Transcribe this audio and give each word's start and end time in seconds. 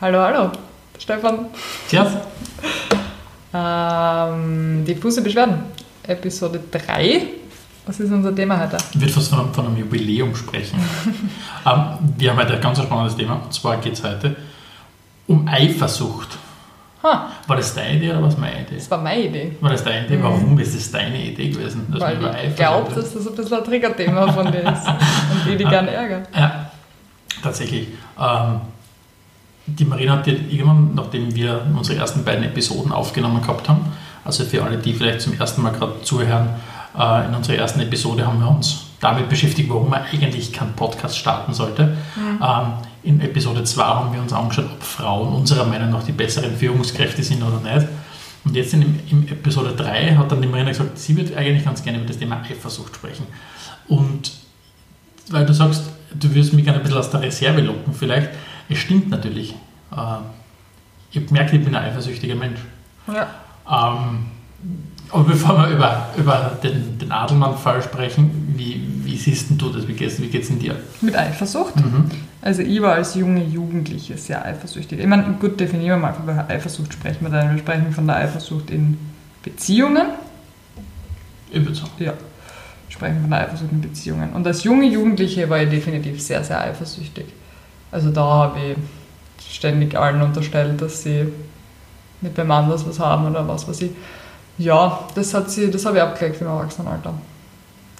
Hallo, 0.00 0.18
hallo, 0.18 0.50
Stefan. 0.98 1.46
Servus. 1.86 2.12
Ähm, 3.52 4.82
diffuse 4.86 5.20
Beschwerden, 5.20 5.64
Episode 6.04 6.58
3. 6.72 7.22
Was 7.84 8.00
ist 8.00 8.10
unser 8.10 8.34
Thema 8.34 8.58
heute? 8.60 8.78
Ich 8.94 8.98
würde 9.00 9.12
fast 9.12 9.28
von, 9.28 9.52
von 9.52 9.66
einem 9.66 9.76
Jubiläum 9.76 10.34
sprechen. 10.34 10.78
ähm, 11.66 11.82
wir 12.16 12.30
haben 12.30 12.38
heute 12.38 12.54
ein 12.54 12.60
ganz 12.62 12.80
spannendes 12.82 13.14
Thema. 13.14 13.42
Und 13.44 13.52
zwar 13.52 13.76
geht 13.76 13.92
es 13.92 14.02
heute 14.02 14.36
um 15.26 15.46
Eifersucht. 15.46 16.38
Ha, 17.02 17.28
War 17.46 17.56
das 17.56 17.74
deine 17.74 17.96
Idee 17.96 18.10
oder 18.10 18.22
war 18.22 18.28
es 18.30 18.38
meine 18.38 18.62
Idee? 18.62 18.76
das 18.76 18.90
war 18.90 18.98
meine 19.02 19.22
Idee. 19.22 19.56
War 19.60 19.70
das 19.70 19.84
deine 19.84 20.06
Idee? 20.06 20.18
Warum 20.22 20.58
ist 20.58 20.74
es 20.74 20.90
deine 20.90 21.22
Idee 21.22 21.50
gewesen? 21.50 21.86
dass 21.90 22.00
Weil 22.00 22.16
über 22.16 22.42
ich 22.42 22.56
glaube, 22.56 22.94
dass 22.94 23.12
das 23.12 23.26
ein 23.26 23.34
bisschen 23.34 23.58
ein 23.58 23.64
Triggerthema 23.64 24.32
von 24.32 24.50
dir 24.50 24.60
ist 24.60 24.86
und 24.86 25.46
die 25.46 25.56
die 25.58 25.64
gerne 25.64 25.90
ärgern. 25.90 26.26
Ja, 26.34 26.70
tatsächlich. 27.42 27.88
Ähm, 28.18 28.60
die 29.78 29.84
Marina 29.84 30.18
hat 30.18 30.26
irgendwann, 30.26 30.94
nachdem 30.94 31.34
wir 31.34 31.66
unsere 31.76 31.98
ersten 31.98 32.24
beiden 32.24 32.44
Episoden 32.44 32.92
aufgenommen 32.92 33.40
gehabt 33.40 33.68
haben, 33.68 33.92
also 34.24 34.44
für 34.44 34.62
alle, 34.62 34.78
die 34.78 34.92
vielleicht 34.92 35.20
zum 35.22 35.38
ersten 35.38 35.62
Mal 35.62 35.70
gerade 35.70 36.02
zuhören, 36.02 36.50
äh, 36.98 37.26
in 37.26 37.34
unserer 37.34 37.56
ersten 37.56 37.80
Episode 37.80 38.26
haben 38.26 38.40
wir 38.40 38.48
uns 38.48 38.84
damit 39.00 39.28
beschäftigt, 39.28 39.68
warum 39.70 39.90
man 39.90 40.02
eigentlich 40.02 40.52
keinen 40.52 40.74
Podcast 40.74 41.16
starten 41.16 41.54
sollte. 41.54 41.96
Ähm, 42.18 42.72
in 43.02 43.20
Episode 43.20 43.64
2 43.64 43.82
haben 43.82 44.12
wir 44.12 44.20
uns 44.20 44.32
angeschaut, 44.32 44.66
ob 44.66 44.82
Frauen 44.82 45.32
unserer 45.34 45.64
Meinung 45.64 45.90
nach 45.90 46.02
die 46.02 46.12
besseren 46.12 46.54
Führungskräfte 46.54 47.22
sind 47.22 47.42
oder 47.42 47.60
nicht. 47.60 47.88
Und 48.44 48.54
jetzt 48.54 48.74
in, 48.74 49.00
in 49.10 49.28
Episode 49.28 49.74
3 49.74 50.16
hat 50.16 50.30
dann 50.32 50.42
die 50.42 50.48
Marina 50.48 50.70
gesagt, 50.70 50.98
sie 50.98 51.16
würde 51.16 51.36
eigentlich 51.36 51.64
ganz 51.64 51.82
gerne 51.82 51.98
über 51.98 52.06
das 52.06 52.18
Thema 52.18 52.42
Eifersucht 52.42 52.94
sprechen. 52.94 53.26
Und 53.88 54.32
weil 55.30 55.46
du 55.46 55.54
sagst, 55.54 55.84
du 56.18 56.28
würdest 56.28 56.52
mich 56.52 56.64
gerne 56.64 56.78
ein 56.78 56.82
bisschen 56.82 56.98
aus 56.98 57.10
der 57.10 57.22
Reserve 57.22 57.60
locken, 57.60 57.94
vielleicht. 57.94 58.30
Es 58.68 58.78
stimmt 58.78 59.10
natürlich. 59.10 59.54
Äh, 59.92 59.96
Ich 61.10 61.16
habe 61.16 61.26
gemerkt, 61.26 61.52
ich 61.52 61.64
bin 61.64 61.74
ein 61.74 61.84
eifersüchtiger 61.84 62.36
Mensch. 62.36 62.60
Ja. 63.08 63.28
Ähm, 63.68 64.26
aber 65.10 65.24
bevor 65.24 65.58
wir 65.58 65.68
über, 65.74 66.06
über 66.16 66.56
den, 66.62 66.98
den 66.98 67.10
Adelmann-Fall 67.10 67.82
sprechen, 67.82 68.54
wie, 68.56 68.80
wie 69.04 69.16
siehst 69.16 69.50
denn 69.50 69.58
du 69.58 69.70
das? 69.70 69.88
Wie 69.88 69.94
geht's, 69.94 70.20
wie 70.20 70.28
geht's 70.28 70.46
denn 70.48 70.60
dir? 70.60 70.76
Mit 71.00 71.16
Eifersucht. 71.16 71.74
Mhm. 71.76 72.08
Also 72.42 72.62
ich 72.62 72.80
war 72.80 72.94
als 72.94 73.16
junge 73.16 73.44
Jugendliche 73.44 74.16
sehr 74.16 74.44
eifersüchtig. 74.44 75.00
Ich 75.00 75.06
meine, 75.06 75.24
gut, 75.40 75.58
definieren 75.58 75.98
wir 76.00 76.06
mal, 76.08 76.14
von 76.14 76.26
welcher 76.28 76.48
Eifersucht 76.48 76.92
sprechen 76.92 77.22
wir 77.22 77.30
denn? 77.30 77.50
Wir 77.50 77.58
sprechen 77.58 77.90
von 77.90 78.06
der 78.06 78.16
Eifersucht 78.16 78.70
in 78.70 78.96
Beziehungen. 79.42 80.06
Ich 81.50 81.60
würde 81.60 81.74
sagen. 81.74 81.90
Ja, 81.98 82.12
wir 82.12 82.14
sprechen 82.90 83.20
von 83.20 83.30
der 83.30 83.40
Eifersucht 83.40 83.72
in 83.72 83.80
Beziehungen. 83.80 84.32
Und 84.32 84.46
als 84.46 84.62
junge 84.62 84.86
Jugendliche 84.86 85.50
war 85.50 85.60
ich 85.60 85.68
definitiv 85.70 86.22
sehr, 86.22 86.44
sehr 86.44 86.60
eifersüchtig. 86.60 87.24
Also 87.90 88.10
da 88.10 88.22
habe 88.24 88.58
ich 88.60 88.76
ständig 89.48 89.96
allen 89.96 90.22
unterstellt, 90.22 90.80
dass 90.80 91.02
sie 91.02 91.26
mit 92.20 92.36
wem 92.36 92.50
anders 92.50 92.86
was 92.86 92.98
haben 93.00 93.26
oder 93.30 93.46
was 93.48 93.66
weiß 93.68 93.82
ich. 93.82 93.90
Ja, 94.58 95.00
das, 95.14 95.32
hat 95.32 95.50
sie, 95.50 95.70
das 95.70 95.86
habe 95.86 95.96
ich 95.96 96.02
abgelegt 96.02 96.40
im 96.40 96.46
Erwachsenenalter. 96.48 97.14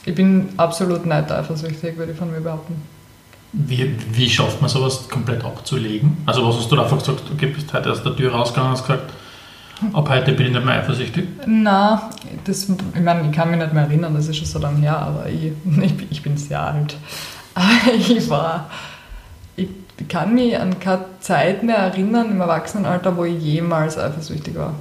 Ich 0.05 0.15
bin 0.15 0.49
absolut 0.57 1.07
nicht 1.07 1.31
eifersüchtig, 1.33 1.97
würde 1.97 2.13
ich 2.13 2.19
von 2.19 2.31
mir 2.31 2.41
behaupten. 2.41 2.75
Wie, 3.53 3.95
wie 4.13 4.31
schafft 4.31 4.61
man 4.61 4.71
sowas 4.71 5.09
komplett 5.09 5.45
abzulegen? 5.45 6.19
Also 6.27 6.47
was 6.47 6.57
hast 6.59 6.71
du 6.71 6.77
da 6.77 6.83
einfach 6.85 6.99
gesagt, 6.99 7.23
du 7.29 7.35
bist 7.35 7.73
heute 7.73 7.91
aus 7.91 8.03
der 8.03 8.15
Tür 8.15 8.33
rausgegangen 8.33 8.71
und 8.73 8.79
hast 8.79 8.87
gesagt, 8.87 9.11
ab 9.93 10.09
heute 10.09 10.33
bin 10.33 10.47
ich 10.49 10.53
nicht 10.53 10.65
mehr 10.65 10.75
eifersüchtig? 10.81 11.27
Na, 11.47 12.11
das, 12.45 12.69
ich 12.69 13.01
meine, 13.03 13.29
ich 13.29 13.33
kann 13.35 13.51
mich 13.51 13.59
nicht 13.59 13.73
mehr 13.73 13.85
erinnern, 13.85 14.15
das 14.15 14.29
ist 14.29 14.37
schon 14.37 14.47
so 14.47 14.59
lange 14.61 14.79
her, 14.81 14.99
aber 14.99 15.29
ich, 15.29 15.45
ich, 15.47 15.53
bin- 15.97 16.07
ich 16.11 16.23
bin 16.23 16.37
sehr 16.37 16.63
alt. 16.63 16.97
Ich 18.09 18.31
war, 18.31 18.71
ich 20.01 20.09
kann 20.09 20.35
mich 20.35 20.59
an 20.59 20.81
keine 20.81 21.05
Zeit 21.21 21.63
mehr 21.63 21.77
erinnern 21.77 22.31
im 22.31 22.41
Erwachsenenalter, 22.41 23.17
wo 23.17 23.25
ich 23.25 23.43
jemals 23.43 23.99
eifersüchtig 23.99 24.57
war. 24.57 24.75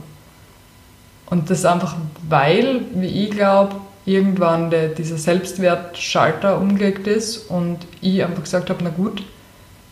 Und 1.26 1.50
das 1.50 1.66
einfach, 1.66 1.96
weil, 2.28 2.82
wie 2.96 3.26
ich 3.26 3.32
glaube, 3.32 3.76
irgendwann 4.06 4.70
der, 4.72 4.88
dieser 4.90 5.18
Selbstwertschalter 5.18 6.58
umgelegt 6.58 7.06
ist 7.06 7.50
und 7.50 7.80
ich 8.02 8.24
einfach 8.24 8.44
gesagt 8.44 8.70
habe, 8.70 8.84
na 8.84 8.90
gut, 8.90 9.24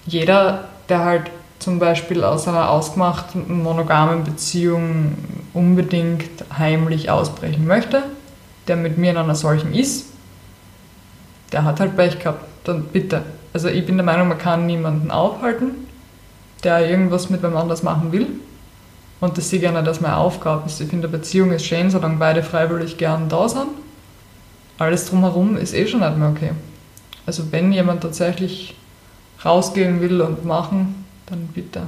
jeder, 0.05 0.69
der 0.89 1.03
halt 1.03 1.31
zum 1.59 1.79
Beispiel 1.79 2.23
aus 2.23 2.47
einer 2.47 2.69
ausgemachten 2.69 3.61
monogamen 3.61 4.23
Beziehung 4.23 5.15
unbedingt 5.53 6.45
heimlich 6.57 7.09
ausbrechen 7.09 7.67
möchte, 7.67 8.03
der 8.67 8.77
mit 8.77 8.97
mir 8.97 9.11
in 9.11 9.17
einer 9.17 9.35
solchen 9.35 9.73
ist, 9.73 10.07
der 11.51 11.63
hat 11.63 11.79
halt 11.79 11.95
Pech 11.95 12.19
gehabt. 12.19 12.45
Dann 12.63 12.83
bitte. 12.85 13.23
Also 13.57 13.69
ich 13.69 13.87
bin 13.87 13.97
der 13.97 14.05
Meinung, 14.05 14.27
man 14.27 14.37
kann 14.37 14.67
niemanden 14.67 15.09
aufhalten, 15.09 15.71
der 16.63 16.87
irgendwas 16.87 17.31
mit 17.31 17.41
wem 17.41 17.57
anders 17.57 17.81
machen 17.81 18.11
will. 18.11 18.27
Und 19.19 19.35
das 19.35 19.49
sehe 19.49 19.57
ich 19.57 19.63
gerne 19.63 19.79
als 19.79 19.99
meine 19.99 20.17
Aufgabe. 20.17 20.61
Also 20.65 20.83
Ich 20.83 20.91
finde, 20.91 21.07
eine 21.07 21.17
Beziehung 21.17 21.51
ist 21.51 21.65
schön, 21.65 21.89
solange 21.89 22.17
beide 22.17 22.43
freiwillig 22.43 22.99
gern 22.99 23.29
da 23.29 23.49
sind. 23.49 23.69
Alles 24.77 25.09
drumherum 25.09 25.57
ist 25.57 25.73
eh 25.73 25.87
schon 25.87 26.01
nicht 26.01 26.17
mehr 26.17 26.29
okay. 26.29 26.51
Also 27.25 27.51
wenn 27.51 27.71
jemand 27.71 28.01
tatsächlich 28.01 28.75
rausgehen 29.43 30.01
will 30.01 30.21
und 30.21 30.45
machen, 30.45 31.03
dann 31.25 31.47
bitte. 31.47 31.81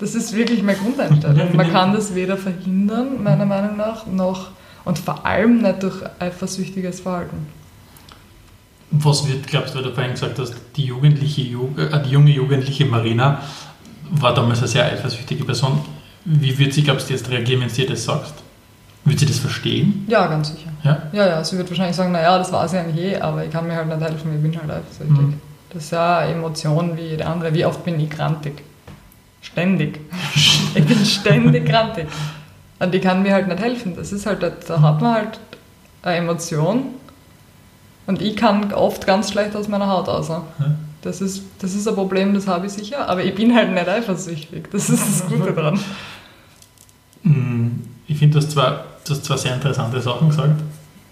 Das 0.00 0.16
ist 0.16 0.34
wirklich 0.34 0.64
meine 0.64 0.78
Grundeinstellung. 0.78 1.54
Man 1.54 1.70
kann 1.70 1.92
das 1.92 2.16
weder 2.16 2.36
verhindern, 2.36 3.22
meiner 3.22 3.46
Meinung 3.46 3.76
nach, 3.76 4.04
noch 4.08 4.48
und 4.84 4.98
vor 4.98 5.24
allem 5.24 5.62
nicht 5.62 5.84
durch 5.84 6.02
eifersüchtiges 6.18 6.98
Verhalten. 6.98 7.46
Was 8.90 9.26
wird, 9.28 9.46
glaubst 9.46 9.74
du, 9.74 9.78
weil 9.78 9.84
du 9.84 9.92
vorhin 9.92 10.12
gesagt 10.12 10.38
hast, 10.38 10.54
die, 10.76 10.84
jugendliche, 10.84 11.42
Ju- 11.42 11.76
äh, 11.78 12.02
die 12.04 12.10
junge 12.10 12.30
jugendliche 12.30 12.84
Marina 12.86 13.40
war 14.10 14.32
damals 14.32 14.58
eine 14.60 14.68
sehr 14.68 14.84
eifersüchtige 14.84 15.44
Person. 15.44 15.80
Wie 16.24 16.56
wird 16.58 16.72
sie, 16.72 16.82
glaubst 16.82 17.08
du, 17.08 17.14
jetzt 17.14 17.28
reagieren, 17.28 17.60
wenn 17.62 17.68
du 17.68 17.82
ihr 17.82 17.88
das 17.88 18.04
sagst? 18.04 18.34
Wird 19.04 19.18
sie 19.20 19.26
das 19.26 19.38
verstehen? 19.38 20.04
Ja, 20.08 20.26
ganz 20.26 20.48
sicher. 20.48 20.70
Ja? 20.82 21.02
Ja, 21.12 21.26
ja, 21.26 21.44
sie 21.44 21.56
wird 21.58 21.68
wahrscheinlich 21.68 21.96
sagen, 21.96 22.12
naja, 22.12 22.38
das 22.38 22.52
war 22.52 22.68
sie 22.68 22.78
eigentlich 22.78 23.04
eh, 23.04 23.16
aber 23.18 23.44
ich 23.44 23.50
kann 23.50 23.66
mir 23.66 23.74
halt 23.76 23.86
nicht 23.88 24.00
helfen, 24.00 24.34
ich 24.34 24.42
bin 24.42 24.56
halt 24.60 24.70
eifersüchtig. 24.70 25.10
Mhm. 25.26 25.40
Das 25.72 25.84
ist 25.84 25.90
ja 25.92 26.18
eine 26.18 26.32
Emotion 26.34 26.96
wie 26.96 27.02
jede 27.02 27.26
andere. 27.26 27.52
Wie 27.54 27.64
oft 27.64 27.84
bin 27.84 27.98
ich 28.00 28.10
grantig? 28.10 28.62
Ständig. 29.42 30.00
ich 30.74 30.84
bin 30.84 31.04
ständig 31.04 31.66
grantig. 31.66 32.06
Und 32.78 32.92
die 32.94 33.00
kann 33.00 33.22
mir 33.22 33.32
halt 33.34 33.46
nicht 33.48 33.60
helfen. 33.60 33.94
Das 33.96 34.12
ist 34.12 34.26
halt, 34.26 34.42
da 34.42 34.80
hat 34.80 35.00
man 35.00 35.14
halt 35.14 35.40
eine 36.02 36.16
Emotion 36.16 36.86
und 38.06 38.22
ich 38.22 38.36
kann 38.36 38.72
oft 38.72 39.06
ganz 39.06 39.30
schlecht 39.32 39.56
aus 39.56 39.68
meiner 39.68 39.88
Haut 39.88 40.08
raus. 40.08 40.28
Ja. 40.28 40.44
Das 41.02 41.20
ist, 41.20 41.42
das 41.60 41.74
ist 41.74 41.86
ein 41.86 41.94
Problem, 41.94 42.34
das 42.34 42.46
habe 42.48 42.66
ich 42.66 42.72
sicher, 42.72 43.08
aber 43.08 43.22
ich 43.22 43.34
bin 43.34 43.54
halt 43.54 43.72
nicht 43.72 43.88
eifersüchtig. 43.88 44.68
Das 44.72 44.88
ist 44.90 45.02
das 45.06 45.26
Gute 45.28 45.52
dran. 45.52 45.78
Mm, 47.22 47.68
Ich 48.08 48.18
finde, 48.18 48.38
du 48.38 48.44
hast 48.44 48.52
zwei, 48.52 48.80
du 49.04 49.10
hast 49.12 49.24
zwei 49.24 49.36
sehr 49.36 49.54
interessante 49.54 50.00
Sachen 50.00 50.28
gesagt. 50.28 50.60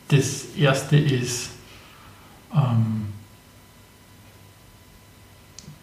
Das 0.09 0.47
erste 0.56 0.97
ist, 0.97 1.50
ähm, 2.54 3.06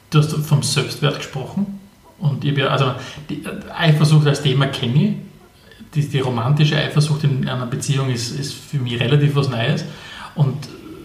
du 0.09 0.19
hast 0.19 0.33
vom 0.33 0.61
Selbstwert 0.63 1.17
gesprochen. 1.17 1.79
Und 2.19 2.45
ich 2.45 2.55
ja, 2.57 2.67
also 2.67 2.93
die 3.29 3.43
Eifersucht 3.75 4.27
als 4.27 4.41
Thema 4.41 4.67
kenne 4.67 5.03
ich. 5.03 5.15
Die, 5.95 6.07
die 6.07 6.19
romantische 6.19 6.77
Eifersucht 6.77 7.23
in 7.23 7.47
einer 7.49 7.65
Beziehung 7.65 8.09
ist, 8.09 8.31
ist 8.31 8.53
für 8.53 8.77
mich 8.77 8.99
relativ 8.99 9.35
was 9.35 9.49
Neues. 9.49 9.83
Und 10.35 10.55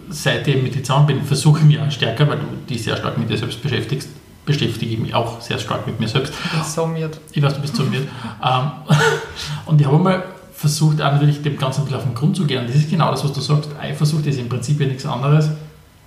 seitdem 0.08 0.58
ich 0.58 0.62
mit 0.62 0.74
dir 0.74 0.82
zusammen 0.82 1.06
bin, 1.06 1.24
versuche 1.24 1.60
ich 1.60 1.64
mich 1.64 1.80
auch 1.80 1.90
stärker, 1.90 2.28
weil 2.28 2.38
du 2.38 2.46
dich 2.68 2.82
sehr 2.84 2.96
stark 2.96 3.18
mit 3.18 3.30
dir 3.30 3.38
selbst 3.38 3.62
beschäftigst, 3.62 4.08
beschäftige 4.44 4.92
ich 4.92 4.98
mich 4.98 5.14
auch 5.14 5.40
sehr 5.40 5.58
stark 5.58 5.86
mit 5.86 5.98
mir 5.98 6.08
selbst. 6.08 6.32
Ich 6.44 6.50
bin 6.50 6.62
so 6.62 6.86
miert. 6.86 7.20
Ich 7.32 7.42
weiß, 7.42 7.54
du 7.54 7.60
bist 7.60 7.76
so 7.76 7.82
mir. 7.82 8.00
ähm, 8.00 8.70
und 9.66 9.80
ich 9.80 9.86
habe 9.86 9.98
mal 9.98 10.24
versucht, 10.54 11.02
auch 11.02 11.12
natürlich 11.12 11.42
dem 11.42 11.58
Ganzen 11.58 11.82
ein 11.82 11.84
bisschen 11.84 11.98
auf 11.98 12.04
den 12.04 12.14
Grund 12.14 12.36
zu 12.36 12.46
gehen. 12.46 12.60
Und 12.60 12.68
das 12.68 12.76
ist 12.76 12.90
genau 12.90 13.10
das, 13.10 13.22
was 13.24 13.32
du 13.32 13.40
sagst. 13.40 13.70
Eifersucht 13.78 14.26
ist 14.26 14.38
im 14.38 14.48
Prinzip 14.48 14.80
ja 14.80 14.86
nichts 14.86 15.04
anderes 15.04 15.50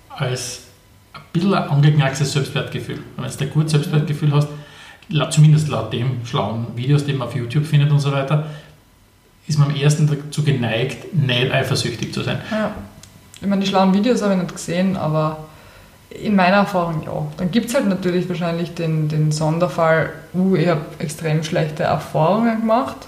als 0.09 0.63
ein 1.13 1.21
bisschen 1.31 1.53
ein 1.53 1.69
angeknackstes 1.69 2.31
Selbstwertgefühl. 2.31 2.99
Und 3.17 3.23
wenn 3.23 3.31
du 3.31 3.43
ein 3.43 3.49
gutes 3.51 3.71
Selbstwertgefühl 3.71 4.31
hast, 4.33 4.47
zumindest 5.31 5.67
laut 5.67 5.93
dem 5.93 6.25
schlauen 6.25 6.67
Videos, 6.75 7.05
die 7.05 7.13
man 7.13 7.27
auf 7.27 7.35
YouTube 7.35 7.65
findet 7.65 7.91
und 7.91 7.99
so 7.99 8.11
weiter, 8.11 8.47
ist 9.47 9.57
man 9.57 9.69
am 9.69 9.75
ersten 9.75 10.07
dazu 10.07 10.43
geneigt, 10.43 11.13
nicht 11.13 11.51
eifersüchtig 11.51 12.13
zu 12.13 12.21
sein. 12.21 12.39
Ja. 12.51 12.71
Ich 13.41 13.47
meine, 13.47 13.61
die 13.61 13.67
schlauen 13.67 13.93
Videos 13.93 14.21
habe 14.21 14.33
ich 14.33 14.41
nicht 14.41 14.55
gesehen, 14.55 14.97
aber 14.97 15.37
in 16.09 16.35
meiner 16.35 16.57
Erfahrung 16.57 17.03
ja. 17.03 17.27
Dann 17.37 17.51
gibt 17.51 17.69
es 17.69 17.75
halt 17.75 17.87
natürlich 17.87 18.27
wahrscheinlich 18.27 18.73
den, 18.73 19.07
den 19.07 19.31
Sonderfall, 19.31 20.11
uh, 20.33 20.55
ich 20.55 20.67
habe 20.67 20.81
extrem 20.97 21.43
schlechte 21.43 21.83
Erfahrungen 21.83 22.61
gemacht. 22.61 23.07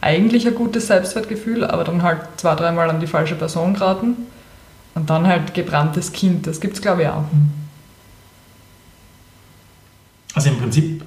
Eigentlich 0.00 0.46
ein 0.46 0.54
gutes 0.54 0.86
Selbstwertgefühl, 0.86 1.64
aber 1.64 1.84
dann 1.84 2.02
halt 2.02 2.20
zwei, 2.36 2.54
dreimal 2.54 2.90
an 2.90 3.00
die 3.00 3.06
falsche 3.06 3.34
Person 3.34 3.74
geraten. 3.74 4.16
Und 4.94 5.10
dann 5.10 5.26
halt 5.26 5.54
gebranntes 5.54 6.12
Kind. 6.12 6.46
Das 6.46 6.60
gibt 6.60 6.76
es, 6.76 6.82
glaube 6.82 7.02
ich, 7.02 7.08
auch. 7.08 7.24
Also 10.34 10.50
im 10.50 10.58
Prinzip, 10.58 11.04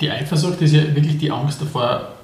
die 0.00 0.10
Eifersucht 0.10 0.60
ist 0.60 0.72
ja 0.72 0.94
wirklich 0.94 1.18
die 1.18 1.30
Angst 1.30 1.60
davor, 1.60 2.14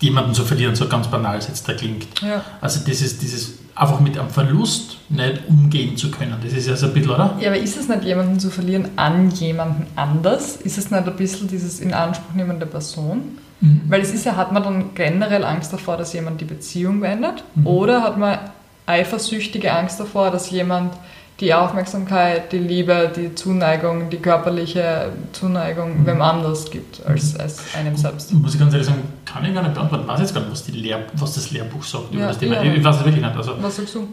jemanden 0.00 0.34
zu 0.34 0.44
verlieren, 0.44 0.74
so 0.74 0.88
ganz 0.88 1.08
banal 1.08 1.38
es 1.38 1.48
jetzt 1.48 1.68
da 1.68 1.74
klingt. 1.74 2.06
Ja. 2.20 2.42
Also 2.60 2.80
das 2.86 3.00
ist 3.00 3.22
dieses 3.22 3.58
einfach 3.74 4.00
mit 4.00 4.18
einem 4.18 4.30
Verlust 4.30 4.98
nicht 5.08 5.42
umgehen 5.48 5.96
zu 5.96 6.10
können. 6.10 6.36
Das 6.42 6.52
ist 6.52 6.68
ja 6.68 6.76
so 6.76 6.86
ein 6.86 6.92
bisschen, 6.92 7.10
oder? 7.10 7.36
Ja, 7.40 7.48
aber 7.48 7.58
ist 7.58 7.76
es 7.76 7.88
nicht 7.88 8.04
jemanden 8.04 8.38
zu 8.38 8.50
verlieren 8.50 8.90
an 8.96 9.30
jemanden 9.30 9.86
anders? 9.96 10.56
Ist 10.56 10.78
es 10.78 10.90
nicht 10.90 11.06
ein 11.06 11.16
bisschen 11.16 11.48
dieses 11.48 11.80
in 11.80 11.92
Anspruch 11.92 12.34
nehmen 12.34 12.58
der 12.58 12.66
Person? 12.66 13.38
Mhm. 13.60 13.82
Weil 13.88 14.02
es 14.02 14.12
ist 14.12 14.26
ja, 14.26 14.36
hat 14.36 14.52
man 14.52 14.62
dann 14.62 14.94
generell 14.94 15.44
Angst 15.44 15.72
davor, 15.72 15.96
dass 15.96 16.12
jemand 16.12 16.40
die 16.40 16.44
Beziehung 16.44 17.00
beendet? 17.00 17.42
Mhm. 17.54 17.66
Oder 17.66 18.02
hat 18.02 18.18
man 18.18 18.38
eifersüchtige 18.86 19.72
Angst 19.72 19.98
davor, 19.98 20.30
dass 20.30 20.50
jemand 20.50 20.92
die 21.40 21.52
Aufmerksamkeit, 21.52 22.52
die 22.52 22.58
Liebe, 22.58 23.10
die 23.14 23.34
Zuneigung, 23.34 24.08
die 24.10 24.18
körperliche 24.18 25.10
Zuneigung 25.32 26.02
Mhm. 26.02 26.06
wem 26.06 26.22
anders 26.22 26.70
gibt 26.70 27.04
als, 27.04 27.34
als 27.36 27.58
einem 27.74 27.96
selbst? 27.96 28.32
Muss 28.32 28.54
ich 28.54 28.60
ganz 28.60 28.72
ehrlich 28.72 28.86
sagen, 28.86 29.02
kann 29.24 29.44
ich 29.44 29.52
gar 29.52 29.62
nicht 29.62 29.74
beantworten. 29.74 30.04
Ich 30.04 30.10
weiß 30.10 30.20
jetzt 30.20 30.34
gar 30.34 30.40
nicht, 30.42 30.52
was, 30.52 30.64
die 30.64 30.72
Lehr 30.72 31.00
was 31.14 31.34
das 31.34 31.50
Lehrbuch 31.50 31.82
sagt 31.82 32.12
über 32.12 32.20
Ja, 32.22 32.28
das 32.28 32.38
Thema. 32.38 32.62
ja. 32.62 32.72
Ich 32.72 32.84
weiß 32.84 32.96
es 32.98 33.04
wirklich 33.04 33.24
nicht. 33.24 33.36
Also 33.36 33.52
Was 33.60 33.76
sagst 33.76 33.94
du? 33.96 34.08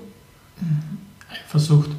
Eifersucht. 1.29 1.89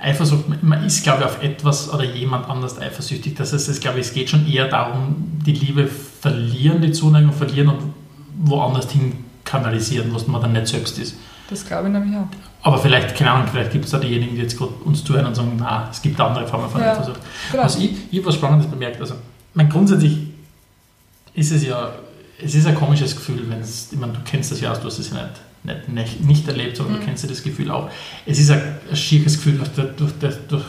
Eifersucht, 0.00 0.62
man 0.64 0.84
ist, 0.84 1.02
glaube 1.04 1.20
ich, 1.20 1.26
auf 1.26 1.42
etwas 1.42 1.92
oder 1.92 2.02
jemand 2.04 2.50
anders 2.50 2.76
eifersüchtig. 2.80 3.36
Das 3.36 3.52
heißt, 3.52 3.68
es, 3.68 3.78
glaube 3.78 4.00
ich, 4.00 4.06
es 4.08 4.12
geht 4.12 4.30
schon 4.30 4.50
eher 4.50 4.66
darum, 4.68 5.14
die 5.46 5.52
Liebe 5.52 5.86
verlieren, 5.86 6.82
die 6.82 6.90
Zuneigung 6.90 7.32
verlieren 7.32 7.68
und 7.68 7.94
woanders 8.38 8.90
hin 8.90 9.12
kanalisieren, 9.44 10.12
was 10.12 10.26
man 10.26 10.40
dann 10.42 10.52
nicht 10.54 10.66
selbst 10.66 10.98
ist. 10.98 11.14
Das 11.52 11.66
glaube 11.66 11.88
ich 11.88 11.92
nämlich 11.92 12.16
auch. 12.16 12.26
Aber 12.62 12.78
vielleicht, 12.78 13.14
keine 13.14 13.30
Ahnung, 13.32 13.48
vielleicht 13.50 13.72
gibt 13.72 13.84
es 13.84 13.90
da 13.90 13.98
diejenigen, 13.98 14.34
die 14.36 14.42
jetzt 14.42 14.56
gerade 14.56 14.72
uns 14.84 15.04
zuhören 15.04 15.26
und 15.26 15.34
sagen, 15.34 15.52
na, 15.58 15.88
es 15.90 16.00
gibt 16.00 16.18
andere 16.20 16.46
Formen 16.46 16.70
von 16.70 16.80
Ja. 16.80 16.92
Eifersucht. 16.92 17.20
Genau. 17.50 17.62
Also 17.64 17.78
ich, 17.80 17.92
ich 18.10 18.18
habe 18.18 18.28
was 18.28 18.34
Spannendes 18.36 18.70
bemerkt. 18.70 19.00
Also, 19.00 19.14
mein 19.54 19.68
grundsätzlich 19.68 20.18
ist 21.34 21.52
es 21.52 21.64
ja, 21.64 21.92
es 22.42 22.54
ist 22.54 22.66
ein 22.66 22.74
komisches 22.74 23.14
Gefühl, 23.14 23.44
wenn 23.48 23.60
es, 23.60 23.92
ich 23.92 23.98
meine, 23.98 24.12
du 24.14 24.20
kennst 24.24 24.50
das 24.52 24.60
ja 24.60 24.72
auch, 24.72 24.78
du 24.78 24.86
hast 24.86 24.98
es 24.98 25.10
ja 25.10 25.28
nicht, 25.64 25.88
nicht, 25.88 26.20
nicht, 26.24 26.48
erlebt, 26.48 26.76
sondern 26.76 26.96
Mhm. 26.96 27.00
du 27.00 27.06
kennst 27.06 27.22
ja 27.24 27.28
das 27.28 27.42
Gefühl 27.42 27.70
auch. 27.70 27.90
Es 28.26 28.38
ist 28.38 28.50
ein, 28.50 28.62
ein 28.90 28.96
schieres 28.96 29.34
Gefühl, 29.36 29.58
das 29.58 29.70
durch, 29.96 30.12
das, 30.20 30.38
durch, 30.48 30.64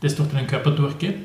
das 0.00 0.14
durch 0.16 0.28
deinen 0.30 0.46
Körper 0.46 0.70
durchgeht. 0.72 1.16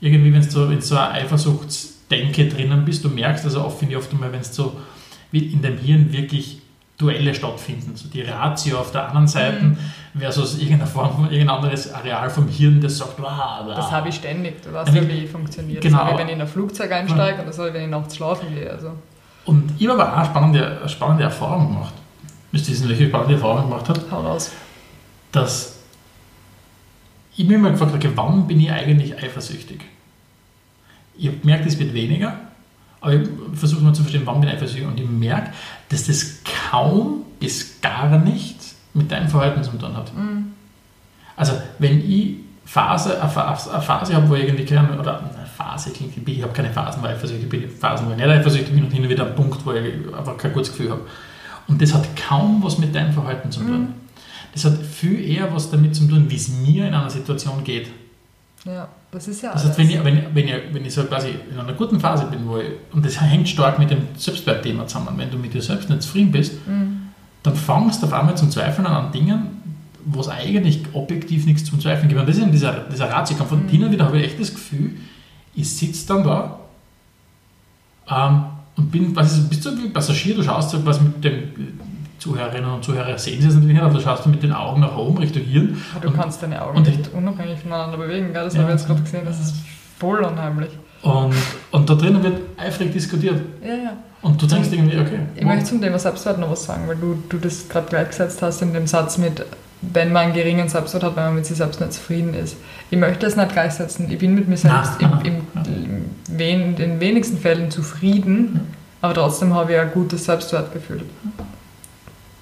Irgendwie, 0.00 0.32
wenn 0.32 0.42
du 0.42 0.50
so 0.50 0.66
in 0.66 0.80
so 0.80 0.94
einer 0.96 1.12
Eifersuchtsdenke 1.12 2.48
drinnen 2.48 2.84
bist, 2.84 3.04
du 3.04 3.08
merkst, 3.08 3.44
also 3.44 3.64
oft 3.64 3.78
finde 3.78 3.94
ich 3.94 3.98
oft 3.98 4.12
einmal, 4.12 4.30
wenn 4.32 4.40
es 4.40 4.54
so 4.54 4.76
wie 5.32 5.40
in 5.46 5.60
dem 5.62 5.78
Hirn 5.78 6.12
wirklich 6.12 6.60
Duelle 6.98 7.34
stattfinden. 7.34 7.94
So 7.94 8.08
die 8.08 8.22
Ratio 8.22 8.78
auf 8.78 8.90
der 8.90 9.08
anderen 9.08 9.28
Seite 9.28 9.62
Mhm. 9.62 9.78
versus 10.18 10.58
irgendeine 10.58 10.86
Form 10.86 11.24
irgendein 11.30 11.50
anderes 11.56 11.92
Areal 11.92 12.30
vom 12.30 12.48
Hirn, 12.48 12.80
das 12.80 12.96
sagt, 12.98 13.20
"Wah, 13.20 13.62
wah." 13.66 13.74
Das 13.74 13.90
habe 13.90 14.08
ich 14.08 14.14
ständig. 14.14 14.62
Du 14.62 14.72
weißt 14.72 14.94
Ja, 14.94 15.02
ja, 15.02 15.08
wie- 15.08 15.26
funktioniert. 15.26 15.82
Genau. 15.82 15.98
Das 15.98 16.04
habe 16.06 16.12
ich, 16.14 16.18
wenn 16.20 16.28
ich 16.28 16.34
in 16.34 16.40
ein 16.40 16.48
Flugzeug 16.48 16.90
einsteige 16.92 17.40
und 17.40 17.46
das 17.48 17.58
habe 17.58 17.68
ich, 17.68 17.74
wenn 17.74 17.82
ich 17.84 17.90
nachts 17.90 18.16
schlafen 18.16 18.54
gehe. 18.54 18.70
Also. 18.70 18.92
Und 19.44 19.72
ich 19.78 19.86
habe 19.88 20.00
aber 20.02 20.12
auch 20.12 20.16
eine 20.16 20.26
spannende, 20.26 20.78
eine 20.80 20.88
spannende 20.88 21.24
Erfahrung 21.24 21.68
gemacht. 21.74 21.94
Wisst 22.52 22.68
ihr, 22.68 22.74
wissen, 22.74 22.88
welche 22.88 23.08
spannende 23.08 23.34
Erfahrung 23.34 23.68
gemacht 23.68 23.88
hat? 23.88 24.00
Hau 24.10 24.20
raus. 24.22 24.50
Dass 25.32 25.78
ich 27.36 27.46
mir 27.46 27.56
immer 27.56 27.70
gefragt 27.70 27.92
habe, 27.92 28.16
wann 28.16 28.46
bin 28.46 28.58
ich 28.60 28.70
eigentlich 28.72 29.22
eifersüchtig? 29.22 29.80
Ich 31.18 31.26
habe 31.28 31.36
gemerkt, 31.38 31.66
es 31.66 31.78
wird 31.78 31.92
weniger, 31.92 32.34
aber 33.00 33.14
ich 33.14 33.28
versuche 33.54 33.82
mal 33.84 33.92
zu 33.94 34.02
verstehen, 34.02 34.22
wann 34.24 34.40
bin 34.40 34.48
ich 34.48 34.54
eifersüchtig. 34.56 34.86
Und 34.86 34.98
ich 34.98 35.08
merke, 35.08 35.50
dass 35.88 36.06
das 36.06 36.38
kaum 36.70 37.22
bis 37.38 37.80
gar 37.80 38.18
nichts 38.18 38.74
mit 38.94 39.10
deinem 39.10 39.28
Verhalten 39.28 39.62
zu 39.62 39.72
tun 39.72 39.96
hat. 39.96 40.12
Mhm. 40.14 40.52
Also, 41.36 41.52
wenn 41.78 41.98
ich 42.10 42.36
Phase, 42.64 43.20
eine 43.20 43.30
Phase, 43.30 43.72
eine 43.72 43.82
Phase 43.82 44.14
habe, 44.14 44.28
wo 44.28 44.34
ich 44.34 44.44
irgendwie 44.44 44.64
keine, 44.64 44.98
oder 44.98 45.18
eine 45.20 45.46
Phase 45.46 45.90
klingt, 45.90 46.16
ich, 46.16 46.24
bin- 46.24 46.34
ich 46.36 46.42
habe 46.42 46.52
keine 46.52 46.70
Phasen, 46.70 47.02
weil 47.02 47.14
eifersüchtig 47.14 47.44
ich 47.44 47.48
bin, 47.50 47.70
Phasen, 47.70 48.06
wo 48.06 48.10
ich 48.12 48.16
nicht 48.16 48.26
eifersüchtig 48.28 48.74
bin 48.74 48.84
und 48.84 48.90
hin 48.90 49.02
und 49.04 49.08
wieder 49.10 49.26
ein 49.26 49.34
Punkt, 49.36 49.64
wo 49.64 49.72
ich 49.72 49.94
einfach 50.16 50.36
kein 50.38 50.52
gutes 50.52 50.70
Gefühl 50.72 50.90
habe. 50.90 51.02
Und 51.68 51.80
das 51.82 51.92
hat 51.94 52.04
kaum 52.16 52.62
was 52.64 52.78
mit 52.78 52.94
deinem 52.94 53.12
Verhalten 53.12 53.50
zu 53.50 53.60
tun. 53.60 53.80
Mhm. 53.80 53.94
Das 54.52 54.64
hat 54.64 54.78
viel 54.78 55.20
eher 55.28 55.54
was 55.54 55.70
damit 55.70 55.94
zu 55.94 56.08
tun, 56.08 56.24
wie 56.30 56.36
es 56.36 56.48
mir 56.48 56.88
in 56.88 56.94
einer 56.94 57.10
Situation 57.10 57.62
geht. 57.62 57.88
Ja, 58.64 58.88
das 59.16 59.28
ist 59.28 59.42
ja 59.42 59.52
Das 59.54 59.64
heißt, 59.64 59.78
wenn 59.78 59.88
ich, 59.88 60.04
wenn, 60.04 60.22
wenn, 60.34 60.46
ich, 60.48 60.54
wenn 60.72 60.84
ich 60.84 60.92
so 60.92 61.04
quasi 61.04 61.28
in 61.50 61.58
einer 61.58 61.72
guten 61.72 61.98
Phase 61.98 62.26
bin, 62.26 62.46
wo 62.46 62.58
ich, 62.58 62.66
und 62.92 63.04
das 63.04 63.18
hängt 63.20 63.48
stark 63.48 63.78
mit 63.78 63.90
dem 63.90 64.02
Selbstwertthema 64.16 64.86
zusammen, 64.86 65.16
wenn 65.16 65.30
du 65.30 65.38
mit 65.38 65.54
dir 65.54 65.62
selbst 65.62 65.88
nicht 65.88 66.02
zufrieden 66.02 66.30
bist, 66.32 66.52
Mhm. 66.66 66.98
dann 67.42 67.56
fangst 67.56 68.02
du 68.02 68.06
auf 68.06 68.12
einmal 68.12 68.36
zum 68.36 68.50
Zweifeln 68.50 68.86
an, 68.86 69.06
an 69.06 69.12
Dingen, 69.12 69.46
wo 70.04 70.20
es 70.20 70.28
eigentlich 70.28 70.80
objektiv 70.92 71.46
nichts 71.46 71.64
zum 71.64 71.80
Zweifeln 71.80 72.08
gibt. 72.08 72.20
Und 72.20 72.28
das 72.28 72.36
ist 72.36 72.42
eben 72.42 72.52
dieser, 72.52 72.72
dieser 72.92 73.08
Ratiokampf. 73.10 73.52
Und 73.52 73.64
Mhm. 73.64 73.68
hin 73.70 73.84
und 73.84 73.92
wieder 73.92 74.04
habe 74.04 74.18
ich 74.18 74.24
echt 74.26 74.40
das 74.40 74.52
Gefühl, 74.52 74.96
ich 75.54 75.68
sitze 75.74 76.06
dann 76.08 76.22
da 76.22 76.58
ähm, 78.10 78.42
und 78.76 78.90
bin 78.90 79.14
quasi 79.14 79.40
so, 79.40 79.48
bist 79.48 79.64
du 79.64 79.76
wie 79.78 79.86
ein 79.86 79.92
Passagier, 79.92 80.34
du 80.36 80.42
schaust 80.42 80.70
so 80.70 80.78
quasi 80.80 81.00
mit 81.02 81.24
den 81.24 81.80
Zuhörerinnen 82.18 82.70
und 82.70 82.84
Zuhörer 82.84 83.18
sehen 83.18 83.40
sie 83.40 83.48
es 83.48 83.54
natürlich 83.54 83.74
nicht, 83.74 83.82
aber 83.82 83.94
du 83.94 84.00
schaust 84.00 84.24
du 84.24 84.28
mit 84.30 84.42
den 84.42 84.52
Augen 84.52 84.80
nach 84.80 84.96
oben 84.96 85.18
Richtung 85.18 85.42
Hirn. 85.42 85.80
Aber 85.94 86.00
du 86.00 86.08
Und- 86.08 86.16
kannst 86.18 86.42
deine 86.42 86.62
Augen 86.62 86.78
und- 86.78 86.86
nicht 86.86 87.12
unabhängig 87.12 87.60
voneinander 87.60 87.98
bewegen. 87.98 88.32
Gell? 88.32 88.44
Das 88.44 88.54
Ja. 88.54 88.62
habe 88.62 88.72
ich 88.72 88.78
jetzt 88.78 88.86
gerade 88.86 89.02
gesehen. 89.02 89.22
Das 89.24 89.38
ist 89.40 89.54
voll 89.98 90.20
unheimlich. 90.20 90.70
Und, 91.02 91.34
und 91.70 91.88
da 91.90 91.94
drinnen 91.94 92.22
wird 92.22 92.38
eifrig 92.56 92.92
diskutiert. 92.92 93.40
Ja, 93.62 93.74
ja. 93.74 93.92
Und 94.22 94.40
du 94.42 94.46
denkst 94.46 94.70
irgendwie, 94.72 94.98
okay. 94.98 95.20
Ich 95.36 95.44
möchte 95.44 95.66
zum 95.66 95.80
Thema 95.80 95.98
Selbstwert 95.98 96.38
noch 96.38 96.50
was 96.50 96.64
sagen, 96.64 96.88
weil 96.88 96.96
du, 96.96 97.22
du 97.28 97.36
das 97.38 97.68
gerade 97.68 97.86
gleichgesetzt 97.88 98.42
hast 98.42 98.60
in 98.62 98.72
dem 98.72 98.86
Satz 98.88 99.18
mit, 99.18 99.44
wenn 99.82 100.10
man 100.12 100.24
einen 100.24 100.32
geringen 100.34 100.68
Selbstwert 100.68 101.04
hat, 101.04 101.16
wenn 101.16 101.24
man 101.24 101.34
mit 101.36 101.46
sich 101.46 101.58
selbst 101.58 101.80
nicht 101.80 101.92
zufrieden 101.92 102.34
ist. 102.34 102.56
Ich 102.90 102.98
möchte 102.98 103.26
es 103.26 103.36
nicht 103.36 103.52
gleichsetzen. 103.52 104.10
Ich 104.10 104.18
bin 104.18 104.34
mit 104.34 104.48
mir 104.48 104.56
selbst 104.56 105.00
Nein, 105.00 105.20
im, 105.24 105.40
im, 105.64 106.04
wen, 106.28 106.60
in 106.70 106.76
den 106.76 106.98
wenigsten 107.00 107.36
Fällen 107.38 107.70
zufrieden, 107.70 108.60
aber 109.00 109.14
trotzdem 109.14 109.54
habe 109.54 109.74
ich 109.74 109.78
ein 109.78 109.92
gutes 109.92 110.24
Selbstwertgefühl. 110.24 111.02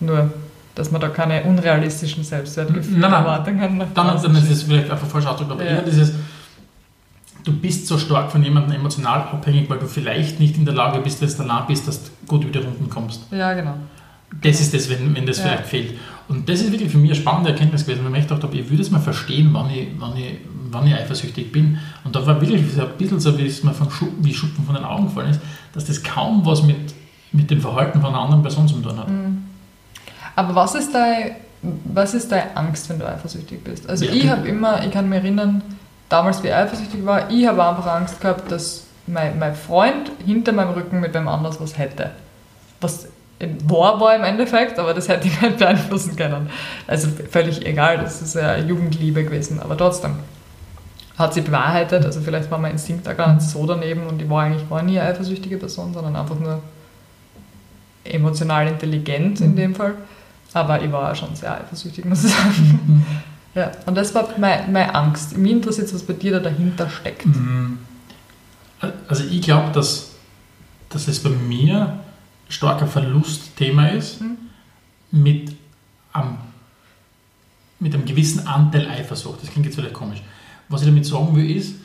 Nur, 0.05 0.33
dass 0.75 0.91
man 0.91 1.01
da 1.01 1.09
keine 1.09 1.43
unrealistischen 1.45 2.25
Selbstwertgefühle. 2.25 3.06
Erwartungen 3.06 3.79
nach 3.79 3.87
Dann, 3.95 4.09
draußen 4.09 4.33
dann 4.33 4.43
ist 4.43 4.51
es 4.51 4.62
vielleicht 4.65 4.91
einfach 4.91 5.06
falsch 5.06 5.27
ausgedrückt, 5.27 5.53
aber 5.61 5.65
Ja. 5.65 5.77
eher 5.77 5.83
dieses, 5.83 6.12
du 7.45 7.53
bist 7.53 7.87
so 7.87 7.97
stark 7.99 8.33
von 8.33 8.43
jemandem 8.43 8.73
emotional 8.77 9.21
abhängig, 9.21 9.69
weil 9.71 9.79
du 9.79 9.87
vielleicht 9.87 10.41
nicht 10.41 10.56
in 10.56 10.65
der 10.65 10.75
Lage 10.75 11.01
bist, 11.01 11.23
dass 11.23 11.37
du 11.37 11.43
allein 11.45 11.67
bist, 11.69 11.87
dass 11.87 12.03
du 12.05 12.11
gut 12.27 12.47
wieder 12.47 12.61
unten 12.61 12.89
kommst. 12.91 13.23
Ja, 13.31 13.53
genau. 13.53 13.75
Das 14.43 14.61
ist 14.61 14.75
das, 14.75 14.91
wenn, 14.91 15.15
wenn 15.15 15.27
das 15.27 15.39
Ja. 15.39 15.45
vielleicht 15.45 15.67
fehlt. 15.67 15.95
Und 16.27 16.49
das 16.49 16.61
ist 16.61 16.73
wirklich 16.73 16.91
für 16.91 16.99
mich 16.99 17.11
eine 17.12 17.21
spannende 17.21 17.51
Erkenntnis 17.51 17.85
gewesen, 17.87 18.05
weil 18.11 18.17
ich 18.19 18.27
gedacht 18.27 18.43
habe, 18.43 18.56
ich 18.56 18.69
würde 18.69 18.83
es 18.83 18.91
mal 18.91 18.99
verstehen, 18.99 19.51
wann 19.53 19.71
ich, 19.71 19.89
wann, 19.99 20.17
ich, 20.17 20.39
wann 20.71 20.87
ich 20.87 20.95
eifersüchtig 20.95 21.53
bin. 21.53 21.79
Und 22.03 22.17
da 22.17 22.27
war 22.27 22.41
wirklich 22.41 22.62
so 22.75 22.81
ein 22.81 22.89
bisschen 22.99 23.21
so, 23.21 23.37
wie 23.39 23.47
es 23.47 23.62
mir 23.62 23.75
von 23.75 23.91
Schuppen, 23.91 24.25
wie 24.25 24.35
Schuppen 24.35 24.65
von 24.65 24.75
den 24.75 24.85
Augen 24.85 25.05
gefallen 25.05 25.31
ist, 25.31 25.41
dass 25.73 25.85
das 25.85 26.03
kaum 26.03 26.45
was 26.45 26.62
mit, 26.62 26.77
mit 27.31 27.51
dem 27.51 27.61
Verhalten 27.61 28.01
von 28.01 28.11
einer 28.11 28.21
anderen 28.23 28.43
Person 28.43 28.67
zu 28.67 28.81
tun 28.81 28.99
hat. 28.99 29.09
Mhm. 29.09 29.44
Aber 30.37 30.55
was 30.55 30.75
ist 30.75 30.95
deine, 30.95 31.37
was 31.63 32.15
ist 32.15 32.31
deine 32.31 32.57
Angst, 32.57 32.89
wenn 32.89 32.99
du 32.99 33.09
eifersüchtig 33.09 33.63
bist? 33.63 33.89
Also 33.89 34.05
Ja, 34.05 34.13
ich 34.13 34.29
habe 34.29 34.49
immer, 34.49 34.85
ich 34.85 34.91
kann 34.91 35.09
mich 35.09 35.19
erinnern, 35.19 35.63
damals 36.09 36.43
wie 36.43 36.49
ich 36.49 36.55
eifersüchtig 36.55 37.05
war, 37.05 37.31
ich 37.31 37.47
habe 37.47 37.65
einfach 37.65 37.87
Angst 37.87 38.21
gehabt, 38.21 38.51
dass 38.51 38.85
mein, 39.07 39.39
mein 39.39 39.55
Freund 39.55 40.11
hinter 40.25 40.53
meinem 40.53 40.70
Rücken 40.70 41.01
mit 41.01 41.15
wem 41.15 41.29
anders 41.29 41.61
was 41.61 41.79
hätte. 41.79 42.11
Was 42.81 43.08
wahr 43.67 44.01
war 44.01 44.15
im 44.15 44.25
Endeffekt, 44.25 44.79
aber 44.79 44.94
das 44.94 45.08
hätte 45.08 45.29
ich 45.29 45.41
nicht 45.41 45.58
beeinflussen 45.58 46.17
können. 46.17 46.51
Also 46.87 47.08
völlig 47.31 47.65
egal, 47.67 47.99
das 47.99 48.23
ist 48.23 48.35
ja 48.35 48.56
Jugendliebe 48.58 49.25
gewesen, 49.25 49.61
aber 49.61 49.77
trotzdem. 49.77 50.17
Hat 51.17 51.32
sich 51.32 51.44
bewahrheitet, 51.44 52.05
also 52.05 52.20
vielleicht 52.20 52.51
war 52.51 52.58
mein 52.58 52.73
Instinkt 52.73 53.08
auch 53.08 53.17
gar 53.17 53.32
nicht 53.32 53.47
so 53.47 53.65
daneben 53.67 54.06
und 54.08 54.20
ich 54.20 54.29
war 54.29 54.43
eigentlich 54.43 54.69
gar 54.69 54.82
nie 54.82 54.99
eine 54.99 55.11
eifersüchtige 55.11 55.58
Person, 55.58 55.94
sondern 55.94 56.17
einfach 56.17 56.39
nur 56.39 56.61
emotional 58.03 58.67
intelligent 58.67 59.41
in 59.41 59.55
dem 59.55 59.75
Fall. 59.77 59.94
Aber 60.55 60.82
ich 60.82 60.91
war 60.91 61.13
auch 61.13 61.17
schon 61.17 61.34
sehr 61.37 61.55
eifersüchtig, 61.61 62.05
muss 62.05 62.25
ich 62.25 62.32
sagen. 62.32 63.05
Ja, 63.56 63.70
und 63.87 63.94
das 63.94 64.13
war 64.17 64.29
meine, 64.37 64.67
meine 64.73 64.93
Angst. 64.96 65.39
Mich 65.39 65.53
interessiert, 65.53 65.94
was 65.94 66.03
bei 66.03 66.15
dir 66.15 66.32
da 66.32 66.41
dahinter 66.41 66.91
steckt. 66.91 67.25
Mhm. 67.25 67.79
Also 69.06 69.23
ich 69.31 69.43
glaube, 69.43 69.70
dass, 69.73 70.11
dass 70.89 71.06
es 71.06 71.23
bei 71.23 71.31
mir 71.31 72.01
stark 72.49 72.82
ein 72.82 72.89
Verlustthema 72.89 73.87
ist 73.91 74.20
Mhm. 74.20 74.37
mit, 75.13 75.55
einem, 76.13 76.39
mit 77.79 77.94
einem 77.94 78.05
gewissen 78.05 78.44
Anteil 78.44 78.89
Eifersucht. 78.89 79.41
Das 79.41 79.51
klingt 79.51 79.67
jetzt 79.67 79.77
vielleicht 79.77 79.94
komisch. 79.94 80.20
Was 80.69 80.81
ich 80.82 80.89
damit 80.89 81.06
sagen 81.06 81.37
will, 81.37 81.49
ist, 81.56 81.77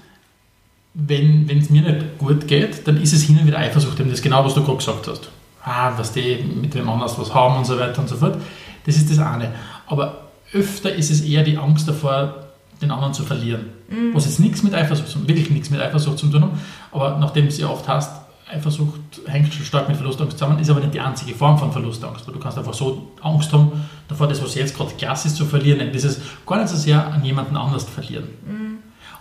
wenn 0.96 1.48
es 1.48 1.70
mir 1.70 1.84
nicht 1.84 2.18
gut 2.18 2.48
geht, 2.48 2.88
dann 2.88 2.98
ist 3.00 3.14
es 3.14 3.22
hin 3.22 3.38
und 3.38 3.46
wieder 3.46 3.60
Eifersucht. 3.60 4.00
Das 4.00 4.08
ist 4.08 4.24
genau, 4.24 4.44
was 4.44 4.56
du 4.56 4.64
gerade 4.64 4.78
gesagt 4.78 5.08
hast. 5.08 5.30
Ah, 5.70 5.94
was 5.96 6.12
die 6.12 6.44
mit 6.60 6.74
wem 6.74 6.90
anders 6.90 7.20
was 7.20 7.32
haben 7.32 7.58
und 7.58 7.66
so 7.66 7.78
weiter 7.78 8.02
und 8.02 8.10
so 8.10 8.16
fort. 8.16 8.38
Das 8.86 8.96
ist 8.96 9.12
das 9.12 9.20
eine. 9.20 9.54
Aber 9.86 10.30
öfter 10.52 10.92
ist 10.94 11.12
es 11.12 11.22
eher 11.22 11.44
die 11.44 11.58
Angst 11.58 11.88
davor, 11.88 12.34
den 12.82 12.90
anderen 12.90 13.14
zu 13.14 13.24
verlieren. 13.24 13.68
Mhm. 13.88 14.16
Was 14.16 14.26
jetzt 14.26 14.40
nichts 14.40 14.64
mit 14.64 14.74
Eifersucht, 14.74 15.28
wirklich 15.28 15.52
nichts 15.52 15.70
mit 15.70 15.80
Eifersucht 15.80 16.18
zu 16.18 16.28
tun 16.28 16.42
hat, 16.42 16.52
aber 16.92 17.18
nachdem 17.20 17.46
es 17.46 17.60
ja 17.60 17.68
oft 17.68 17.88
heißt, 17.88 18.10
Eifersucht 18.52 19.00
hängt 19.28 19.54
schon 19.54 19.64
stark 19.64 19.88
mit 19.88 19.98
Verlustangst 19.98 20.40
zusammen, 20.40 20.58
ist 20.58 20.72
aber 20.72 20.80
nicht 20.80 20.96
die 20.96 21.00
einzige 21.00 21.36
Form 21.36 21.60
von 21.60 21.72
Verlustangst, 21.72 22.26
weil 22.26 22.34
du 22.34 22.40
kannst 22.40 22.58
einfach 22.58 22.74
so 22.74 23.12
Angst 23.22 23.54
haben 23.54 23.72
davor, 24.08 24.28
das, 24.28 24.42
was 24.42 24.56
jetzt 24.56 24.76
gerade 24.76 24.92
klasse 24.98 25.28
ist, 25.28 25.36
zu 25.36 25.46
verlieren, 25.46 25.78
nämlich 25.78 25.98
dieses 25.98 26.20
gar 26.48 26.58
nicht 26.58 26.70
so 26.70 26.78
sehr 26.78 27.06
an 27.14 27.24
jemanden 27.24 27.56
anders 27.56 27.84
verlieren. 27.84 28.24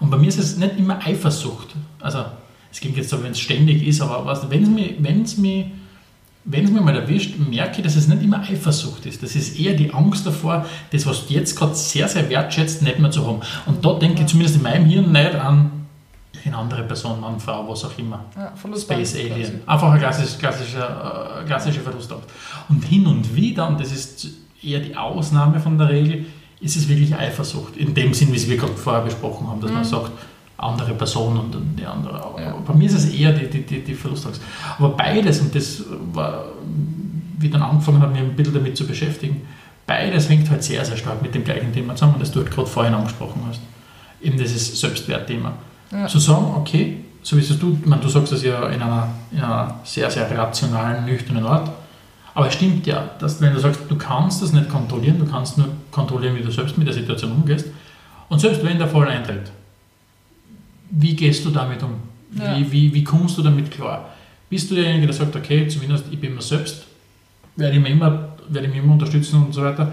Und 0.00 0.09
bei 0.09 0.17
mir 0.17 0.28
ist 0.28 0.38
es 0.38 0.57
nicht 0.57 0.78
immer 0.78 0.99
Eifersucht, 1.05 1.75
also 2.00 2.25
es 2.73 2.81
klingt 2.81 2.97
jetzt 2.97 3.11
so, 3.11 3.23
wenn 3.23 3.33
es 3.33 3.40
ständig 3.40 3.87
ist, 3.87 4.00
aber 4.00 4.25
wenn 4.49 4.62
es 4.62 4.69
mir, 4.71 4.95
wenn 5.00 5.23
es 5.23 5.37
mir 5.37 5.67
wenn 6.50 6.64
es 6.64 6.71
mir 6.71 6.81
mal 6.81 6.97
erwischt, 6.97 7.38
merke 7.38 7.78
ich, 7.78 7.83
dass 7.85 7.95
es 7.95 8.09
nicht 8.09 8.23
immer 8.23 8.40
Eifersucht 8.40 9.05
ist. 9.05 9.23
Das 9.23 9.37
ist 9.37 9.59
eher 9.59 9.75
die 9.75 9.93
Angst 9.93 10.26
davor, 10.26 10.64
das, 10.90 11.07
was 11.07 11.26
du 11.26 11.35
jetzt 11.35 11.55
gerade 11.57 11.75
sehr, 11.75 12.09
sehr 12.09 12.28
wertschätzt, 12.31 12.83
nicht 12.83 12.99
mehr 12.99 13.11
zu 13.11 13.26
haben. 13.26 13.40
Und 13.67 13.85
da 13.85 13.93
denke 13.95 14.23
ich 14.23 14.28
zumindest 14.28 14.57
in 14.57 14.62
meinem 14.62 14.87
Hirn 14.87 15.12
nicht 15.12 15.35
an 15.35 15.73
eine 16.45 16.57
andere 16.57 16.83
Person, 16.85 17.21
Mann, 17.21 17.38
Frau, 17.38 17.69
was 17.69 17.85
auch 17.85 17.99
immer. 17.99 18.25
Ja, 18.35 18.52
Space 18.76 19.17
Alien. 19.17 19.61
Einfach 19.67 19.93
ein 19.93 19.99
klassisch, 19.99 20.38
klassischer, 20.38 21.40
äh, 21.43 21.45
klassischer 21.45 21.81
Verlustangst. 21.81 22.28
Und 22.69 22.85
hin 22.85 23.07
und 23.07 23.35
wieder, 23.35 23.69
und 23.69 23.78
das 23.78 23.93
ist 23.93 24.28
eher 24.62 24.81
die 24.81 24.97
Ausnahme 24.97 25.61
von 25.61 25.76
der 25.76 25.90
Regel, 25.90 26.26
ist 26.61 26.76
es 26.76 26.88
wirklich 26.88 27.14
Eifersucht. 27.14 27.76
In 27.76 27.95
dem 27.95 28.14
Sinn, 28.14 28.33
wie 28.33 28.37
es 28.37 28.49
wir 28.49 28.57
gerade 28.57 28.73
vorher 28.73 29.02
besprochen 29.02 29.47
haben, 29.49 29.61
dass 29.61 29.71
mhm. 29.71 29.76
man 29.76 29.85
sagt, 29.85 30.12
andere 30.59 30.93
Person 30.95 31.38
und 31.38 31.57
die 31.79 31.87
andere. 31.87 32.21
Ja. 32.38 32.55
Bei 32.67 32.75
mir 32.75 32.87
ist 32.87 32.95
es 32.95 33.12
eher 33.12 33.33
die, 33.33 33.49
die, 33.49 33.62
die, 33.62 33.81
die 33.81 33.95
Verlustangst. 33.95 34.43
Aber 34.79 34.91
beides, 34.91 35.41
und 35.41 35.55
das 35.55 35.85
war, 36.12 36.47
wie 37.38 37.49
dann 37.49 37.62
angefangen 37.62 38.03
habe, 38.03 38.12
mich 38.12 38.21
ein 38.21 38.37
bisschen 38.37 38.55
damit 38.55 38.77
zu 38.77 38.87
beschäftigen, 38.87 39.43
beides 39.87 40.29
hängt 40.29 40.50
halt 40.50 40.62
sehr, 40.62 40.85
sehr 40.85 40.97
stark 40.97 41.23
mit 41.23 41.35
dem 41.35 41.45
gleichen 41.45 41.73
Thema 41.73 41.95
zusammen, 41.95 42.17
das 42.19 42.33
du 42.33 42.41
halt 42.41 42.50
gerade 42.50 42.67
vorhin 42.67 42.93
angesprochen 42.93 43.43
hast. 43.49 43.61
Eben 44.21 44.37
dieses 44.37 44.79
Selbstwertthema. 44.81 45.53
Ja. 45.93 46.07
Zu 46.09 46.19
sagen, 46.19 46.47
okay, 46.57 46.99
so 47.23 47.37
wie 47.37 47.41
es 47.41 47.59
du, 47.59 47.79
meine, 47.85 48.03
du 48.03 48.09
sagst 48.09 48.33
das 48.33 48.43
ja 48.43 48.69
in 48.69 48.83
einer, 48.83 49.09
in 49.31 49.38
einer 49.41 49.81
sehr, 49.85 50.11
sehr 50.11 50.31
rationalen, 50.37 51.05
nüchternen 51.05 51.47
Art, 51.47 51.71
aber 52.35 52.49
es 52.49 52.55
stimmt 52.55 52.87
ja, 52.87 53.11
dass 53.19 53.41
wenn 53.41 53.53
du 53.53 53.61
sagst, 53.61 53.81
du 53.88 53.97
kannst 53.97 54.43
das 54.43 54.53
nicht 54.53 54.69
kontrollieren, 54.69 55.19
du 55.19 55.27
kannst 55.27 55.59
nur 55.59 55.69
kontrollieren, 55.91 56.37
wie 56.37 56.43
du 56.43 56.50
selbst 56.50 56.77
mit 56.79 56.87
der 56.87 56.95
Situation 56.95 57.33
umgehst. 57.33 57.67
Und 58.29 58.41
selbst 58.41 58.65
wenn 58.65 58.79
der 58.79 58.87
Fall 58.87 59.09
eintritt, 59.09 59.50
wie 60.90 61.14
gehst 61.14 61.45
du 61.45 61.50
damit 61.50 61.83
um? 61.83 61.95
Ja. 62.37 62.57
Wie, 62.57 62.71
wie, 62.71 62.95
wie 62.95 63.04
kommst 63.04 63.38
du 63.38 63.42
damit 63.42 63.71
klar? 63.71 64.11
Bist 64.50 64.71
du 64.71 64.75
derjenige, 64.75 65.07
der 65.07 65.14
sagt, 65.14 65.35
okay, 65.37 65.66
zumindest 65.68 66.04
ich 66.11 66.21
bin 66.21 66.35
mir 66.35 66.42
selbst, 66.42 66.85
werde 67.57 67.76
ich 67.76 67.83
mich 67.83 67.92
immer, 67.92 68.28
werde 68.49 68.66
ich 68.66 68.75
mich 68.75 68.83
immer 68.83 68.92
unterstützen 68.95 69.45
und 69.45 69.52
so 69.52 69.62
weiter? 69.62 69.90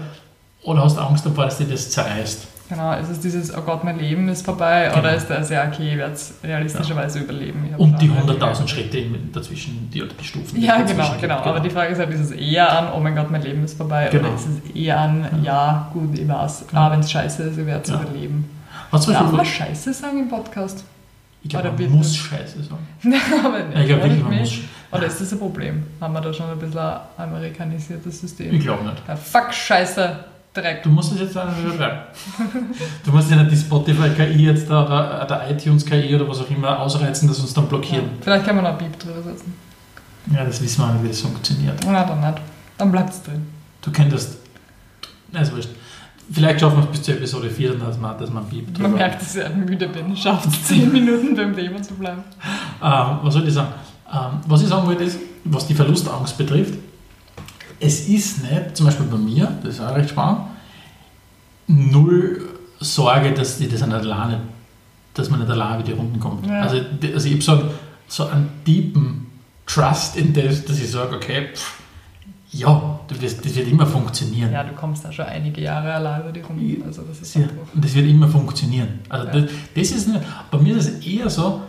Oder 0.62 0.84
hast 0.84 0.96
du 0.96 1.00
Angst 1.00 1.24
davor, 1.24 1.44
dass 1.44 1.58
dir 1.58 1.66
das 1.66 1.90
zerreißt? 1.90 2.48
Genau, 2.68 2.98
ist 2.98 3.10
es 3.10 3.20
dieses, 3.20 3.56
oh 3.56 3.60
Gott, 3.60 3.84
mein 3.84 3.98
Leben 3.98 4.28
ist 4.28 4.44
vorbei, 4.44 4.86
genau. 4.88 4.98
oder 4.98 5.14
ist 5.14 5.28
das, 5.28 5.50
ja, 5.50 5.68
okay, 5.68 5.92
ich 5.92 5.96
werde 5.96 6.14
es 6.14 6.34
realistischerweise 6.42 7.18
ja. 7.18 7.24
überleben. 7.24 7.68
Und 7.78 8.00
die 8.02 8.10
100.000 8.10 8.66
Schritte 8.66 9.04
dazwischen, 9.32 9.88
die, 9.92 10.02
die 10.02 10.24
Stufen. 10.24 10.60
Ja, 10.60 10.78
genau, 10.78 11.10
genau, 11.12 11.20
genau. 11.20 11.36
Aber 11.36 11.60
die 11.60 11.70
Frage 11.70 11.92
ist 11.92 12.00
halt, 12.00 12.10
ist 12.10 12.20
es 12.20 12.30
eher 12.32 12.76
an, 12.76 12.88
oh 12.92 12.98
mein 12.98 13.14
Gott, 13.14 13.30
mein 13.30 13.42
Leben 13.42 13.62
ist 13.62 13.76
vorbei, 13.76 14.08
genau. 14.10 14.28
oder 14.28 14.34
ist 14.34 14.46
es 14.48 14.74
eher 14.74 14.98
an, 14.98 15.28
ja, 15.44 15.90
gut, 15.92 16.18
ich 16.18 16.26
weiß, 16.26 16.64
genau. 16.68 16.80
ah, 16.80 16.90
wenn 16.90 17.00
es 17.00 17.10
scheiße 17.10 17.44
ist, 17.44 17.58
ich 17.58 17.66
werde 17.66 17.82
es 17.82 17.88
ja. 17.88 18.00
überleben. 18.00 18.55
Was 18.90 19.06
Darf 19.06 19.32
man 19.32 19.44
Scheiße 19.44 19.92
sagen 19.92 20.20
im 20.20 20.28
Podcast? 20.28 20.84
Ich 21.42 21.50
glaube, 21.50 21.70
man 21.70 21.90
muss 21.90 22.16
Scheiße 22.16 22.62
sagen. 22.62 22.86
aber 23.44 23.64
nicht, 23.64 23.78
ich 23.78 23.86
glaube 23.86 24.02
wirklich, 24.02 24.22
man 24.22 24.38
muss. 24.38 24.58
Oder 24.90 25.06
ist 25.06 25.20
das 25.20 25.32
ein 25.32 25.38
Problem? 25.38 25.84
Haben 26.00 26.14
wir 26.14 26.20
da 26.20 26.32
schon 26.32 26.50
ein 26.50 26.58
bisschen 26.58 26.78
ein 26.78 27.00
amerikanisiertes 27.16 28.20
System? 28.20 28.54
Ich 28.54 28.60
glaube 28.60 28.84
nicht. 28.84 29.02
Ja, 29.06 29.16
fuck, 29.16 29.52
Scheiße. 29.52 30.24
Dreck. 30.54 30.82
Du 30.82 30.88
musst 30.88 31.12
es 31.12 31.20
jetzt 31.20 31.36
du 31.36 33.10
musst 33.12 33.30
ja 33.30 33.36
nicht 33.36 33.52
die 33.52 33.56
Spotify-KI 33.56 34.46
jetzt 34.46 34.70
da, 34.70 34.86
oder 34.86 35.26
der 35.26 35.50
iTunes-KI 35.50 36.14
oder 36.14 36.26
was 36.26 36.40
auch 36.40 36.50
immer 36.50 36.80
ausreizen, 36.80 37.28
dass 37.28 37.40
uns 37.40 37.52
dann 37.52 37.68
blockieren. 37.68 38.04
Ja, 38.04 38.22
vielleicht 38.22 38.46
kann 38.46 38.56
man 38.56 38.64
noch 38.64 38.78
Beep 38.78 38.98
drüber 38.98 39.22
setzen. 39.22 39.52
Ja, 40.32 40.44
das 40.44 40.62
wissen 40.62 40.80
wir 40.80 40.92
nicht, 40.94 41.04
wie 41.04 41.08
das 41.08 41.20
funktioniert. 41.20 41.78
Na, 41.84 42.04
dann 42.04 42.20
nicht. 42.20 42.42
Dann 42.78 42.90
bleibt 42.90 43.10
es 43.10 43.22
drin. 43.22 43.46
Du 43.82 43.92
könntest. 43.92 44.38
Na, 45.30 45.40
ist 45.40 45.54
wurscht. 45.54 45.68
Vielleicht 46.30 46.60
schaffen 46.60 46.78
wir 46.78 46.84
es 46.84 46.90
bis 46.90 47.02
zur 47.02 47.14
Episode 47.14 47.50
4, 47.50 47.74
dass 47.74 47.98
man, 47.98 48.18
dass 48.18 48.30
man 48.30 48.44
Beep 48.48 48.74
drüber 48.74 48.88
Man 48.88 48.98
merkt, 48.98 49.22
dass 49.22 49.36
ich 49.36 49.54
müde 49.54 49.88
bin. 49.88 50.16
Schafft 50.16 50.48
es 50.48 50.64
10 50.64 50.92
Minuten 50.92 51.36
beim 51.36 51.54
Thema 51.54 51.80
zu 51.80 51.94
bleiben. 51.94 52.22
Ähm, 52.82 53.18
was 53.22 53.34
soll 53.34 53.46
ich 53.46 53.54
sagen? 53.54 53.72
Ähm, 54.12 54.40
was 54.46 54.62
ich 54.62 54.68
sagen 54.68 54.86
wollte, 54.86 55.04
ist, 55.04 55.18
was 55.44 55.66
die 55.66 55.74
Verlustangst 55.74 56.36
betrifft, 56.36 56.74
es 57.78 58.08
ist 58.08 58.42
nicht, 58.42 58.76
zum 58.76 58.86
Beispiel 58.86 59.06
bei 59.06 59.18
mir, 59.18 59.52
das 59.62 59.74
ist 59.74 59.80
auch 59.80 59.94
recht 59.94 60.10
spannend, 60.10 60.40
null 61.66 62.48
Sorge, 62.80 63.32
dass 63.32 63.60
ich 63.60 63.68
das 63.68 63.80
nicht 63.80 63.94
alleine, 63.94 64.40
dass 65.14 65.30
man 65.30 65.40
nicht 65.40 65.50
alleine 65.50 65.86
wieder 65.86 65.96
Runden 65.96 66.20
kommt. 66.20 66.46
Ja. 66.46 66.62
Also, 66.62 66.78
also 67.14 67.28
ich 67.28 67.48
habe 67.48 67.70
so, 68.08 68.24
so 68.24 68.30
einen 68.30 68.48
tiefen 68.64 69.26
Trust 69.66 70.16
in 70.16 70.32
das, 70.32 70.64
dass 70.64 70.78
ich 70.78 70.90
sage, 70.90 71.16
okay, 71.16 71.48
pff, 71.54 71.80
ja, 72.58 73.00
das 73.08 73.20
wird 73.56 73.68
immer 73.68 73.86
funktionieren. 73.86 74.52
Ja, 74.52 74.64
du 74.64 74.72
kommst 74.74 75.04
da 75.04 75.12
schon 75.12 75.26
einige 75.26 75.60
Jahre 75.60 75.92
allein 75.94 76.22
über 76.22 76.32
die 76.32 76.40
Runden. 76.40 76.82
Also 76.84 77.02
das 77.02 77.20
ist 77.20 77.34
ja, 77.34 77.42
und 77.74 77.84
das 77.84 77.94
wird 77.94 78.06
immer 78.06 78.28
funktionieren. 78.28 79.00
Also 79.08 79.26
ja. 79.26 79.32
das, 79.32 79.50
das, 79.74 79.90
ist 79.90 80.08
nicht, 80.08 80.20
bei 80.50 80.58
mir 80.58 80.76
ist 80.76 80.88
es 80.88 81.06
eher 81.06 81.28
so, 81.28 81.62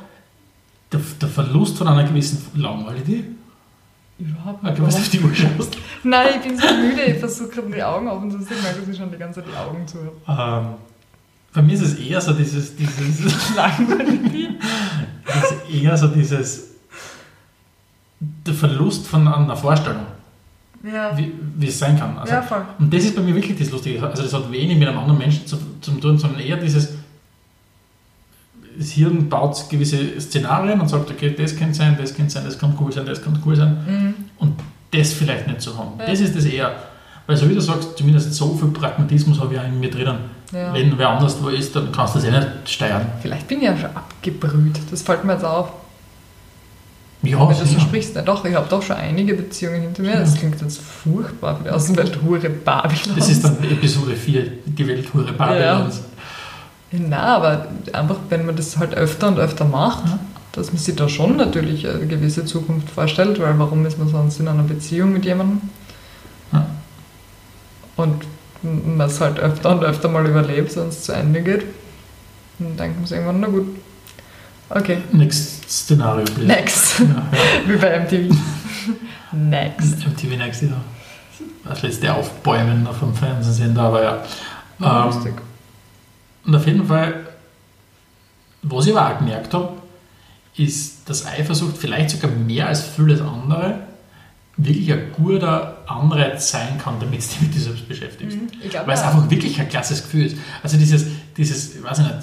der, 0.92 1.02
der 1.22 1.30
Verlust 1.30 1.78
von 1.78 1.88
einer 1.88 2.04
gewissen 2.04 2.42
Langweile, 2.56 3.02
Überhaupt 4.20 4.64
nicht. 4.64 4.78
Du 4.80 4.82
musst 4.82 4.98
auf 4.98 5.10
die 5.10 5.20
Uhr 5.20 5.36
schaust. 5.36 5.78
Nein, 6.04 6.28
ich 6.38 6.48
bin 6.48 6.58
so 6.58 6.66
müde, 6.74 7.04
ich 7.04 7.20
versuche 7.20 7.50
gerade 7.50 7.70
die 7.70 7.84
Augen 7.84 8.08
offen 8.08 8.32
zu 8.32 8.40
sehen, 8.40 8.58
weil 8.64 8.90
ich 8.90 8.98
schon 8.98 9.12
die 9.12 9.18
ganze 9.18 9.42
Zeit 9.42 9.52
die 9.52 9.56
Augen 9.56 9.88
zu 9.88 10.00
habe. 10.26 10.66
Ähm, 10.66 10.74
bei 11.54 11.62
mir 11.62 11.74
ist 11.74 11.82
es 11.82 12.00
eher 12.00 12.20
so 12.20 12.34
dieses, 12.34 12.76
dieses 12.76 13.56
langweilig. 13.56 14.50
es 15.28 15.52
ist 15.52 15.70
eher 15.72 15.96
so 15.96 16.08
dieses 16.08 16.68
der 18.20 18.54
Verlust 18.56 19.06
von 19.06 19.28
einer 19.28 19.56
Vorstellung. 19.56 20.06
Ja. 20.84 21.18
Wie, 21.18 21.34
wie 21.58 21.68
es 21.68 21.80
sein 21.80 21.98
kann. 22.00 22.18
Also, 22.18 22.34
ja, 22.34 22.42
voll. 22.42 22.66
Und 22.80 22.94
das 22.94 23.04
ist 23.04 23.16
bei 23.16 23.22
mir 23.22 23.36
wirklich 23.36 23.58
das 23.58 23.72
Lustige. 23.72 24.02
Also 24.04 24.24
das 24.24 24.34
hat 24.34 24.52
wenig 24.52 24.78
mit 24.78 24.88
einem 24.88 25.00
anderen 25.00 25.18
Menschen 25.18 25.46
zu, 25.46 25.58
zu 25.82 25.92
tun, 25.92 26.18
sondern 26.18 26.40
eher 26.40 26.58
dieses 26.58 26.90
das 28.78 28.92
Hirn 28.92 29.28
baut 29.28 29.70
gewisse 29.70 30.22
Szenarien 30.22 30.80
und 30.80 30.88
sagt, 30.88 31.10
okay, 31.10 31.34
das 31.36 31.56
könnte 31.56 31.74
sein, 31.74 31.98
das 32.00 32.14
könnte 32.14 32.32
sein, 32.32 32.46
das 32.46 32.60
kann 32.60 32.78
cool 32.80 32.92
sein, 32.92 33.06
das 33.06 33.24
kann 33.24 33.42
cool 33.46 33.56
sein. 33.56 33.78
Mhm. 33.88 34.14
Und 34.38 34.60
das 34.92 35.14
vielleicht 35.14 35.48
nicht 35.48 35.62
zu 35.62 35.78
haben. 35.78 36.00
Ja. 36.00 36.06
Das 36.06 36.20
ist 36.20 36.36
das 36.36 36.46
eher. 36.46 36.76
Weil 37.26 37.36
so 37.36 37.50
wie 37.50 37.56
du 37.56 37.62
sagst, 37.62 37.98
zumindest 37.98 38.34
so 38.34 38.56
viel 38.56 38.70
Pragmatismus 38.70 39.40
habe 39.40 39.56
ich 39.56 39.60
auch 39.60 39.66
in 39.66 39.80
mir 39.80 39.90
drinnen. 39.90 40.18
Ja. 40.54 40.74
Wenn 40.74 40.98
wer 40.98 41.10
anders 41.10 41.38
wo 41.42 41.50
ist, 41.50 41.76
dann 41.76 41.92
kannst 41.92 42.16
du 42.16 42.20
das 42.20 42.28
eh 42.28 42.32
nicht 42.32 42.48
steuern. 42.70 43.06
Vielleicht 43.22 43.48
bin 43.48 43.58
ich 43.58 43.66
ja 43.66 43.76
schon 43.76 43.90
abgebrüht. 43.90 44.80
Das 44.92 45.02
fällt 45.02 45.26
mir 45.26 45.34
jetzt 45.34 45.44
auf. 45.44 45.72
Ja, 47.32 47.50
Wenn 47.50 47.58
du 47.58 47.80
sprichst, 47.80 48.16
ja 48.16 48.22
doch, 48.22 48.46
ich 48.46 48.56
habe 48.56 48.68
doch 48.70 48.82
schon 48.82 48.96
einige 48.96 49.34
Beziehungen 49.34 49.82
hinter 49.82 50.02
mir. 50.02 50.18
Das 50.18 50.36
klingt 50.36 50.62
jetzt 50.62 50.80
furchtbar, 50.80 51.60
wie 51.60 51.64
die 51.66 51.70
Außenwelthure 51.70 52.50
Babylons. 52.50 53.10
Das 53.16 53.30
ist 53.30 53.44
dann 53.44 53.64
Episode 53.64 54.16
4, 54.16 54.44
die 54.66 54.88
Welthure 54.88 55.34
Babylons. 55.34 56.02
Ja. 56.92 57.00
Na, 57.00 57.36
aber 57.36 57.68
einfach, 57.92 58.18
wenn 58.30 58.46
man 58.46 58.56
das 58.56 58.78
halt 58.78 58.96
öfter 58.96 59.28
und 59.28 59.40
öfter 59.40 59.66
macht, 59.66 60.06
ja. 60.08 60.20
dass 60.54 60.72
man 60.72 60.78
sich 60.78 60.96
da 60.96 61.10
schon 61.10 61.36
natürlich 61.36 61.88
eine 61.88 62.08
gewisse 62.08 62.46
Zukunft 62.46 62.90
vorstellt, 62.90 63.40
weil 63.40 63.60
warum 63.60 63.86
ist 63.86 64.00
man 64.00 64.08
sonst 64.08 64.40
in 64.40 64.48
einer 64.48 64.64
Beziehung 64.64 65.12
mit 65.12 65.26
jemandem? 65.26 65.62
Ja. 66.54 66.66
Und 67.98 68.24
man 68.64 69.08
es 69.08 69.20
halt 69.20 69.40
öfter 69.40 69.72
und 69.72 69.84
öfter 69.84 70.08
mal 70.08 70.26
überlebt, 70.26 70.72
sonst 70.72 71.04
zu 71.04 71.12
Ende 71.12 71.42
geht. 71.42 71.66
Dann 72.60 72.78
denkt 72.78 72.98
man 72.98 73.06
sich 73.06 73.18
irgendwann, 73.18 73.40
na 73.42 73.48
gut, 73.48 73.68
okay. 74.70 75.00
Next 75.12 75.70
Szenario, 75.70 76.26
please. 76.26 76.46
Next. 76.46 77.00
Ja, 77.00 77.28
Wie 77.68 77.78
bei 77.78 78.00
MTV. 78.00 78.36
Next. 79.32 80.06
MTV 80.06 80.38
Next, 80.38 80.62
ja. 80.64 80.70
Das 81.64 81.82
letzte 81.82 82.14
Aufbäumen 82.14 82.88
auf 82.88 83.00
dem 83.00 83.14
Fernsehsender, 83.14 83.82
aber 83.82 84.04
ja. 84.04 84.24
ja 84.80 85.06
ähm, 85.06 85.12
lustig. 85.12 85.34
Und 86.46 86.56
auf 86.56 86.66
jeden 86.66 86.86
Fall, 86.88 87.28
was 88.62 88.88
ich 88.88 88.96
aber 88.96 89.14
auch 89.14 89.20
gemerkt 89.20 89.54
habe, 89.54 89.74
ist, 90.56 91.08
dass 91.10 91.26
Eifersucht 91.26 91.78
vielleicht 91.78 92.12
sogar 92.12 92.32
mehr 92.32 92.68
als 92.68 92.84
vieles 92.84 93.22
andere 93.22 93.80
wirklich 94.58 94.92
ein 94.92 95.12
guter 95.12 95.84
Anreiz 95.86 96.50
sein 96.50 96.80
kann, 96.80 96.96
damit 97.00 97.22
du 97.22 97.28
dich 97.28 97.42
mit 97.42 97.54
dir 97.54 97.60
selbst 97.60 97.88
beschäftigst. 97.88 98.38
Mhm, 98.38 98.50
Weil 98.86 98.96
es 98.96 99.04
einfach 99.04 99.30
wirklich 99.30 99.60
ein 99.60 99.70
klasses 99.70 100.02
Gefühl 100.02 100.26
ist. 100.26 100.38
Also 100.64 100.78
dieses, 100.78 101.06
dieses 101.38 101.76
ich 101.76 101.84
weiß 101.84 102.00
nicht, 102.00 102.16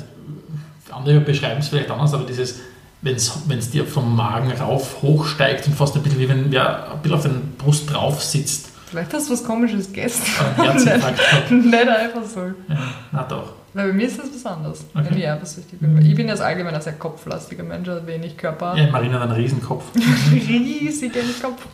andere 0.95 1.21
beschreiben 1.21 1.61
es 1.61 1.69
vielleicht 1.69 1.91
anders, 1.91 2.15
aber 2.15 2.25
dieses, 2.25 2.61
wenn 3.03 3.17
es 3.17 3.71
dir 3.71 3.87
vom 3.87 4.17
Magen 4.17 4.53
rauf 4.53 5.03
hochsteigt 5.03 5.67
und 5.67 5.75
fast 5.75 5.97
ein 5.97 6.03
bisschen 6.03 6.19
wie 6.19 6.29
wenn 6.29 6.51
wer 6.51 6.93
ein 6.93 7.03
bisschen 7.03 7.17
auf 7.17 7.23
den 7.23 7.57
Brust 7.59 7.93
drauf 7.93 8.23
sitzt. 8.23 8.71
Vielleicht 8.87 9.13
hast 9.13 9.29
du 9.29 9.33
was 9.33 9.45
komisches 9.45 9.89
gegessen. 9.89 10.23
Nicht, 10.75 11.65
nicht 11.65 11.89
einfach 11.89 12.25
so. 12.25 12.41
Ja, 12.69 12.79
na 13.11 13.23
doch. 13.25 13.55
Weil 13.73 13.89
bei 13.89 13.93
mir 13.93 14.07
ist 14.07 14.21
das 14.21 14.27
was 14.33 14.47
anderes, 14.47 14.85
okay. 14.95 15.07
wenn 15.11 15.19
ich 15.19 15.29
eifersüchtig 15.29 15.81
bin. 15.81 16.01
Ich 16.07 16.15
bin 16.15 16.29
jetzt 16.29 16.41
allgemein 16.41 16.77
ein 16.77 16.81
sehr 16.81 16.93
kopflastiger 16.93 17.65
Mensch, 17.65 17.89
also 17.89 18.07
wenig 18.07 18.37
Körper. 18.37 18.77
Ja, 18.77 18.89
Marina 18.89 19.19
hat 19.19 19.31
einen 19.31 19.33
Riesenkopf. 19.33 19.87
Riesigen 20.31 21.25
Kopf. 21.43 21.67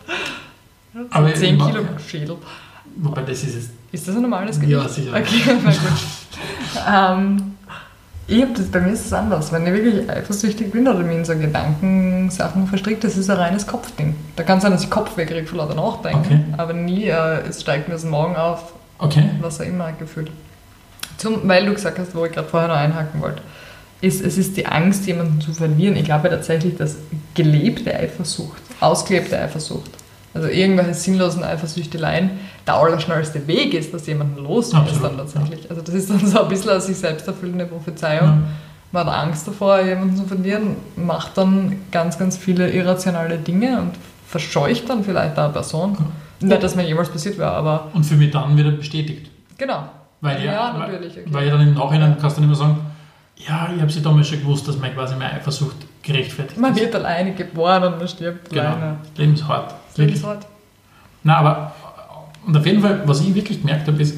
Aber 1.10 1.34
10 1.34 1.58
Kilo 1.58 1.84
Schädel. 2.08 2.36
Wobei 2.96 3.22
das 3.22 3.42
ist 3.42 3.54
es. 3.54 3.70
Ist 3.92 4.08
das 4.08 4.16
ein 4.16 4.22
normales 4.22 4.58
Gewicht? 4.58 4.72
Ja, 4.72 4.88
sicher. 4.88 5.10
Okay, 5.14 5.58
na 5.62 5.70
gut. 5.70 7.28
ähm, 7.36 7.56
ich 8.30 8.42
hab 8.42 8.54
das, 8.54 8.66
bei 8.66 8.80
mir 8.80 8.92
ist 8.92 9.06
es 9.06 9.12
anders. 9.12 9.50
Wenn 9.50 9.66
ich 9.66 9.72
wirklich 9.72 10.08
eifersüchtig 10.08 10.70
bin 10.70 10.86
oder 10.86 11.00
mir 11.00 11.16
in 11.16 11.24
so 11.24 11.36
Gedankensachen 11.36 12.68
verstrickt, 12.68 13.02
das 13.02 13.16
ist 13.16 13.28
ein 13.28 13.36
reines 13.36 13.66
Kopfding. 13.66 14.14
Da 14.36 14.44
kann 14.44 14.58
es 14.58 14.62
sein, 14.62 14.72
dass 14.72 14.84
ich 14.84 14.90
Kopfweh 14.90 15.26
kriege 15.26 15.46
vor 15.46 15.58
lauter 15.58 15.74
Nachdenken, 15.74 16.20
okay. 16.20 16.44
aber 16.56 16.72
nie, 16.72 17.06
äh, 17.06 17.40
es 17.48 17.60
steigt 17.60 17.88
mir 17.88 17.94
das 17.94 18.04
Morgen 18.04 18.36
auf, 18.36 18.72
okay. 18.98 19.30
was 19.40 19.58
er 19.58 19.66
immer 19.66 19.90
gefühlt. 19.92 20.30
Zum, 21.16 21.48
weil 21.48 21.66
du 21.66 21.74
gesagt 21.74 21.98
hast, 21.98 22.14
wo 22.14 22.24
ich 22.24 22.32
gerade 22.32 22.48
vorher 22.48 22.68
noch 22.68 22.76
einhaken 22.76 23.20
wollte, 23.20 23.42
ist, 24.00 24.24
es 24.24 24.38
ist 24.38 24.56
die 24.56 24.66
Angst, 24.66 25.06
jemanden 25.06 25.40
zu 25.40 25.52
verlieren. 25.52 25.96
Ich 25.96 26.04
glaube 26.04 26.30
tatsächlich, 26.30 26.76
dass 26.76 26.96
gelebte 27.34 27.94
Eifersucht, 27.94 28.62
ausgelebte 28.78 29.38
Eifersucht, 29.38 29.90
Also 30.32 30.46
irgendwelche 30.48 30.94
sinnlosen 30.94 31.42
Eifersüchteleien. 31.42 32.30
Der 32.66 32.74
allerschnellste 32.76 33.46
Weg 33.48 33.74
ist, 33.74 33.92
dass 33.92 34.06
jemanden 34.06 34.42
loslässt 34.44 34.74
Absolut, 34.76 35.02
dann 35.04 35.16
tatsächlich. 35.18 35.68
Also 35.68 35.82
das 35.82 35.94
ist 35.94 36.08
dann 36.10 36.24
so 36.24 36.42
ein 36.42 36.48
bisschen 36.48 36.70
eine 36.70 36.80
sich 36.80 36.96
selbst 36.96 37.26
erfüllende 37.26 37.66
Prophezeiung. 37.66 38.26
Ja. 38.28 38.38
Man 38.92 39.06
hat 39.06 39.14
Angst 39.26 39.46
davor, 39.48 39.80
jemanden 39.80 40.16
zu 40.16 40.24
verlieren, 40.24 40.76
macht 40.96 41.36
dann 41.38 41.76
ganz, 41.90 42.18
ganz 42.18 42.36
viele 42.36 42.70
irrationale 42.70 43.38
Dinge 43.38 43.78
und 43.80 43.92
verscheucht 44.26 44.88
dann 44.88 45.02
vielleicht 45.04 45.36
eine 45.38 45.52
Person. 45.52 45.96
Nicht, 46.40 46.62
dass 46.62 46.74
mir 46.76 46.84
jemals 46.86 47.08
passiert 47.08 47.36
wäre, 47.38 47.50
aber 47.50 47.88
Und 47.92 48.04
für 48.04 48.14
mich 48.16 48.30
dann 48.30 48.56
wieder 48.56 48.70
bestätigt. 48.70 49.30
genau. 49.58 49.84
Weil 50.22 50.44
ja, 50.44 50.52
Ja, 50.52 50.74
weil- 50.78 50.92
natürlich, 50.92 51.12
okay. 51.18 51.24
Weil 51.30 51.46
ja 51.46 51.52
dann 51.56 51.62
im 51.68 51.74
Nachhinein 51.74 52.16
kannst 52.20 52.36
du 52.36 52.40
nicht 52.42 52.48
mehr 52.50 52.56
sagen, 52.58 52.78
ja, 53.36 53.70
ich 53.74 53.80
habe 53.80 53.90
sie 53.90 54.02
damals 54.02 54.28
schon 54.28 54.40
gewusst, 54.40 54.68
dass 54.68 54.76
meine 54.78 54.92
quasi 54.94 55.14
meine 55.16 55.32
Eifersucht 55.34 55.76
gerechtfertigt 56.02 56.60
Man 56.60 56.74
ist. 56.74 56.80
wird 56.80 56.94
alleine 56.94 57.32
geboren 57.34 57.84
und 57.84 57.98
man 57.98 58.06
stirbt 58.08 58.50
Genau. 58.50 58.62
alleine. 58.64 58.96
Leben 59.16 59.34
ist 59.90 59.98
hart. 59.98 59.98
Das 59.98 59.98
Leben 59.98 60.08
Wirklich. 60.08 60.16
ist 60.20 60.26
hart. 60.26 60.46
Nein, 61.22 61.36
aber 61.36 61.74
und 62.46 62.56
auf 62.56 62.64
jeden 62.66 62.80
Fall, 62.80 63.02
was 63.06 63.20
ich 63.20 63.34
wirklich 63.34 63.60
gemerkt 63.60 63.86
habe, 63.86 64.00
ist, 64.02 64.14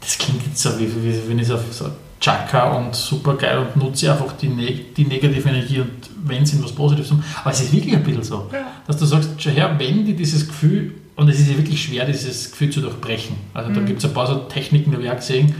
das 0.00 0.16
klingt 0.18 0.46
jetzt 0.46 0.62
so, 0.62 0.78
wie, 0.78 0.86
wie 0.86 1.28
wenn 1.28 1.38
ich 1.38 1.48
so, 1.48 1.58
so 1.70 1.86
Chaka 2.20 2.70
und 2.72 2.94
super 2.94 3.34
geil 3.34 3.58
und 3.58 3.76
nutze 3.76 4.10
einfach 4.10 4.32
die, 4.40 4.48
neg 4.48 4.94
die 4.94 5.04
negative 5.04 5.48
Energie 5.48 5.80
und 5.80 5.90
wenn 6.24 6.44
es 6.44 6.52
in 6.54 6.62
was 6.64 6.72
Positives 6.72 7.10
um. 7.10 7.22
Aber 7.42 7.50
es 7.50 7.60
ist 7.60 7.72
wirklich 7.72 7.94
ein 7.94 8.02
bisschen 8.02 8.22
so, 8.22 8.48
Ja. 8.52 8.66
dass 8.86 8.96
du 8.96 9.04
sagst, 9.04 9.30
schau 9.38 9.50
her, 9.50 9.74
wenn 9.78 10.04
die 10.06 10.14
dieses 10.14 10.46
Gefühl, 10.46 10.94
und 11.16 11.28
es 11.28 11.40
ist 11.40 11.48
ja 11.50 11.56
wirklich 11.56 11.82
schwer, 11.82 12.04
dieses 12.06 12.50
Gefühl 12.50 12.70
zu 12.70 12.80
durchbrechen. 12.80 13.36
Also 13.54 13.72
da 13.72 13.80
Mhm. 13.80 13.86
gibt 13.86 13.98
es 13.98 14.04
ein 14.04 14.14
paar 14.14 14.26
so 14.26 14.34
Techniken, 14.44 14.92
die 14.92 15.02
ich 15.04 15.10
auch 15.10 15.16
gesehen, 15.16 15.54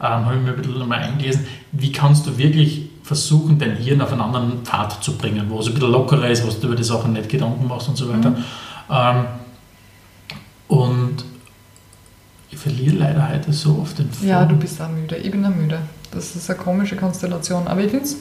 ähm, 0.00 0.26
habe 0.26 0.34
ich 0.36 0.42
mir 0.42 0.50
ein 0.50 0.56
bisschen 0.56 0.78
nochmal 0.78 1.00
eingelesen, 1.02 1.46
wie 1.72 1.92
kannst 1.92 2.26
du 2.26 2.36
wirklich 2.36 2.85
versuchen, 3.06 3.56
dein 3.56 3.76
Hirn 3.76 4.00
auf 4.00 4.10
einen 4.10 4.20
anderen 4.20 4.64
Pfad 4.64 5.02
zu 5.02 5.16
bringen, 5.16 5.46
wo 5.48 5.60
es 5.60 5.68
ein 5.68 5.74
bisschen 5.74 5.92
lockerer 5.92 6.28
ist, 6.28 6.44
wo 6.44 6.50
du 6.50 6.66
über 6.66 6.74
die 6.74 6.82
Sachen 6.82 7.12
nicht 7.12 7.28
Gedanken 7.28 7.68
machst 7.68 7.88
und 7.88 7.96
so 7.96 8.08
weiter. 8.12 8.30
Mhm. 8.30 8.44
Ähm, 8.90 9.26
und 10.66 11.24
ich 12.50 12.58
verliere 12.58 12.96
leider 12.96 13.28
heute 13.28 13.52
so 13.52 13.78
oft 13.80 13.96
den 14.00 14.10
Faden. 14.10 14.28
Ja, 14.28 14.44
du 14.44 14.56
bist 14.56 14.82
auch 14.82 14.88
müde. 14.88 15.16
Ich 15.18 15.30
bin 15.30 15.46
auch 15.46 15.54
müde. 15.54 15.78
Das 16.10 16.34
ist 16.34 16.50
eine 16.50 16.58
komische 16.58 16.96
Konstellation. 16.96 17.68
Aber 17.68 17.80
ich 17.80 17.90
finde 17.90 18.06
es. 18.06 18.16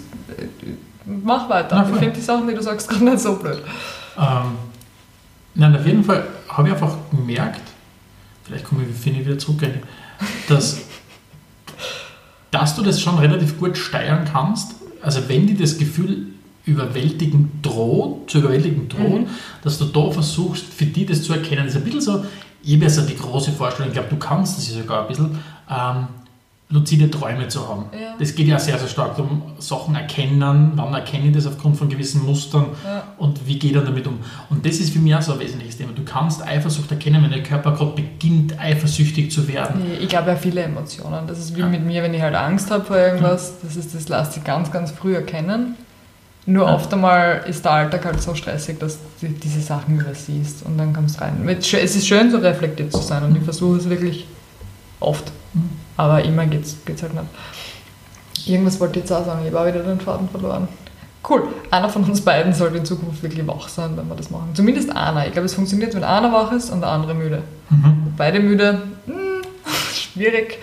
Mach 1.05 1.49
weiter. 1.49 1.77
Na, 1.77 1.89
ich 1.89 1.97
finde 1.97 2.13
die 2.13 2.21
Sachen, 2.21 2.47
die 2.47 2.53
du 2.53 2.61
sagst, 2.61 2.87
gerade 2.89 3.05
nicht 3.05 3.19
so 3.19 3.37
blöd. 3.37 3.63
Ähm, 4.19 4.51
nein, 5.55 5.75
auf 5.75 5.85
jeden 5.85 6.03
Fall 6.03 6.27
habe 6.47 6.67
ich 6.67 6.73
einfach 6.75 6.95
gemerkt, 7.09 7.61
vielleicht 8.43 8.65
komme 8.65 8.83
ich, 8.83 8.95
finde 8.95 9.21
ich 9.21 9.25
wieder 9.25 9.39
zurück, 9.39 9.63
dass, 10.47 10.81
dass 12.55 12.73
du 12.73 12.81
das 12.83 13.01
schon 13.01 13.17
relativ 13.19 13.59
gut 13.59 13.77
steuern 13.77 14.23
kannst. 14.31 14.75
Also 15.01 15.19
wenn 15.27 15.45
dir 15.45 15.57
das 15.57 15.77
Gefühl 15.77 16.27
überwältigen 16.63 17.51
droht, 17.61 18.29
zu 18.29 18.39
überwältigen 18.39 18.87
droht, 18.87 19.21
Mhm. 19.23 19.27
dass 19.61 19.77
du 19.77 19.83
da 19.83 20.09
versuchst, 20.09 20.63
für 20.65 20.85
die 20.85 21.05
das 21.05 21.21
zu 21.23 21.33
erkennen. 21.33 21.65
Das 21.65 21.75
ist 21.75 21.81
ein 21.81 21.83
bisschen 21.83 21.99
so, 22.01 22.25
ja 22.63 22.89
so 22.89 23.01
die 23.01 23.17
große 23.17 23.51
Vorstellung, 23.51 23.89
ich 23.89 23.93
glaube, 23.93 24.07
du 24.09 24.15
kannst 24.15 24.57
das 24.57 24.69
ja 24.69 24.81
sogar 24.81 25.01
ein 25.01 25.07
bisschen, 25.09 25.37
ähm, 25.69 26.07
luzide 26.69 27.11
Träume 27.11 27.47
zu 27.47 27.67
haben. 27.69 27.85
Ja. 27.93 28.15
Das 28.17 28.33
geht 28.33 28.47
ja 28.47 28.57
sehr, 28.57 28.79
sehr 28.79 28.87
stark 28.87 29.17
um 29.19 29.43
Sachen 29.59 29.93
erkennen, 29.95 30.71
wann 30.75 30.93
erkenne 30.95 31.27
ich 31.27 31.33
das 31.35 31.45
aufgrund 31.45 31.77
von 31.77 31.89
gewissen 31.89 32.25
Mustern 32.25 32.65
Ja. 32.83 33.03
und 33.17 33.45
wie 33.47 33.59
geht 33.59 33.75
er 33.75 33.81
damit 33.81 34.07
um. 34.07 34.17
Und 34.49 34.65
das 34.65 34.77
ist 34.77 34.91
für 34.91 34.97
mich 34.99 35.13
auch 35.13 35.21
so 35.21 35.33
ein 35.33 35.39
wesentliches 35.39 35.77
Thema. 35.77 35.91
Du 35.95 36.03
kannst 36.03 36.41
Eifersucht 36.45 36.89
erkennen, 36.89 37.21
wenn 37.23 37.29
der 37.29 37.43
Körper 37.43 37.73
gerade 37.73 37.91
beginnt, 37.91 38.59
eifersüchtig 38.59 39.31
zu 39.31 39.47
werden. 39.47 39.81
Ich 40.01 40.09
glaube 40.09 40.31
ja 40.31 40.35
viele 40.35 40.61
Emotionen. 40.63 41.27
Das 41.27 41.37
ist 41.37 41.55
wie 41.55 41.59
Ja. 41.59 41.67
mit 41.67 41.85
mir, 41.85 42.01
wenn 42.01 42.13
ich 42.15 42.21
halt 42.21 42.33
Angst 42.35 42.71
habe 42.71 42.83
vor 42.83 42.97
irgendwas. 42.97 43.53
Das 43.61 43.75
ist 43.75 43.93
das 43.93 44.09
lässt 44.09 44.33
sich 44.33 44.43
ganz, 44.43 44.71
ganz 44.71 44.89
früh 44.91 45.13
erkennen. 45.15 45.75
Nur 46.47 46.65
oft 46.67 46.91
einmal 46.93 47.43
ist 47.47 47.63
der 47.65 47.71
Alltag 47.71 48.05
halt 48.05 48.21
so 48.21 48.33
stressig, 48.35 48.79
dass 48.79 48.99
du 49.21 49.27
diese 49.27 49.61
Sachen 49.61 49.99
übersiehst 49.99 50.63
und 50.65 50.77
dann 50.77 50.93
kommst 50.93 51.19
rein. 51.21 51.47
Es 51.47 51.73
ist 51.73 52.07
schön, 52.07 52.29
so 52.31 52.37
reflektiert 52.37 52.91
zu 52.91 52.99
sein 53.01 53.23
und 53.23 53.35
ich 53.35 53.43
versuche 53.43 53.77
es 53.77 53.89
wirklich 53.89 54.27
oft. 54.99 55.31
Mhm. 55.53 55.69
Aber 55.97 56.23
immer 56.23 56.45
geht 56.45 56.63
es 56.65 56.77
halt 57.01 57.13
nicht. 57.13 58.47
Irgendwas 58.47 58.79
wollte 58.79 58.99
ich 58.99 59.05
jetzt 59.05 59.11
auch 59.11 59.25
sagen, 59.25 59.41
ich 59.45 59.53
habe 59.53 59.61
auch 59.61 59.73
wieder 59.73 59.83
den 59.83 59.99
Faden 59.99 60.29
verloren. 60.29 60.67
Cool, 61.27 61.47
einer 61.71 61.89
von 61.89 62.03
uns 62.03 62.21
beiden 62.21 62.53
sollte 62.53 62.77
in 62.77 62.85
Zukunft 62.85 63.23
wirklich 63.23 63.45
wach 63.47 63.67
sein, 63.67 63.97
wenn 63.97 64.07
wir 64.07 64.15
das 64.15 64.29
machen. 64.29 64.49
Zumindest 64.53 64.95
einer. 64.95 65.25
Ich 65.25 65.31
glaube, 65.31 65.47
es 65.47 65.55
funktioniert, 65.55 65.95
wenn 65.95 66.03
einer 66.03 66.31
wach 66.31 66.51
ist 66.51 66.69
und 66.69 66.81
der 66.81 66.89
andere 66.89 67.15
müde. 67.15 67.41
Mhm. 67.71 68.13
Beide 68.15 68.39
müde, 68.39 68.83
hm, 69.07 69.41
schwierig. 69.93 70.59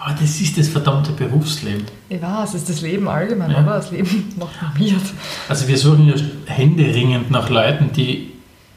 Aber 0.00 0.14
das 0.18 0.40
ist 0.40 0.58
das 0.58 0.66
verdammte 0.68 1.12
Berufsleben. 1.12 1.84
Ich 2.08 2.20
weiß, 2.20 2.48
es 2.54 2.62
ist 2.62 2.70
das 2.70 2.80
Leben 2.80 3.06
allgemein, 3.06 3.50
Ja. 3.50 3.58
aber 3.58 3.74
das 3.74 3.90
Leben 3.92 4.32
maximiert. 4.38 5.02
Also 5.48 5.68
wir 5.68 5.76
suchen 5.78 6.08
ja 6.08 6.14
händeringend 6.46 7.30
nach 7.30 7.50
Leuten, 7.50 7.92
die 7.92 8.32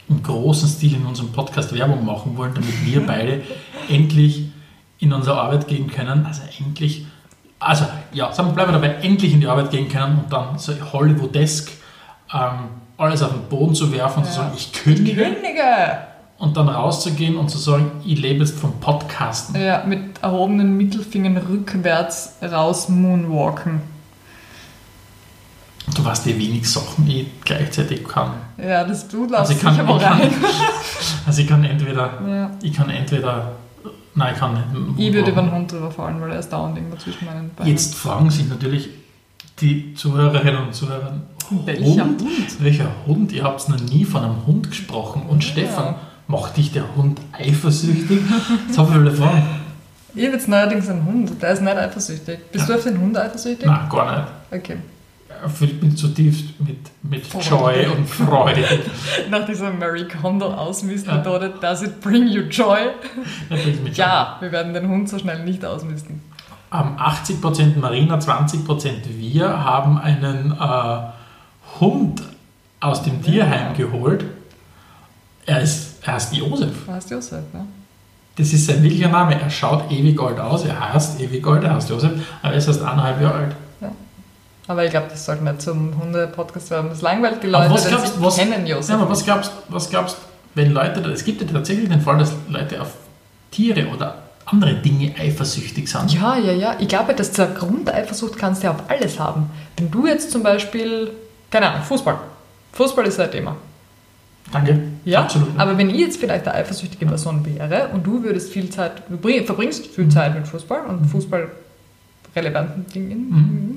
im 0.10 0.22
großen 0.22 0.68
Stil 0.68 0.96
in 0.96 1.06
unserem 1.06 1.32
Podcast 1.32 1.74
Werbung 1.74 2.06
machen 2.06 2.38
wollen, 2.38 2.54
damit 2.54 2.86
wir 2.86 3.04
beide 3.08 3.42
endlich 3.90 4.50
in 5.00 5.12
unsere 5.14 5.40
Arbeit 5.40 5.68
gehen 5.68 5.90
können. 5.90 6.26
Also 6.26 6.42
endlich, 6.60 7.06
also 7.60 7.86
ja, 8.14 8.32
sagen 8.32 8.50
wir, 8.50 8.54
bleiben 8.54 8.72
wir 8.74 8.80
dabei, 8.80 8.96
endlich 9.04 9.34
in 9.34 9.42
die 9.42 9.48
Arbeit 9.48 9.72
gehen 9.72 9.90
können 9.90 10.20
und 10.24 10.32
dann 10.34 10.58
so 10.58 10.74
Hollywoodesk 10.94 11.72
ähm, 12.34 12.52
alles 12.98 13.22
auf 13.22 13.32
den 13.32 13.44
Boden 13.50 13.76
zu 13.76 13.92
werfen 13.92 14.20
und 14.20 14.26
zu 14.26 14.32
Ja. 14.32 14.38
sagen, 14.46 14.54
ich 14.56 14.72
kündige 14.72 15.24
Könige! 15.24 15.64
und 16.40 16.58
dann 16.58 16.68
rauszugehen 16.68 17.38
und 17.38 17.50
zu 17.50 17.58
sagen, 17.58 17.92
ich 18.06 18.20
lebe 18.20 18.40
jetzt 18.40 18.58
vom 18.60 18.80
Podcasten. 18.80 19.56
Ja, 19.62 19.84
mit 19.86 20.22
erhobenen 20.22 20.76
Mittelfingern 20.78 21.38
rückwärts 21.38 22.34
raus 22.42 22.90
moonwalken. 22.90 23.82
Du 25.96 26.04
weißt, 26.04 26.26
wie 26.26 26.38
wenig 26.38 26.70
Sachen 26.70 27.10
ich 27.10 27.28
gleichzeitig 27.44 28.04
kann. 28.06 28.32
Ja, 28.58 28.84
das 28.86 29.08
du 29.08 29.24
Also 29.24 29.34
lass 29.36 29.50
ich 29.52 29.60
kann, 29.62 29.76
ich 29.76 29.82
also 31.28 31.42
ich 31.42 31.48
kann 31.48 31.64
entweder, 31.66 32.10
Ja. 32.28 32.52
ich 32.62 32.74
kann 32.74 32.90
entweder, 32.90 33.52
nein, 34.16 34.34
ich 34.34 34.40
kann 34.40 34.54
nicht. 34.54 34.98
Ich 34.98 35.14
würde 35.14 35.32
über 35.32 35.42
den 35.42 35.52
Hund 35.52 35.72
drüber 35.72 35.92
fallen, 35.92 36.22
weil 36.22 36.32
er 36.32 36.40
ist 36.40 36.50
dauernd 36.50 36.78
irgendwo 36.78 36.98
zwischen 36.98 37.26
meinen 37.26 37.50
Beinen. 37.56 37.72
Jetzt 37.72 37.96
fragen 37.96 38.30
sich 38.30 38.48
natürlich 38.50 38.90
die 39.60 39.94
Zuhörerinnen 39.94 40.64
und 40.68 40.74
Zuhörer, 40.76 41.22
Welcher 41.66 42.06
Hund? 42.06 42.24
Welcher 42.60 42.88
Hund? 43.06 43.32
Ihr 43.32 43.44
habt 43.44 43.68
noch 43.70 43.80
nie 43.80 44.06
von 44.06 44.24
einem 44.24 44.46
Hund 44.48 44.70
gesprochen. 44.70 45.24
Und 45.28 45.44
Ja. 45.44 45.50
Stefan, 45.52 45.96
macht 46.28 46.58
dich 46.58 46.72
der 46.72 46.96
Hund 46.96 47.20
eifersüchtig? 47.32 48.20
Jetzt 48.68 48.78
habe 48.78 48.92
ich 48.94 49.02
wieder 49.02 49.12
fragen. 49.12 49.44
Ich 50.16 50.26
habe 50.26 50.36
jetzt 50.36 50.48
neuerdings 50.48 50.90
einen 50.90 51.06
Hund, 51.06 51.42
der 51.42 51.52
ist 51.54 51.62
nicht 51.62 51.76
eifersüchtig. 51.76 52.52
Bist 52.52 52.70
du 52.70 52.76
auf 52.76 52.84
den 52.84 53.00
Hund 53.00 53.18
eifersüchtig? 53.18 53.66
Nein, 53.66 53.90
gar 53.90 54.18
nicht. 54.18 54.28
Okay. 54.64 54.78
Er 55.44 55.50
füllt 55.50 55.84
mich 55.84 55.98
zutiefst 55.98 56.58
mit, 56.60 56.78
mit 57.02 57.28
Freude. 57.28 57.50
Joy 57.50 57.86
und 57.88 58.10
Freude. 58.10 58.64
Nach 59.30 59.46
dieser 59.46 59.72
Mary 59.72 60.08
Kondo 60.08 60.46
Ausmistmethode, 60.46 61.56
does 61.60 61.82
it 61.82 62.00
bring 62.00 62.28
you 62.28 62.44
joy? 62.44 62.80
Ja, 63.94 64.38
wir 64.40 64.54
werden 64.54 64.74
den 64.74 64.88
Hund 64.88 65.10
so 65.10 65.20
schnell 65.20 65.44
nicht 65.44 65.66
ausmisten. 65.66 66.22
Ähm, 66.74 66.96
80% 66.98 67.78
Marina, 67.78 68.18
20% 68.18 69.02
wir 69.18 69.66
haben 69.66 69.98
einen 69.98 70.54
äh, 70.54 70.98
Hund 71.82 72.24
aus 72.80 73.04
dem 73.04 73.22
Tierheim 73.22 73.76
geholt. 73.76 74.24
Er, 75.46 75.62
ist, 75.62 75.98
er 76.04 76.14
heißt 76.14 76.34
Josef. 76.34 76.86
Du 76.86 76.92
heißt 76.94 77.12
Josef, 77.12 77.44
ne? 77.54 77.66
Das 78.38 78.54
ist 78.54 78.66
sein 78.66 78.82
wirklicher 78.82 79.10
Name. 79.10 79.40
Er 79.40 79.50
schaut 79.50 79.92
ewig 79.92 80.20
alt 80.22 80.40
aus. 80.40 80.64
Er 80.64 80.94
heißt 80.94 81.20
ewig 81.20 81.46
alt, 81.46 81.66
er 81.66 81.76
heißt 81.76 81.90
Josef. 81.90 82.14
Aber 82.42 82.54
er 82.54 82.58
ist 82.58 82.68
erst 82.68 82.82
eineinhalb 82.82 83.22
Jahre 83.22 83.36
alt. 83.36 83.56
Aber 84.68 84.86
ich 84.86 84.92
glaube, 84.92 85.08
das 85.10 85.26
sollte 85.26 85.44
nicht 85.44 85.62
zum 85.62 86.00
Hunde-Podcast 86.02 86.72
werden. 86.72 86.90
Das 86.90 87.02
langweilt 87.02 87.44
die 87.44 87.48
Aber 87.54 87.64
Leute, 87.68 87.74
was 87.74 87.88
glaubst 87.88 88.16
du, 88.18 88.22
was- 88.24 88.38
kennen 88.38 88.66
Josef. 88.66 88.90
Ja, 88.90 88.96
aber 89.02 89.10
was 89.10 89.24
glaubst 89.26 89.52
was 89.70 89.90
glaubst 89.90 90.18
wenn 90.56 90.72
Leute, 90.72 91.02
es 91.12 91.26
gibt 91.26 91.42
ja 91.42 91.48
tatsächlich 91.48 91.90
den 91.90 92.00
Fall, 92.00 92.18
dass 92.20 92.32
Leute 92.48 92.80
auf 92.82 92.94
Tiere 93.52 93.88
oder 93.88 94.20
andere 94.46 94.76
Dinge 94.76 95.14
eifersüchtig 95.20 95.90
sind. 95.90 96.14
Ja, 96.14 96.38
ja, 96.38 96.52
ja. 96.54 96.76
Ich 96.80 96.88
glaube, 96.88 97.14
dass 97.16 97.32
der 97.32 97.48
Grundeifersucht 97.48 98.38
kannst 98.38 98.62
du 98.62 98.68
ja 98.68 98.74
auf 98.74 98.84
alles 98.88 99.20
haben. 99.20 99.50
Wenn 99.78 99.90
du 99.90 100.06
jetzt 100.06 100.32
zum 100.32 100.44
Beispiel, 100.44 101.10
keine 101.50 101.70
Ahnung, 101.72 101.82
Fußball. 101.84 102.18
Fußball 102.74 103.06
ist 103.08 103.20
ein 103.20 103.32
Thema. 103.32 103.56
Danke. 104.52 104.80
Ja, 105.06 105.22
Absolut. 105.24 105.50
aber 105.58 105.78
wenn 105.78 105.90
ich 105.90 105.98
jetzt 106.02 106.18
vielleicht 106.18 106.48
eine 106.48 106.56
eifersüchtige 106.58 107.06
Person 107.06 107.44
wäre 107.46 107.88
und 107.94 108.06
du 108.06 108.22
würdest 108.24 108.52
viel 108.52 108.70
Zeit, 108.70 109.02
du 109.10 109.18
bring- 109.18 109.46
verbringst 109.46 109.88
viel 109.88 110.10
Zeit 110.10 110.36
mit 110.36 110.46
Fußball 110.48 110.86
und 110.86 111.06
fußballrelevanten 111.08 112.86
Dingen, 112.94 113.30
Mhm. 113.30 113.73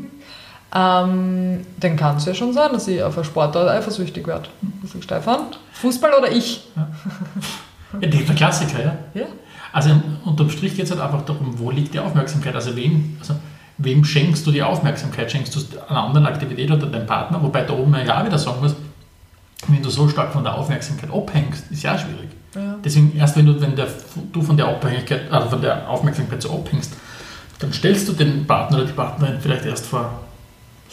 Ähm, 0.75 1.65
dann 1.79 1.97
kann 1.97 2.17
es 2.17 2.25
ja 2.25 2.35
schon 2.35 2.53
sein, 2.53 2.73
dass 2.73 2.89
ich 2.89 3.03
auf 3.03 3.17
eine 3.17 3.25
Sportart 3.25 3.69
eifersüchtig 3.69 4.27
werde. 4.27 4.49
Also 4.83 5.01
Stefan, 5.01 5.41
Fußball 5.73 6.13
oder 6.19 6.31
ich? 6.31 6.67
Ja, 6.75 8.09
der 8.09 8.35
Klassiker, 8.35 8.83
ja. 8.83 8.99
Ja. 9.15 9.27
Also 9.73 9.91
unterm 10.25 10.51
Strich 10.51 10.75
geht 10.75 10.87
es 10.87 10.91
halt 10.91 11.01
einfach 11.01 11.23
darum, 11.23 11.59
wo 11.59 11.71
liegt 11.71 11.95
die 11.95 11.99
Aufmerksamkeit? 11.99 12.55
Also 12.55 12.75
wem, 12.75 13.17
also 13.21 13.35
wem 13.79 14.05
schenkst 14.05 14.47
du 14.47 14.51
die 14.51 14.63
Aufmerksamkeit? 14.63 15.31
Schenkst 15.31 15.55
du 15.55 15.61
es 15.61 15.67
einer 15.89 16.03
anderen 16.03 16.27
Aktivität 16.27 16.71
oder 16.71 16.87
deinem 16.87 17.07
Partner? 17.07 17.43
Wobei 17.43 17.63
da 17.63 17.75
oben 17.75 17.95
ja 17.95 18.21
auch 18.21 18.27
wieder 18.27 18.39
sagen 18.39 18.61
muss, 18.61 18.75
wenn 19.69 19.83
du 19.83 19.91
so 19.91 20.09
stark 20.09 20.33
von 20.33 20.45
der 20.45 20.55
Aufmerksamkeit 20.55 21.11
abhängst, 21.11 21.71
ist 21.71 21.83
ja 21.83 21.95
auch 21.95 21.99
schwierig. 21.99 22.31
Ja. 22.55 22.77
Deswegen 22.85 23.17
erst 23.17 23.37
wenn 23.37 23.47
du, 23.47 23.61
wenn 23.61 23.77
der, 23.77 23.89
du 24.33 24.43
von 24.43 24.57
der 24.57 24.67
Abhängigkeit, 24.67 25.31
also 25.31 25.49
von 25.49 25.61
der 25.61 25.89
Aufmerksamkeit 25.89 26.43
so 26.43 26.53
abhängst, 26.53 26.95
dann 27.59 27.73
stellst 27.73 28.09
du 28.09 28.13
den 28.13 28.47
Partner 28.47 28.79
oder 28.79 28.87
die 28.87 28.93
Partnerin 28.93 29.41
vielleicht 29.41 29.65
erst 29.67 29.87
vor 29.87 30.11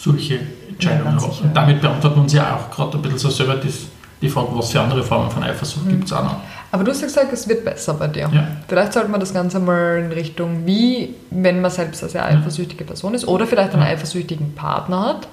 solche 0.03 0.39
Entscheidungen. 0.69 1.19
sicher. 1.19 1.43
und 1.43 1.55
damit 1.55 1.81
beantworten 1.81 2.15
wir 2.17 2.23
uns 2.23 2.33
ja 2.33 2.55
auch 2.55 2.69
gerade 2.69 2.97
ein 2.97 3.01
bisschen 3.01 3.19
so 3.19 3.29
selber 3.29 3.55
das, 3.55 3.85
die 4.21 4.29
Frage, 4.29 4.49
was 4.53 4.71
für 4.71 4.81
andere 4.81 5.03
Formen 5.03 5.29
von 5.29 5.43
Eifersucht 5.43 5.85
mhm. 5.85 5.89
gibt 5.91 6.05
es 6.05 6.13
auch 6.13 6.23
noch. 6.23 6.37
Aber 6.71 6.83
du 6.83 6.91
hast 6.91 7.01
ja 7.01 7.07
gesagt, 7.07 7.31
es 7.31 7.47
wird 7.47 7.63
besser 7.63 7.93
bei 7.93 8.07
dir. 8.07 8.29
Ja. 8.33 8.47
Vielleicht 8.67 8.93
sollte 8.93 9.09
man 9.09 9.19
das 9.19 9.33
Ganze 9.33 9.59
mal 9.59 9.99
in 9.99 10.11
Richtung, 10.11 10.65
wie, 10.65 11.13
wenn 11.29 11.61
man 11.61 11.69
selbst 11.69 12.01
eine 12.01 12.11
sehr 12.11 12.25
eifersüchtige 12.25 12.83
Person 12.83 13.13
ist 13.13 13.27
oder 13.27 13.45
vielleicht 13.45 13.73
einen 13.73 13.83
eifersüchtigen 13.83 14.55
Partner 14.55 15.05
hat, 15.05 15.27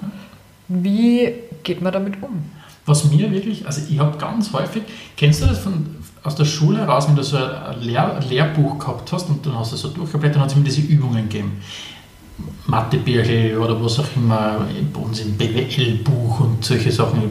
wie 0.67 1.33
geht 1.63 1.81
man 1.81 1.91
damit 1.91 2.21
um? 2.21 2.43
Was 2.85 3.05
mir 3.05 3.31
wirklich, 3.31 3.65
also 3.65 3.81
ich 3.89 3.99
habe 3.99 4.17
ganz 4.17 4.53
häufig, 4.53 4.83
kennst 5.17 5.41
du 5.41 5.47
das 5.47 5.59
von, 5.59 5.95
aus 6.23 6.35
der 6.35 6.45
Schule 6.45 6.79
heraus, 6.79 7.07
wenn 7.07 7.15
du 7.15 7.23
so 7.23 7.37
ein, 7.37 7.81
Lehr, 7.81 8.19
Lehrbuch 8.29 8.77
gehabt 8.77 9.11
hast 9.11 9.29
und 9.29 9.45
dann 9.45 9.57
hast 9.57 9.71
du 9.71 9.77
so 9.77 9.89
durchgeblättert, 9.89 10.35
dann 10.35 10.43
hat 10.43 10.49
es 10.49 10.55
immer 10.55 10.65
diese 10.65 10.81
Übungen 10.81 11.27
gegeben. 11.27 11.61
Mathebirche 12.67 13.59
oder 13.59 13.83
was 13.83 13.99
auch 13.99 14.15
immer, 14.15 14.65
bei 14.93 14.99
uns 14.99 15.19
im 15.19 15.37
BWL-Buch 15.37 16.39
und 16.41 16.63
solche 16.63 16.91
Sachen. 16.91 17.21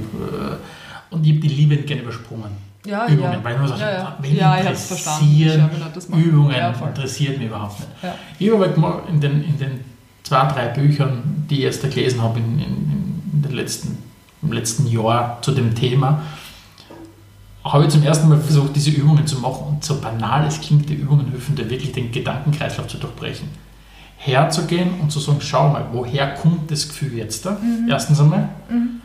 Und 1.10 1.26
ich 1.26 1.32
habe 1.32 1.40
die 1.40 1.48
liebend 1.48 1.86
gerne 1.86 2.02
übersprungen 2.02 2.70
ja, 2.86 3.06
Übungen, 3.06 3.32
ja. 3.32 3.44
weil 3.44 3.58
man 3.58 3.68
sagt, 3.68 3.80
ja, 3.80 3.92
ja. 3.92 4.16
wen 4.20 4.36
ja, 4.36 4.56
interessieren 4.56 5.70
Übungen, 6.16 6.56
ja, 6.56 6.70
interessiert 6.70 7.38
mich 7.38 7.48
überhaupt 7.48 7.80
nicht. 7.80 7.90
Ja. 8.02 8.14
Ich 8.38 8.50
habe 8.50 8.66
halt 8.66 8.76
mal 8.76 9.02
in 9.08 9.20
den, 9.20 9.44
in 9.44 9.58
den 9.58 9.80
zwei, 10.22 10.46
drei 10.46 10.68
Büchern, 10.68 11.46
die 11.50 11.58
ich 11.58 11.64
erst 11.64 11.82
gelesen 11.82 12.22
habe 12.22 12.38
in, 12.38 12.58
in, 12.58 13.22
in 13.32 13.42
den 13.42 13.52
letzten, 13.52 13.98
im 14.42 14.52
letzten 14.52 14.86
Jahr 14.86 15.40
zu 15.42 15.52
dem 15.52 15.74
Thema, 15.74 16.22
habe 17.62 17.84
ich 17.84 17.90
zum 17.90 18.02
ersten 18.02 18.28
Mal 18.28 18.38
versucht, 18.38 18.74
diese 18.74 18.90
Übungen 18.90 19.26
zu 19.26 19.38
machen 19.38 19.66
und 19.68 19.84
so 19.84 20.00
banal 20.00 20.46
es 20.46 20.60
klingt, 20.60 20.88
die 20.88 20.94
Übungen 20.94 21.30
helfen 21.30 21.56
dir 21.56 21.68
wirklich 21.68 21.92
den 21.92 22.10
Gedankenkreislauf 22.10 22.88
zu 22.88 22.96
durchbrechen. 22.96 23.48
Herzugehen 24.22 25.00
und 25.00 25.10
zu 25.10 25.18
sagen, 25.18 25.40
schau 25.40 25.70
mal, 25.70 25.86
woher 25.92 26.34
kommt 26.34 26.70
das 26.70 26.88
Gefühl 26.88 27.14
jetzt 27.14 27.46
da? 27.46 27.52
Mhm. 27.52 27.88
Erstens 27.88 28.20
einmal. 28.20 28.50
Mhm 28.68 29.00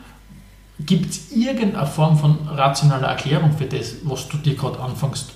Gibt 0.78 1.10
es 1.10 1.32
irgendeine 1.32 1.86
Form 1.86 2.18
von 2.18 2.36
rationaler 2.48 3.08
Erklärung 3.08 3.56
für 3.56 3.64
das, 3.64 3.96
was 4.02 4.28
du 4.28 4.36
dir 4.36 4.54
gerade 4.54 4.78
anfängst 4.78 5.32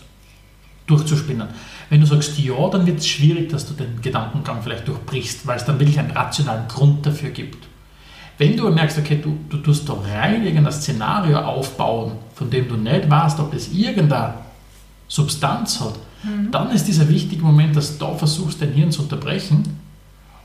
durchzuspinnen? 0.86 1.48
Wenn 1.88 2.00
du 2.00 2.06
sagst 2.06 2.38
ja, 2.38 2.68
dann 2.68 2.86
wird 2.86 2.98
es 2.98 3.08
schwierig, 3.08 3.48
dass 3.48 3.66
du 3.66 3.72
den 3.72 4.02
Gedankengang 4.02 4.62
vielleicht 4.62 4.86
durchbrichst, 4.86 5.46
weil 5.46 5.56
es 5.56 5.64
dann 5.64 5.80
wirklich 5.80 5.98
einen 5.98 6.10
rationalen 6.10 6.68
Grund 6.68 7.06
dafür 7.06 7.30
gibt. 7.30 7.66
Wenn 8.36 8.56
du 8.56 8.68
merkst, 8.70 8.98
okay, 8.98 9.18
du, 9.22 9.38
du 9.48 9.58
tust 9.58 9.88
da 9.88 9.94
rein 9.94 10.44
irgendein 10.44 10.72
Szenario 10.72 11.38
aufbauen, 11.38 12.12
von 12.34 12.50
dem 12.50 12.68
du 12.68 12.76
nicht 12.76 13.08
weißt, 13.08 13.40
ob 13.40 13.54
es 13.54 13.72
irgendeine 13.72 14.34
Substanz 15.08 15.80
hat, 15.80 15.94
mhm. 16.22 16.50
dann 16.50 16.70
ist 16.70 16.86
dieser 16.86 17.08
wichtige 17.08 17.42
Moment, 17.42 17.76
dass 17.76 17.98
du 17.98 18.04
da 18.04 18.14
versuchst, 18.14 18.60
dein 18.60 18.72
Hirn 18.72 18.90
zu 18.90 19.02
unterbrechen. 19.02 19.62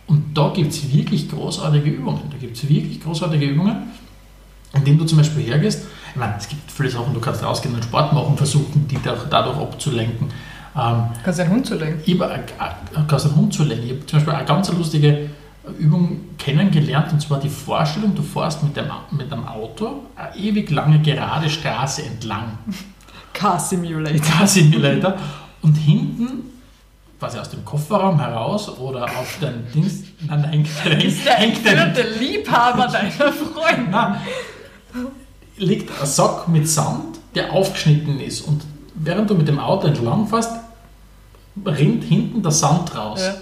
Und 0.07 0.37
da 0.37 0.49
gibt 0.49 0.71
es 0.71 0.93
wirklich 0.93 1.29
großartige 1.29 1.89
Übungen. 1.89 2.21
Da 2.29 2.37
gibt 2.37 2.57
es 2.57 2.69
wirklich 2.69 3.01
großartige 3.01 3.45
Übungen 3.45 3.87
indem 4.75 4.97
du 4.97 5.05
zum 5.05 5.17
Beispiel 5.17 5.43
hergehst, 5.43 5.85
ich 6.11 6.15
meine, 6.15 6.35
es 6.37 6.47
gibt 6.47 6.71
viele 6.71 6.89
Sachen, 6.89 7.13
du 7.13 7.19
kannst 7.19 7.43
rausgehen 7.43 7.73
und 7.75 7.83
Sport 7.83 8.13
machen, 8.13 8.37
versuchen, 8.37 8.87
die 8.87 8.97
dadurch 9.03 9.57
abzulenken. 9.57 10.27
Ähm, 10.77 11.03
kannst 11.23 11.39
einen 11.39 11.51
Hund 11.51 11.65
zu 11.65 11.75
lenken? 11.75 12.01
Ich 12.05 12.19
habe, 12.19 12.43
kannst 13.07 13.25
einen 13.25 13.35
Hund 13.35 13.53
zu 13.53 13.63
lenken. 13.63 13.85
Ich 13.85 13.91
habe 13.91 14.05
zum 14.05 14.19
Beispiel 14.19 14.33
eine 14.33 14.45
ganz 14.45 14.71
lustige 14.71 15.29
Übung 15.79 16.19
kennengelernt, 16.37 17.11
und 17.11 17.21
zwar 17.21 17.39
die 17.39 17.49
Vorstellung, 17.49 18.13
du 18.13 18.21
fährst 18.21 18.63
mit 18.63 18.75
dem, 18.77 18.85
mit 19.11 19.31
dem 19.31 19.45
Auto 19.47 20.03
eine 20.15 20.35
ewig 20.35 20.69
lange 20.69 21.01
gerade 21.01 21.49
Straße 21.49 22.03
entlang. 22.03 22.57
Car 23.33 23.59
Simulator. 23.59 24.21
Car 24.21 24.47
Simulator. 24.47 25.15
Und 25.65 25.75
hinten 25.75 26.51
quasi 27.19 27.39
aus 27.39 27.49
dem 27.49 27.65
Kofferraum 27.65 28.19
heraus 28.19 28.69
oder 28.77 29.05
auf 29.05 29.37
dein 29.41 29.65
Dings. 29.73 30.03
Nein, 30.27 30.41
nein, 30.41 30.51
hängt, 30.83 31.03
ist 31.03 31.25
der 31.25 31.33
hängt 31.35 31.65
der 31.65 32.11
Liebhaber 32.19 32.87
deiner 32.87 33.33
Freundin. 33.33 33.89
Nein, 33.89 34.17
liegt 35.57 35.89
ein 35.99 36.05
Sack 36.05 36.47
mit 36.47 36.69
Sand, 36.69 37.19
der 37.33 37.51
aufgeschnitten 37.51 38.19
ist. 38.19 38.41
Und 38.41 38.63
während 38.93 39.29
du 39.29 39.35
mit 39.35 39.47
dem 39.47 39.59
Auto 39.59 39.87
entlang 39.87 40.27
fährst, 40.27 40.51
rinnt 41.65 42.03
hinten 42.03 42.43
der 42.43 42.51
Sand 42.51 42.95
raus. 42.95 43.21
Ja. 43.21 43.33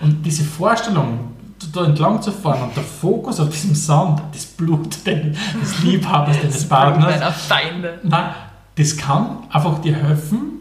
Und 0.00 0.22
diese 0.24 0.44
Vorstellung, 0.44 1.36
da 1.72 1.84
entlang 1.84 2.20
zu 2.20 2.32
fahren 2.32 2.64
und 2.64 2.76
der 2.76 2.82
Fokus 2.82 3.38
auf 3.38 3.50
diesem 3.50 3.74
Sand, 3.74 4.20
das 4.32 4.46
Blut 4.46 5.06
des 5.06 5.82
Liebhabers, 5.82 6.40
des 6.40 6.68
Partners, 6.68 7.36
Feinde. 7.46 8.00
Nein, 8.02 8.34
das 8.76 8.96
kann 8.96 9.44
einfach 9.50 9.80
dir 9.80 9.94
helfen, 9.94 10.59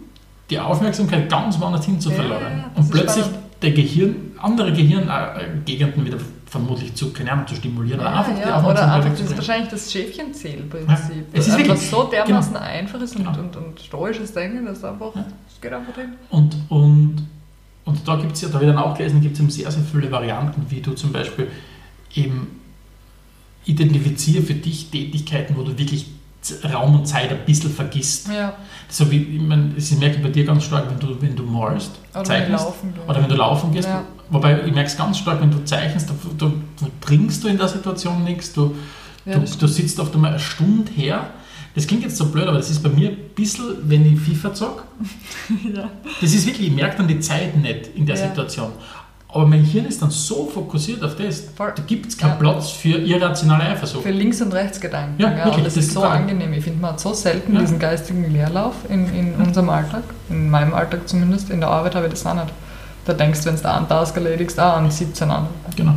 die 0.49 0.59
Aufmerksamkeit 0.59 1.29
ganz 1.29 1.59
woanders 1.59 1.85
hin 1.85 1.99
zu 1.99 2.09
verlagern. 2.09 2.63
Ja, 2.65 2.71
und 2.75 2.91
plötzlich 2.91 3.25
der 3.61 3.71
Gehirn, 3.71 4.31
andere 4.37 4.71
Gehirngegenden 4.73 6.05
wieder 6.05 6.17
vermutlich 6.45 6.95
zu, 6.95 7.13
keine 7.13 7.31
Ahnung, 7.31 7.47
zu 7.47 7.55
stimulieren. 7.55 8.01
Ja, 8.01 8.19
einfach 8.19 8.39
ja, 8.39 8.65
oder 8.65 8.93
einfach, 8.93 9.11
das 9.11 9.21
ist 9.21 9.37
wahrscheinlich 9.37 9.69
das 9.69 9.91
Schäfchenzählprinzip. 9.91 11.25
Es 11.33 11.47
ist 11.47 11.57
wirklich, 11.57 11.79
so 11.79 12.03
dermaßen 12.03 12.53
genau. 12.53 12.65
einfaches 12.65 13.15
und, 13.15 13.25
genau. 13.25 13.39
und, 13.39 13.55
und, 13.55 13.79
stoisches 13.79 14.33
Denken, 14.33 14.65
dass 14.65 14.83
einfach, 14.83 15.13
das 15.13 15.61
geht 15.61 15.71
einfach 15.71 15.93
drin. 15.93 16.13
Und, 16.29 16.55
und, 16.69 17.27
und 17.85 18.07
da 18.07 18.15
gibt 18.15 18.33
es 18.33 18.41
ja, 18.41 18.47
da 18.47 18.55
habe 18.55 18.65
ich 18.65 18.71
dann 18.71 18.79
auch 18.79 18.97
gelesen, 18.97 19.21
gibt 19.21 19.39
es 19.39 19.55
sehr, 19.55 19.69
sehr 19.69 19.83
viele 19.83 20.11
Varianten, 20.11 20.65
wie 20.69 20.81
du 20.81 20.93
zum 20.93 21.11
Beispiel 21.11 21.49
eben 22.15 22.59
identifiziere 23.65 24.41
für 24.41 24.55
dich 24.55 24.89
Tätigkeiten, 24.89 25.55
wo 25.55 25.61
du 25.61 25.77
wirklich 25.77 26.07
Raum 26.71 26.95
und 26.95 27.05
Zeit 27.05 27.31
ein 27.31 27.45
bisschen 27.45 27.71
vergisst. 27.71 28.29
Ja. 28.29 28.53
So 28.87 29.11
wie, 29.11 29.17
ich 29.17 29.41
meine, 29.41 29.69
das 29.75 29.91
merke 29.91 30.17
ich 30.17 30.23
bei 30.23 30.29
dir 30.29 30.45
ganz 30.45 30.63
stark, 30.63 30.89
wenn 30.89 30.99
du, 30.99 31.21
wenn 31.21 31.35
du 31.35 31.43
malst, 31.43 31.91
oder 32.13 32.23
zeichnest, 32.23 32.67
wenn 32.81 33.09
oder 33.09 33.21
wenn 33.21 33.29
du 33.29 33.35
laufen 33.35 33.71
gehst. 33.71 33.87
Ja. 33.87 34.03
Wobei 34.29 34.59
ich 34.65 34.73
merke 34.73 34.89
es 34.89 34.97
ganz 34.97 35.17
stark, 35.17 35.41
wenn 35.41 35.51
du 35.51 35.63
zeichnest, 35.65 36.09
du, 36.09 36.13
du, 36.37 36.49
du 36.79 36.91
trinkst 37.01 37.43
du 37.43 37.47
in 37.47 37.57
der 37.57 37.67
Situation 37.67 38.23
nichts, 38.23 38.53
du, 38.53 38.75
ja, 39.25 39.37
du, 39.37 39.41
du 39.41 39.67
sitzt 39.67 39.99
oft 39.99 40.13
einmal 40.13 40.31
eine 40.31 40.39
Stunde 40.39 40.91
her. 40.91 41.31
Das 41.75 41.85
klingt 41.85 42.03
jetzt 42.03 42.17
so 42.17 42.25
blöd, 42.25 42.47
aber 42.47 42.57
das 42.57 42.69
ist 42.69 42.81
bei 42.81 42.89
mir 42.89 43.09
ein 43.09 43.17
bisschen, 43.35 43.65
wenn 43.83 44.05
ich 44.11 44.19
FIFA 44.19 44.53
zocke. 44.53 44.83
ja. 45.75 45.89
Das 46.19 46.33
ist 46.33 46.45
wirklich, 46.45 46.67
ich 46.67 46.73
merke 46.73 46.97
dann 46.97 47.07
die 47.07 47.19
Zeit 47.19 47.55
nicht 47.57 47.91
in 47.95 48.05
der 48.05 48.17
Situation. 48.17 48.71
Aber 49.31 49.45
mein 49.45 49.63
Hirn 49.63 49.85
ist 49.85 50.01
dann 50.01 50.09
so 50.09 50.47
fokussiert 50.47 51.03
auf 51.03 51.15
das, 51.15 51.41
Voll. 51.55 51.71
da 51.75 51.83
gibt 51.83 52.07
es 52.07 52.17
keinen 52.17 52.31
ja. 52.31 52.35
Platz 52.35 52.71
für 52.71 52.97
irrationale 52.97 53.63
Eifersucht. 53.63 54.01
Für 54.01 54.09
Links- 54.09 54.41
und 54.41 54.51
Rechtsgedanken. 54.53 55.19
Ja, 55.19 55.31
ja 55.31 55.45
wirklich, 55.45 55.65
das, 55.65 55.75
das 55.75 55.85
ist 55.85 55.93
so 55.93 56.01
angenehm. 56.01 56.51
Ich 56.53 56.63
finde, 56.63 56.81
man 56.81 56.93
hat 56.93 56.99
so 56.99 57.13
selten 57.13 57.53
ja. 57.53 57.59
diesen 57.59 57.77
geistigen 57.77 58.31
Leerlauf 58.33 58.73
in, 58.89 59.07
in 59.13 59.35
unserem 59.35 59.69
Alltag, 59.69 60.01
in 60.29 60.49
meinem 60.49 60.73
Alltag 60.73 61.07
zumindest. 61.07 61.51
In 61.51 61.59
der 61.59 61.69
Arbeit 61.69 61.93
habe 61.93 62.07
ich 62.07 62.13
das 62.13 62.25
auch 62.25 62.33
nicht. 62.33 62.47
Da 63.05 63.13
denkst 63.13 63.41
du, 63.41 63.45
wenn 63.45 63.55
du 63.55 63.61
da 63.61 63.77
einen 63.77 63.87
Task 63.87 64.15
erledigst, 64.17 64.59
auch 64.59 64.77
an 64.77 64.89
17 64.89 65.29
andere. 65.29 65.53
Genau. 65.75 65.93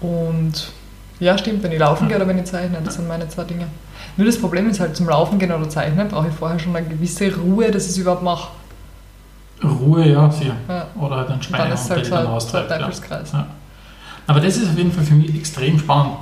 Und 0.00 0.72
ja, 1.20 1.36
stimmt, 1.36 1.62
wenn 1.62 1.72
ich 1.72 1.78
laufen 1.78 2.08
gehe 2.08 2.16
oder 2.16 2.26
wenn 2.26 2.38
ich 2.38 2.46
zeichne, 2.46 2.78
das 2.82 2.94
sind 2.94 3.06
meine 3.06 3.28
zwei 3.28 3.44
Dinge. 3.44 3.66
Nur 4.16 4.26
das 4.26 4.38
Problem 4.38 4.68
ist 4.70 4.80
halt, 4.80 4.96
zum 4.96 5.08
Laufen 5.08 5.38
gehen 5.38 5.52
oder 5.52 5.68
zeichnen 5.68 6.08
brauche 6.08 6.28
ich 6.28 6.34
vorher 6.34 6.58
schon 6.58 6.74
eine 6.74 6.86
gewisse 6.86 7.34
Ruhe, 7.36 7.70
dass 7.70 7.84
ich 7.84 7.90
es 7.90 7.98
überhaupt 7.98 8.22
mache. 8.22 8.48
Ruhe, 9.64 10.08
ja, 10.08 10.30
sicher. 10.30 10.56
Ja. 10.68 10.86
Oder 11.00 11.16
halt 11.16 11.30
ein 11.30 11.42
Schweinehund, 11.42 11.78
halt 11.78 11.90
der 11.90 11.96
dich 11.98 12.08
dann 12.08 12.26
austreibt. 12.26 12.70
Ja. 12.70 13.38
ja. 13.38 13.46
Aber 14.26 14.40
das 14.40 14.56
ist 14.56 14.70
auf 14.70 14.76
jeden 14.76 14.92
Fall 14.92 15.04
für 15.04 15.14
mich 15.14 15.34
extrem 15.34 15.78
spannend 15.78 16.16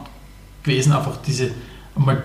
gewesen, 0.62 0.92
einfach 0.92 1.16
diese 1.26 1.50
einmal 1.94 2.22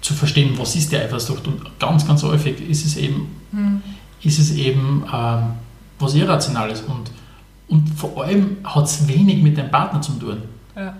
zu 0.00 0.14
verstehen, 0.14 0.54
was 0.58 0.74
ist 0.74 0.90
die 0.92 0.96
Eifersucht. 0.96 1.46
Und 1.46 1.78
ganz, 1.78 2.06
ganz 2.06 2.22
häufig 2.22 2.68
ist 2.68 2.84
es 2.84 2.96
eben, 2.96 3.28
hm. 3.52 3.82
ist 4.22 4.38
es 4.38 4.54
eben 4.54 5.04
ähm, 5.12 5.42
was 5.98 6.14
Irrationales. 6.14 6.82
Und, 6.82 7.10
und 7.68 7.88
vor 7.88 8.24
allem 8.24 8.58
hat 8.64 8.84
es 8.84 9.06
wenig 9.06 9.42
mit 9.42 9.56
dem 9.56 9.70
Partner 9.70 10.00
zu 10.00 10.12
tun. 10.12 10.42
Ja. 10.76 10.94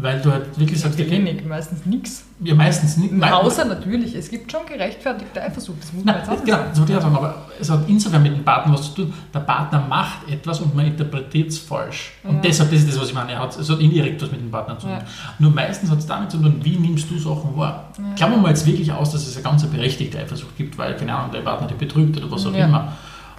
Weil 0.00 0.20
du 0.20 0.30
halt 0.30 0.56
wirklich 0.56 0.80
sagst, 0.80 1.00
okay, 1.00 1.10
wenig, 1.10 1.44
meistens 1.44 1.84
nichts. 1.84 2.22
Ja, 2.38 2.54
meistens 2.54 2.96
nichts. 2.98 3.20
Außer 3.20 3.64
natürlich, 3.64 4.14
es 4.14 4.30
gibt 4.30 4.50
schon 4.52 4.64
gerechtfertigte 4.64 5.42
Eifersucht, 5.42 5.82
das 5.82 5.92
muss 5.92 6.04
man 6.04 6.14
Nein, 6.14 6.24
jetzt 6.24 6.40
auch 6.40 6.44
Genau, 6.44 6.58
das 6.68 6.78
wollte 6.78 6.92
ich 6.92 7.00
sagen, 7.00 7.16
aber 7.16 7.34
es 7.60 7.68
hat 7.68 7.80
insofern 7.88 8.22
mit 8.22 8.32
dem 8.32 8.44
Partner 8.44 8.74
was 8.74 8.94
zu 8.94 9.02
tun. 9.02 9.14
Der 9.34 9.40
Partner 9.40 9.84
macht 9.88 10.30
etwas 10.30 10.60
und 10.60 10.72
man 10.76 10.86
interpretiert 10.86 11.48
es 11.48 11.58
falsch. 11.58 12.12
Und 12.22 12.36
ja. 12.36 12.40
deshalb, 12.42 12.70
das 12.70 12.80
ist 12.80 12.90
das, 12.90 13.00
was 13.00 13.08
ich 13.08 13.14
meine, 13.14 13.32
es 13.32 13.68
hat 13.68 13.80
indirekt 13.80 14.22
was 14.22 14.30
mit 14.30 14.40
dem 14.40 14.52
Partner 14.52 14.78
zu 14.78 14.86
tun. 14.86 14.96
Ja. 14.96 15.04
Nur 15.40 15.50
meistens 15.50 15.90
hat 15.90 15.98
es 15.98 16.06
damit 16.06 16.30
zu 16.30 16.38
tun, 16.38 16.60
wie 16.62 16.78
nimmst 16.78 17.10
du 17.10 17.18
Sachen 17.18 17.56
wahr. 17.56 17.92
Ja. 17.98 18.14
Klammern 18.14 18.38
wir 18.38 18.42
mal 18.42 18.48
jetzt 18.50 18.66
wirklich 18.66 18.92
aus, 18.92 19.10
dass 19.10 19.26
es 19.26 19.34
eine 19.34 19.42
ganz 19.42 19.66
berechtigte 19.66 20.16
Eifersucht 20.20 20.56
gibt, 20.56 20.78
weil, 20.78 20.96
keine 20.96 21.12
Ahnung, 21.12 21.32
der 21.32 21.40
Partner 21.40 21.66
dich 21.66 21.76
betrügt 21.76 22.16
oder 22.16 22.30
was 22.30 22.46
auch 22.46 22.54
ja. 22.54 22.66
immer. 22.66 22.92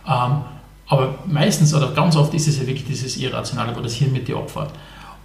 Ähm, 0.05 0.41
aber 0.87 1.19
meistens 1.25 1.73
oder 1.73 1.91
ganz 1.91 2.17
oft 2.17 2.33
ist 2.33 2.49
es 2.49 2.59
ja 2.59 2.67
wirklich 2.67 2.85
dieses 2.85 3.15
Irrationale, 3.15 3.73
wo 3.77 3.79
das 3.79 3.93
Hirn 3.93 4.11
mit 4.11 4.27
dir 4.27 4.37
opfert. 4.37 4.71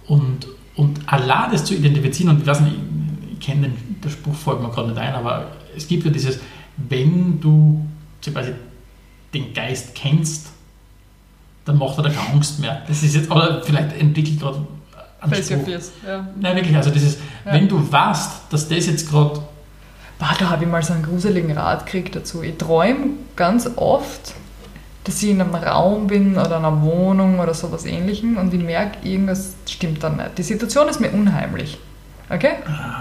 Und 0.07 0.47
und 0.75 0.99
allein 1.07 1.51
das 1.51 1.65
zu 1.65 1.73
identifizieren, 1.73 2.35
und 2.35 2.41
ich 2.41 2.47
weiß 2.47 2.61
nicht, 2.61 2.75
ich, 3.31 3.39
kenne 3.39 3.69
den, 3.69 4.01
der 4.03 4.09
Spruch 4.09 4.35
folgt 4.35 4.61
mir 4.61 4.69
gerade 4.69 4.89
nicht 4.89 4.99
ein, 4.99 5.13
aber 5.13 5.51
es 5.75 5.87
gibt 5.87 6.05
ja 6.05 6.11
dieses, 6.11 6.39
wenn 6.77 7.39
du 7.39 7.85
quasi 8.23 8.53
den 9.33 9.53
Geist 9.53 9.93
kennst, 9.93 10.47
dann 11.65 11.77
macht 11.77 11.97
er 11.97 12.03
da 12.03 12.09
keine 12.09 12.33
Angst 12.33 12.59
mehr. 12.59 12.83
Das 12.87 13.03
ist 13.03 13.15
jetzt, 13.15 13.29
aber 13.29 13.61
vielleicht 13.63 13.99
entwickelt 13.99 14.39
gerade 14.39 14.65
ein 15.21 15.29
Face 15.29 15.47
Spruch. 15.47 15.67
ja. 16.07 16.27
Nein, 16.39 16.55
wirklich, 16.55 16.75
also 16.75 16.89
dieses, 16.89 17.17
ja. 17.45 17.53
wenn 17.53 17.67
du 17.67 17.91
weißt, 17.91 18.43
dass 18.49 18.67
das 18.67 18.85
jetzt 18.85 19.09
gerade 19.09 19.41
da 20.17 20.49
habe 20.49 20.63
ich 20.63 20.69
mal 20.69 20.81
so 20.81 20.93
einen 20.93 21.03
gruseligen 21.03 21.51
Rat 21.51 21.85
gekriegt 21.85 22.15
dazu. 22.15 22.41
Ich 22.41 22.57
träume 22.57 23.07
ganz 23.35 23.69
oft, 23.75 24.33
dass 25.05 25.21
ich 25.21 25.29
in 25.29 25.39
einem 25.39 25.55
Raum 25.55 26.07
bin 26.07 26.33
oder 26.33 26.57
in 26.57 26.65
einer 26.65 26.81
Wohnung 26.81 27.39
oder 27.39 27.53
sowas 27.53 27.85
ähnlichem 27.85 28.37
und 28.37 28.53
ich 28.53 28.61
merke, 28.61 29.07
irgendwas 29.07 29.53
stimmt 29.67 30.03
dann 30.03 30.17
nicht. 30.17 30.37
Die 30.37 30.43
Situation 30.43 30.89
ist 30.89 30.99
mir 30.99 31.11
unheimlich. 31.11 31.77
Okay? 32.29 32.53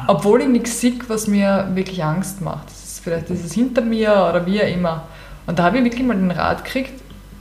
Obwohl 0.06 0.42
ich 0.42 0.48
nichts 0.48 0.80
sehe, 0.80 0.94
was 1.08 1.26
mir 1.26 1.70
wirklich 1.74 2.04
Angst 2.04 2.42
macht. 2.42 2.66
Das 2.66 2.84
ist 2.84 3.00
vielleicht 3.00 3.30
dieses 3.30 3.52
hinter 3.52 3.80
mir 3.80 4.10
oder 4.28 4.44
wie 4.46 4.62
auch 4.62 4.68
immer. 4.68 5.04
Und 5.46 5.58
da 5.58 5.64
habe 5.64 5.78
ich 5.78 5.84
wirklich 5.84 6.04
mal 6.04 6.16
den 6.16 6.30
Rat 6.30 6.64
gekriegt, 6.64 6.92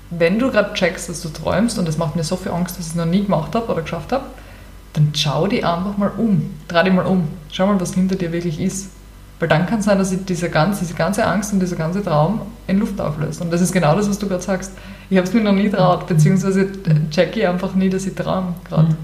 wenn 0.09 0.39
du 0.39 0.51
gerade 0.51 0.73
checkst, 0.73 1.09
dass 1.09 1.21
du 1.21 1.29
träumst, 1.29 1.77
und 1.79 1.87
das 1.87 1.97
macht 1.97 2.15
mir 2.15 2.23
so 2.23 2.35
viel 2.35 2.51
Angst, 2.51 2.77
dass 2.77 2.85
ich 2.85 2.91
es 2.91 2.95
noch 2.95 3.05
nie 3.05 3.23
gemacht 3.23 3.55
habe 3.55 3.71
oder 3.71 3.81
geschafft 3.81 4.11
habe, 4.11 4.25
dann 4.93 5.11
schau 5.15 5.47
dich 5.47 5.65
einfach 5.65 5.97
mal 5.97 6.11
um. 6.17 6.51
Dreh 6.67 6.83
dich 6.83 6.93
mal 6.93 7.05
um. 7.05 7.27
Schau 7.51 7.67
mal, 7.67 7.79
was 7.81 7.95
hinter 7.95 8.15
dir 8.15 8.31
wirklich 8.31 8.59
ist. 8.59 8.89
Weil 9.39 9.49
dann 9.49 9.65
kann 9.65 9.79
es 9.79 9.85
sein, 9.85 9.97
dass 9.97 10.09
sich 10.11 10.23
diese 10.25 10.49
ganze, 10.49 10.81
diese 10.81 10.93
ganze 10.93 11.25
Angst 11.25 11.51
und 11.53 11.59
dieser 11.59 11.75
ganze 11.75 12.03
Traum 12.03 12.41
in 12.67 12.79
Luft 12.79 12.99
auflöst. 13.01 13.41
Und 13.41 13.51
das 13.51 13.61
ist 13.61 13.73
genau 13.73 13.95
das, 13.95 14.09
was 14.09 14.17
du 14.19 14.27
gerade 14.27 14.41
sagst. 14.43 14.71
Ich 15.09 15.17
habe 15.17 15.27
es 15.27 15.33
mir 15.33 15.41
noch 15.41 15.51
nie 15.51 15.69
traut, 15.69 16.07
beziehungsweise 16.07 16.69
check 17.09 17.35
ich 17.35 17.45
einfach 17.47 17.73
nie, 17.75 17.89
dass 17.89 18.05
ich 18.05 18.15
traum 18.15 18.55
gerade, 18.67 18.89
Mhm. 18.89 18.97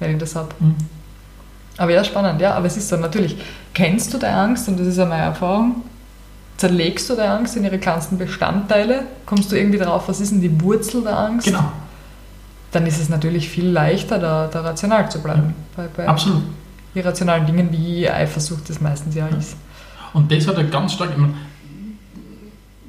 wenn 0.00 0.10
ich 0.12 0.18
das 0.18 0.34
habe. 0.36 0.48
Mhm. 0.58 0.74
Aber 1.76 1.90
ja, 1.92 2.02
spannend, 2.04 2.40
ja. 2.40 2.54
Aber 2.54 2.66
es 2.66 2.76
ist 2.76 2.88
so, 2.88 2.96
natürlich, 2.96 3.36
kennst 3.74 4.14
du 4.14 4.18
deine 4.18 4.36
Angst, 4.38 4.68
und 4.68 4.78
das 4.80 4.86
ist 4.86 4.96
ja 4.96 5.04
meine 5.04 5.24
Erfahrung, 5.24 5.82
zerlegst 6.56 7.10
du 7.10 7.14
deine 7.16 7.32
Angst 7.34 7.56
in 7.56 7.64
ihre 7.64 7.78
kleinsten 7.78 8.16
Bestandteile, 8.16 9.02
kommst 9.26 9.50
du 9.52 9.56
irgendwie 9.56 9.78
drauf, 9.78 10.04
was 10.06 10.20
ist 10.20 10.30
denn 10.32 10.40
die 10.40 10.60
Wurzel 10.62 11.02
der 11.02 11.18
Angst, 11.18 11.46
Genau, 11.48 11.64
dann 12.70 12.86
ist 12.86 13.00
es 13.00 13.08
natürlich 13.08 13.48
viel 13.48 13.68
leichter, 13.68 14.18
da, 14.18 14.48
da 14.50 14.60
rational 14.62 15.10
zu 15.10 15.20
bleiben. 15.20 15.54
Bei, 15.76 15.88
bei 15.94 16.08
absolut. 16.08 16.42
Irrationalen 16.94 17.46
Dingen, 17.46 17.70
wie 17.72 18.08
Eifersucht 18.08 18.68
das 18.70 18.80
meistens 18.80 19.14
ja 19.14 19.26
ist. 19.28 19.56
Und 20.12 20.30
das 20.30 20.46
hat 20.46 20.56
er 20.56 20.64
ganz 20.64 20.92
stark, 20.92 21.10
ich 21.10 21.16
meine, 21.16 21.34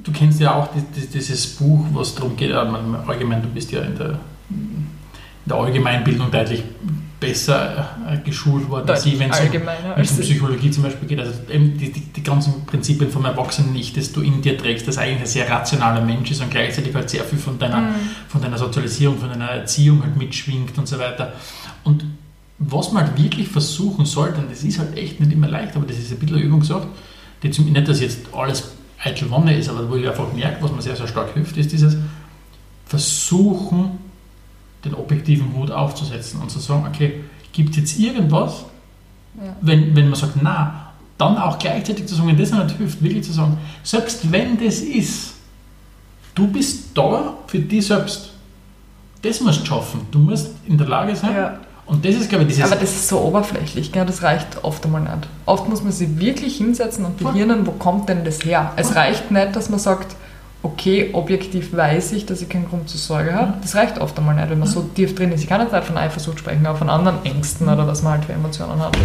du 0.04 0.12
kennst 0.12 0.40
ja 0.40 0.54
auch 0.54 0.68
die- 0.72 1.00
die- 1.00 1.06
dieses 1.08 1.46
Buch, 1.56 1.84
was 1.92 2.14
darum 2.14 2.36
geht, 2.36 2.50
äh, 2.50 2.54
allgemein, 2.54 3.42
du 3.42 3.48
bist 3.48 3.72
ja 3.72 3.80
in 3.82 3.96
der, 3.96 4.18
in 4.50 4.86
der 5.46 5.56
Allgemeinbildung 5.56 6.30
deutlich 6.30 6.62
besser 7.18 7.88
äh, 8.08 8.18
geschult 8.18 8.68
worden, 8.68 8.90
als 8.90 9.06
ich, 9.06 9.18
wenn 9.18 9.30
es 9.30 9.40
um, 9.40 9.46
um. 9.96 10.02
Psychologie 10.02 10.70
zum 10.70 10.82
Beispiel 10.82 11.08
geht. 11.08 11.18
Also 11.18 11.32
eben 11.50 11.76
die, 11.78 11.90
die, 11.90 12.00
die 12.00 12.22
ganzen 12.22 12.66
Prinzipien 12.66 13.10
vom 13.10 13.24
Erwachsenen 13.24 13.72
nicht, 13.72 13.96
das 13.96 14.12
du 14.12 14.20
in 14.20 14.42
dir 14.42 14.58
trägst, 14.58 14.86
das 14.86 14.98
eigentlich 14.98 15.20
ein 15.20 15.26
sehr 15.26 15.48
rationaler 15.48 16.02
Mensch 16.02 16.30
ist 16.30 16.42
und 16.42 16.50
gleichzeitig 16.50 16.94
halt 16.94 17.08
sehr 17.08 17.24
viel 17.24 17.38
von 17.38 17.58
deiner, 17.58 17.80
Mhm. 17.80 17.94
von 18.28 18.42
deiner 18.42 18.58
Sozialisierung, 18.58 19.18
von 19.18 19.30
deiner 19.30 19.46
Erziehung 19.48 20.02
halt 20.02 20.14
mitschwingt 20.16 20.76
und 20.76 20.86
so 20.86 20.98
weiter. 20.98 21.32
Und 21.84 22.04
was 22.58 22.92
man 22.92 23.06
halt 23.06 23.22
wirklich 23.22 23.48
versuchen 23.48 24.06
sollte, 24.06 24.40
und 24.40 24.50
das 24.50 24.64
ist 24.64 24.78
halt 24.78 24.96
echt 24.96 25.20
nicht 25.20 25.32
immer 25.32 25.48
leicht, 25.48 25.76
aber 25.76 25.86
das 25.86 25.98
ist 25.98 26.10
ein 26.10 26.18
bisschen 26.18 26.36
eine 26.36 26.44
Übung 26.46 26.60
gesagt, 26.60 26.86
die 27.42 27.50
zum, 27.50 27.66
nicht, 27.70 27.86
dass 27.88 28.00
jetzt 28.00 28.20
alles 28.32 28.70
eitel 29.02 29.30
Wonne 29.30 29.56
ist, 29.56 29.68
aber 29.68 29.88
wo 29.90 29.96
ich 29.96 30.08
einfach 30.08 30.32
merke, 30.32 30.62
was 30.62 30.72
mir 30.72 30.80
sehr, 30.82 30.96
sehr 30.96 31.06
stark 31.06 31.34
hilft, 31.34 31.56
ist 31.58 31.70
dieses 31.72 31.96
Versuchen, 32.86 33.98
den 34.84 34.94
objektiven 34.94 35.52
Hut 35.54 35.70
aufzusetzen 35.70 36.40
und 36.40 36.50
zu 36.50 36.60
sagen, 36.60 36.86
okay, 36.88 37.24
gibt 37.52 37.70
es 37.70 37.76
jetzt 37.76 37.98
irgendwas, 37.98 38.64
Ja. 39.36 39.54
wenn, 39.60 39.94
wenn 39.94 40.08
man 40.08 40.18
sagt, 40.18 40.38
na, 40.40 40.92
dann 41.18 41.36
auch 41.36 41.58
gleichzeitig 41.58 42.06
zu 42.06 42.14
sagen, 42.14 42.28
wenn 42.28 42.38
das 42.38 42.52
nicht 42.52 42.76
hilft, 42.78 43.02
wirklich 43.02 43.24
zu 43.24 43.32
sagen, 43.32 43.58
selbst 43.82 44.30
wenn 44.30 44.58
das 44.58 44.80
ist, 44.80 45.34
du 46.34 46.46
bist 46.46 46.96
da 46.96 47.34
für 47.46 47.58
dich 47.58 47.86
selbst. 47.86 48.32
Das 49.22 49.40
musst 49.40 49.62
du 49.62 49.66
schaffen. 49.66 50.02
Du 50.10 50.18
musst 50.18 50.50
in 50.66 50.76
der 50.78 50.86
Lage 50.86 51.16
sein. 51.16 51.34
Ja. 51.34 51.58
Und 51.86 52.04
das 52.04 52.16
ist, 52.16 52.28
glaube 52.28 52.44
ich, 52.44 52.48
dieses. 52.48 52.64
Aber 52.64 52.80
das 52.80 52.90
ist 52.90 53.08
so 53.08 53.20
oberflächlich, 53.20 53.92
gell? 53.92 54.04
das 54.04 54.22
reicht 54.22 54.64
oft 54.64 54.84
einmal 54.84 55.02
nicht. 55.02 55.28
Oft 55.46 55.68
muss 55.68 55.82
man 55.82 55.92
sich 55.92 56.18
wirklich 56.18 56.56
hinsetzen 56.56 57.04
und 57.04 57.16
behirnen, 57.16 57.66
wo 57.66 57.72
kommt 57.72 58.08
denn 58.08 58.24
das 58.24 58.44
her? 58.44 58.72
Es 58.76 58.96
reicht 58.96 59.30
nicht, 59.30 59.54
dass 59.54 59.70
man 59.70 59.78
sagt, 59.78 60.16
okay, 60.64 61.10
objektiv 61.12 61.76
weiß 61.76 62.12
ich, 62.12 62.26
dass 62.26 62.42
ich 62.42 62.48
keinen 62.48 62.68
Grund 62.68 62.88
zur 62.88 62.98
Sorge 62.98 63.32
habe. 63.32 63.54
Das 63.62 63.76
reicht 63.76 63.98
oft 64.00 64.18
einmal 64.18 64.34
nicht, 64.34 64.50
wenn 64.50 64.58
man 64.58 64.68
so 64.68 64.82
tief 64.82 65.14
drin 65.14 65.30
ist. 65.30 65.42
Ich 65.42 65.48
kann 65.48 65.60
jetzt 65.60 65.72
nicht 65.72 65.84
von 65.84 65.96
Eifersucht 65.96 66.40
sprechen, 66.40 66.66
aber 66.66 66.76
von 66.76 66.90
anderen 66.90 67.24
Ängsten 67.24 67.68
oder 67.68 67.86
was 67.86 68.02
man 68.02 68.14
halt 68.14 68.24
für 68.24 68.32
Emotionen 68.32 68.80
hat. 68.80 68.96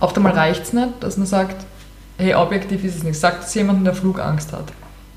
Oft 0.00 0.16
einmal 0.16 0.32
reicht 0.32 0.64
es 0.64 0.72
nicht, 0.72 0.88
dass 1.00 1.16
man 1.16 1.28
sagt, 1.28 1.64
hey, 2.18 2.34
objektiv 2.34 2.82
ist 2.82 2.96
es 2.96 3.02
nicht. 3.04 3.18
Sagt 3.18 3.44
es 3.44 3.54
jemandem, 3.54 3.84
der 3.84 3.94
Flugangst 3.94 4.52
hat. 4.52 4.64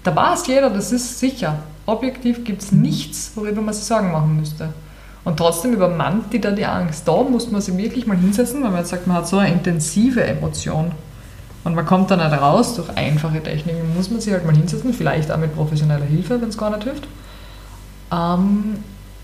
Da 0.03 0.15
weiß 0.15 0.45
jeder, 0.45 0.69
das 0.69 0.91
ist 0.91 1.19
sicher. 1.19 1.57
Objektiv 1.87 2.43
gibt 2.43 2.61
es 2.61 2.71
nichts, 2.71 3.31
worüber 3.33 3.61
man 3.61 3.73
sich 3.73 3.83
Sorgen 3.83 4.11
machen 4.11 4.37
müsste. 4.37 4.69
Und 5.25 5.37
trotzdem 5.37 5.73
übermannt 5.73 6.31
die 6.31 6.39
da 6.39 6.51
die 6.51 6.65
Angst. 6.65 7.07
Da 7.07 7.23
muss 7.23 7.51
man 7.51 7.59
sich 7.59 7.75
wirklich 7.75 8.05
mal 8.05 8.15
hinsetzen, 8.15 8.63
weil 8.63 8.69
man 8.69 8.79
jetzt 8.79 8.91
sagt, 8.91 9.07
man 9.07 9.17
hat 9.17 9.27
so 9.27 9.37
eine 9.37 9.51
intensive 9.51 10.23
Emotion. 10.23 10.91
Und 11.63 11.73
man 11.73 11.85
kommt 11.85 12.11
da 12.11 12.15
nicht 12.15 12.39
raus 12.39 12.75
durch 12.75 12.95
einfache 12.95 13.41
Techniken. 13.41 13.95
Muss 13.95 14.11
man 14.11 14.21
sich 14.21 14.31
halt 14.31 14.45
mal 14.45 14.55
hinsetzen, 14.55 14.93
vielleicht 14.93 15.31
auch 15.31 15.37
mit 15.37 15.55
professioneller 15.55 16.05
Hilfe, 16.05 16.39
wenn 16.39 16.49
es 16.49 16.57
gar 16.57 16.69
nicht 16.69 16.83
hilft. 16.83 17.07
Ähm, 18.13 18.75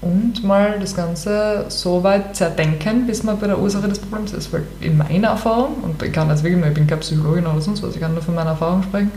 und 0.02 0.44
mal 0.44 0.80
das 0.80 0.96
Ganze 0.96 1.66
so 1.68 2.04
weit 2.04 2.36
zerdenken, 2.36 3.06
bis 3.06 3.22
man 3.22 3.40
bei 3.40 3.46
der 3.46 3.60
Ursache 3.60 3.88
des 3.88 4.00
Problems 4.00 4.34
ist. 4.34 4.52
Weil 4.52 4.64
in 4.80 4.98
meiner 4.98 5.28
Erfahrung, 5.28 5.76
und 5.84 6.02
ich 6.02 6.12
kann 6.12 6.28
das 6.28 6.44
wirklich, 6.44 6.66
ich 6.66 6.74
bin 6.74 6.88
keine 6.88 7.02
Psychologin 7.02 7.46
oder 7.46 7.62
sonst 7.62 7.84
was, 7.84 7.94
ich 7.94 8.02
kann 8.02 8.14
nur 8.14 8.24
von 8.24 8.34
meiner 8.34 8.52
Erfahrung 8.52 8.82
sprechen, 8.82 9.12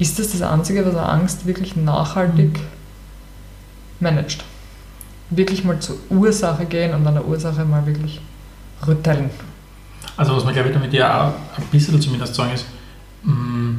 ist 0.00 0.18
das 0.18 0.32
das 0.32 0.42
Einzige, 0.42 0.84
was 0.84 0.96
eine 0.96 1.08
Angst 1.08 1.46
wirklich 1.46 1.76
nachhaltig 1.76 2.58
managt. 4.00 4.44
Wirklich 5.30 5.64
mal 5.64 5.78
zur 5.80 5.96
Ursache 6.10 6.66
gehen 6.66 6.92
und 6.94 7.06
an 7.06 7.14
der 7.14 7.26
Ursache 7.26 7.64
mal 7.64 7.84
wirklich 7.86 8.20
rütteln. 8.86 9.30
Also 10.16 10.34
was 10.36 10.44
man 10.44 10.52
glaube 10.54 10.68
ich 10.70 10.74
damit 10.74 10.92
ja 10.92 11.28
auch 11.28 11.58
ein 11.58 11.64
bisschen 11.70 12.00
zumindest 12.00 12.34
sagen 12.34 12.52
ist, 12.52 12.66
mh, 13.22 13.76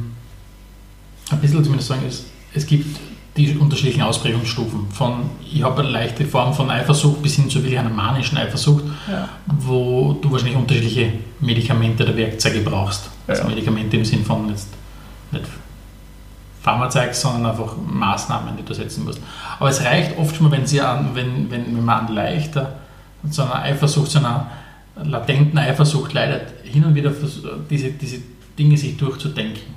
ein 1.30 1.40
bisschen 1.40 1.62
zumindest 1.62 1.88
sagen 1.88 2.06
ist, 2.08 2.24
es 2.54 2.66
gibt 2.66 2.98
die 3.36 3.56
unterschiedlichen 3.56 4.02
Ausprägungsstufen 4.02 4.90
von 4.90 5.30
ich 5.50 5.62
habe 5.62 5.80
eine 5.82 5.90
leichte 5.90 6.24
Form 6.26 6.52
von 6.52 6.70
Eifersucht 6.70 7.22
bis 7.22 7.36
hin 7.36 7.48
zu 7.48 7.58
wirklich 7.62 7.78
einer 7.78 7.88
manischen 7.90 8.36
Eifersucht, 8.38 8.84
Ja. 9.10 9.28
wo 9.46 10.14
du 10.20 10.30
wahrscheinlich 10.32 10.56
unterschiedliche 10.56 11.12
Medikamente 11.40 12.02
oder 12.04 12.16
Werkzeuge 12.16 12.60
brauchst. 12.60 13.08
Also 13.26 13.42
Ja. 13.42 13.48
Medikamente 13.48 13.96
im 13.96 14.04
Sinn 14.04 14.24
von 14.24 14.48
jetzt 14.50 14.68
nicht 15.30 15.44
Pharmazeug, 16.62 17.14
sondern 17.14 17.50
einfach 17.52 17.74
Maßnahmen, 17.76 18.56
die 18.56 18.62
du 18.62 18.72
setzen 18.74 19.04
musst. 19.04 19.20
Aber 19.58 19.68
es 19.68 19.82
reicht 19.84 20.16
oft 20.16 20.36
schon 20.36 20.48
mal, 20.48 20.56
wenn, 20.56 20.66
sie 20.66 20.80
an, 20.80 21.10
wenn, 21.14 21.50
wenn, 21.50 21.66
wenn 21.76 21.84
man 21.84 22.06
an 22.06 22.14
leichter, 22.14 22.76
zu 23.30 23.42
einer 23.42 23.62
Eifersucht, 23.62 24.10
zu 24.10 24.18
einer 24.18 24.46
latenten 25.02 25.58
Eifersucht 25.58 26.12
leidet, 26.12 26.52
hin 26.64 26.84
und 26.84 26.94
wieder 26.94 27.12
diese, 27.70 27.90
diese 27.92 28.18
Dinge 28.58 28.76
sich 28.76 28.96
durchzudenken. 28.96 29.72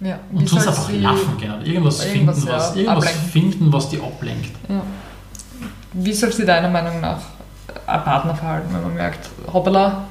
Ja. 0.00 0.18
Und 0.32 0.48
sonst 0.48 0.66
einfach 0.66 0.88
sie- 0.88 0.98
lachen 0.98 1.36
gehen 1.38 1.52
oder 1.54 1.64
irgendwas, 1.66 2.04
Irgendwas, 2.04 2.38
finden, 2.38 2.48
ja, 2.48 2.56
was, 2.56 2.76
irgendwas 2.76 2.96
ablenken. 3.06 3.30
finden, 3.30 3.72
was 3.72 3.88
die 3.88 4.00
ablenkt. 4.00 4.50
Ja. 4.68 4.82
Wie 5.92 6.12
soll 6.12 6.32
sich 6.32 6.46
deiner 6.46 6.68
Meinung 6.70 7.00
nach 7.00 7.20
ein 7.86 8.02
Partner 8.02 8.34
verhalten, 8.34 8.68
wenn 8.74 8.82
man 8.82 8.94
merkt, 8.94 9.28
hoppala, 9.52 10.04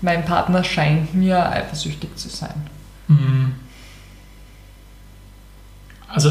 mein 0.00 0.24
Partner 0.24 0.62
scheint 0.62 1.12
mir 1.14 1.44
eifersüchtig 1.50 2.14
zu 2.16 2.28
sein? 2.28 2.54
Mhm. 3.08 3.54
Also, 6.12 6.30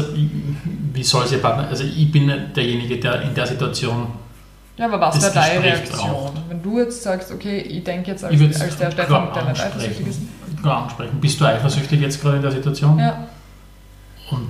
wie 0.92 1.02
soll 1.02 1.24
es 1.24 1.32
ihr 1.32 1.38
Partner, 1.38 1.68
also 1.68 1.84
ich 1.84 2.12
bin 2.12 2.30
derjenige, 2.54 2.98
der 2.98 3.22
in 3.22 3.34
der 3.34 3.46
Situation, 3.46 4.08
Ja, 4.76 4.86
aber 4.86 5.00
was 5.00 5.20
wäre 5.22 5.32
deine 5.32 5.64
Reaktion? 5.64 5.98
braucht. 5.98 6.34
Wenn 6.48 6.62
du 6.62 6.78
jetzt 6.78 7.02
sagst, 7.02 7.32
okay, 7.32 7.58
ich 7.60 7.82
denke 7.84 8.10
jetzt 8.10 8.24
als, 8.24 8.60
als 8.60 8.76
der 8.76 8.90
Stefan, 8.90 9.28
der 9.34 9.44
nicht 9.46 9.60
eifersüchtig 9.60 10.06
ist. 10.06 10.20
Klar 10.60 10.82
ansprechen. 10.84 11.18
Bist 11.20 11.40
du 11.40 11.44
eifersüchtig 11.46 12.00
jetzt 12.00 12.20
gerade 12.20 12.36
in 12.36 12.42
der 12.42 12.52
Situation? 12.52 12.98
Ja, 12.98 13.26
Und 14.30 14.48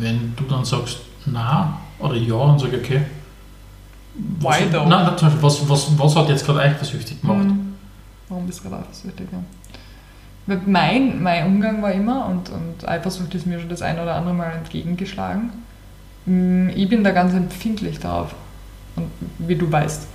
wenn 0.00 0.34
du 0.36 0.44
dann 0.44 0.64
sagst, 0.64 1.00
na 1.26 1.78
oder 1.98 2.14
ja, 2.14 2.38
dann 2.46 2.58
sage 2.58 2.78
okay. 2.78 3.02
Was, 4.40 4.58
Why 4.60 4.70
though? 4.70 4.86
Nein, 4.86 5.06
zum 5.18 5.28
Beispiel, 5.28 5.42
was, 5.42 5.68
was, 5.68 5.98
was 5.98 6.16
hat 6.16 6.28
jetzt 6.30 6.46
gerade 6.46 6.60
eifersüchtig 6.60 7.20
gemacht? 7.20 7.40
Hm. 7.44 7.74
Warum 8.28 8.46
bist 8.46 8.60
du 8.64 8.70
gerade 8.70 8.82
eifersüchtig? 8.82 9.26
Ja. 9.30 9.38
Weil 10.46 10.60
Mein, 10.66 11.22
mein 11.22 11.46
Umgang 11.46 11.82
war 11.82 11.92
immer, 11.92 12.26
und, 12.26 12.50
und 12.50 12.88
Eifersucht 12.88 13.34
ist 13.34 13.46
mir 13.46 13.58
schon 13.58 13.68
das 13.68 13.82
ein 13.82 13.98
oder 13.98 14.14
andere 14.14 14.34
Mal 14.34 14.52
entgegengeschlagen, 14.52 15.50
mm, 16.26 16.68
ich 16.74 16.88
bin 16.88 17.02
da 17.02 17.10
ganz 17.10 17.34
empfindlich 17.34 17.98
drauf. 17.98 18.34
Und 18.94 19.10
wie 19.38 19.56
du 19.56 19.70
weißt, 19.70 20.06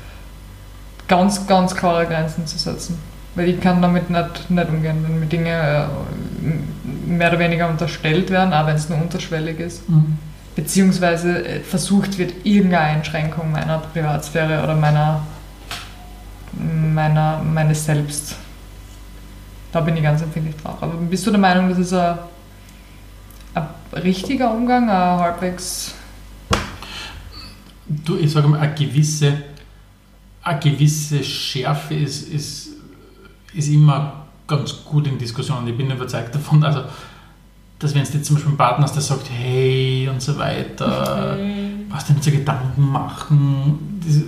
ganz, 1.07 1.45
ganz 1.47 1.75
klare 1.75 2.05
Grenzen 2.05 2.47
zu 2.47 2.57
setzen. 2.57 2.97
Weil 3.35 3.49
ich 3.49 3.61
kann 3.61 3.81
damit 3.81 4.09
nicht, 4.09 4.49
nicht 4.49 4.69
umgehen, 4.69 5.05
wenn 5.07 5.19
mir 5.19 5.25
Dinge 5.25 5.49
äh, 5.51 7.09
mehr 7.09 7.29
oder 7.29 7.39
weniger 7.39 7.69
unterstellt 7.69 8.29
werden, 8.29 8.53
auch 8.53 8.65
wenn 8.67 8.75
es 8.75 8.89
nur 8.89 9.01
unterschwellig 9.01 9.59
ist. 9.59 9.89
Mhm. 9.89 10.17
beziehungsweise 10.55 11.45
äh, 11.45 11.59
versucht 11.61 12.17
wird, 12.17 12.33
irgendeine 12.43 12.97
Einschränkung 12.97 13.51
meiner 13.51 13.79
Privatsphäre 13.79 14.63
oder 14.63 14.75
meiner, 14.75 15.21
meiner, 16.53 17.41
meines 17.43 17.85
Selbst. 17.85 18.35
Da 19.71 19.79
bin 19.81 19.95
ich 19.95 20.03
ganz 20.03 20.21
empfindlich 20.21 20.55
drauf. 20.57 20.77
Aber 20.81 20.93
bist 20.93 21.25
du 21.25 21.31
der 21.31 21.39
Meinung, 21.39 21.69
das 21.69 21.79
ist 21.79 21.93
ein, 21.93 22.17
ein 23.53 23.67
richtiger 24.01 24.53
Umgang, 24.53 24.89
ein 24.89 25.19
halbwegs. 25.19 25.93
Du, 27.87 28.17
ich 28.17 28.31
sage 28.31 28.47
mal, 28.47 28.59
eine 28.59 28.73
gewisse, 28.73 29.43
eine 30.43 30.59
gewisse 30.59 31.23
Schärfe 31.23 31.93
ist, 31.95 32.29
ist, 32.29 32.69
ist 33.53 33.67
immer 33.69 34.25
ganz 34.47 34.83
gut 34.83 35.07
in 35.07 35.17
Diskussionen. 35.17 35.67
Ich 35.67 35.77
bin 35.77 35.89
überzeugt 35.89 36.35
davon, 36.35 36.63
also, 36.63 36.83
dass 37.79 37.95
wenn 37.95 38.03
du 38.03 38.09
jetzt 38.09 38.25
zum 38.25 38.35
Beispiel 38.35 38.49
einen 38.49 38.57
Partner 38.57 38.83
hast, 38.83 38.95
der 38.95 39.01
sagt, 39.01 39.29
hey 39.29 40.07
und 40.09 40.21
so 40.21 40.37
weiter, 40.37 41.37
was 41.89 42.05
denn 42.05 42.21
so 42.21 42.29
Gedanken 42.29 42.81
machen, 42.81 44.01
das 44.05 44.21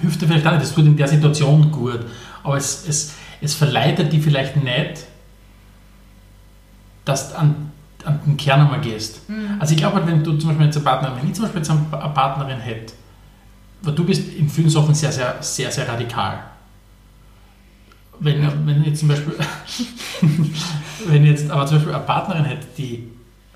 hilft 0.00 0.22
dir 0.22 0.26
vielleicht 0.26 0.46
auch 0.46 0.52
nicht, 0.52 0.62
das 0.62 0.74
tut 0.74 0.86
in 0.86 0.96
der 0.96 1.08
Situation 1.08 1.70
gut. 1.72 2.00
aber 2.44 2.56
es, 2.56 2.84
es, 2.86 3.14
es 3.40 3.54
verleitet 3.54 4.12
die 4.12 4.20
vielleicht 4.20 4.56
nicht, 4.56 5.06
dass 7.04 7.30
du 7.30 7.38
an, 7.38 7.72
an 8.04 8.20
den 8.26 8.36
Kern 8.36 8.62
einmal 8.62 8.80
gehst. 8.80 9.28
Mhm. 9.28 9.56
Also 9.58 9.74
ich 9.74 9.78
glaube, 9.78 9.96
halt, 9.96 10.06
wenn 10.06 10.22
du 10.22 10.36
zum 10.36 10.48
Beispiel 10.48 10.66
jetzt 10.66 10.76
eine 10.76 10.84
Partnerin, 10.84 11.16
wenn 11.18 11.28
ich 11.28 11.34
zum 11.34 11.44
Beispiel 11.44 11.60
jetzt 11.60 11.70
eine 11.70 12.10
Partnerin 12.10 12.60
hätte, 12.60 12.94
weil 13.82 13.94
du 13.94 14.04
bist 14.04 14.32
in 14.34 14.48
vielen 14.48 14.70
Sachen 14.70 14.94
sehr, 14.94 15.12
sehr, 15.12 15.36
sehr, 15.40 15.70
sehr 15.70 15.88
radikal. 15.88 16.40
Wenn, 18.20 18.66
wenn 18.66 18.84
jetzt 18.84 19.00
zum 19.00 19.08
Beispiel, 19.08 19.34
wenn 21.06 21.24
jetzt 21.24 21.50
aber 21.50 21.66
zum 21.66 21.76
Beispiel 21.76 21.94
eine 21.94 22.04
Partnerin 22.04 22.44
hätte, 22.44 22.66
die, 22.76 23.08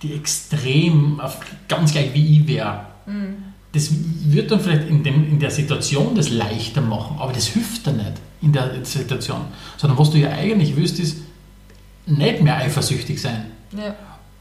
die 0.03 0.15
extrem 0.15 1.19
auf, 1.21 1.39
ganz 1.69 1.93
gleich 1.93 2.15
wie 2.15 2.41
ich 2.41 2.47
wäre, 2.47 2.87
Mhm. 3.07 3.52
Das 3.73 3.91
wird 4.27 4.51
dann 4.51 4.61
vielleicht 4.61 4.89
in, 4.89 5.03
dem, 5.03 5.27
in 5.29 5.39
der 5.39 5.51
Situation 5.51 6.15
das 6.15 6.31
leichter 6.31 6.81
machen, 6.83 7.17
aber 7.19 7.33
das 7.33 7.47
hilft 7.47 7.87
dir 7.87 7.93
nicht 7.93 8.13
in 8.43 8.53
der 8.53 8.85
Situation. 8.85 9.41
Sondern 9.79 9.99
was 9.99 10.11
du 10.11 10.19
ja 10.19 10.31
eigentlich 10.31 10.77
willst, 10.77 10.99
ist 11.01 11.19
nicht 12.07 12.43
mehr 12.43 12.57
eifersüchtig 12.57 13.21
sein. 13.21 13.47
Ja. 13.77 13.95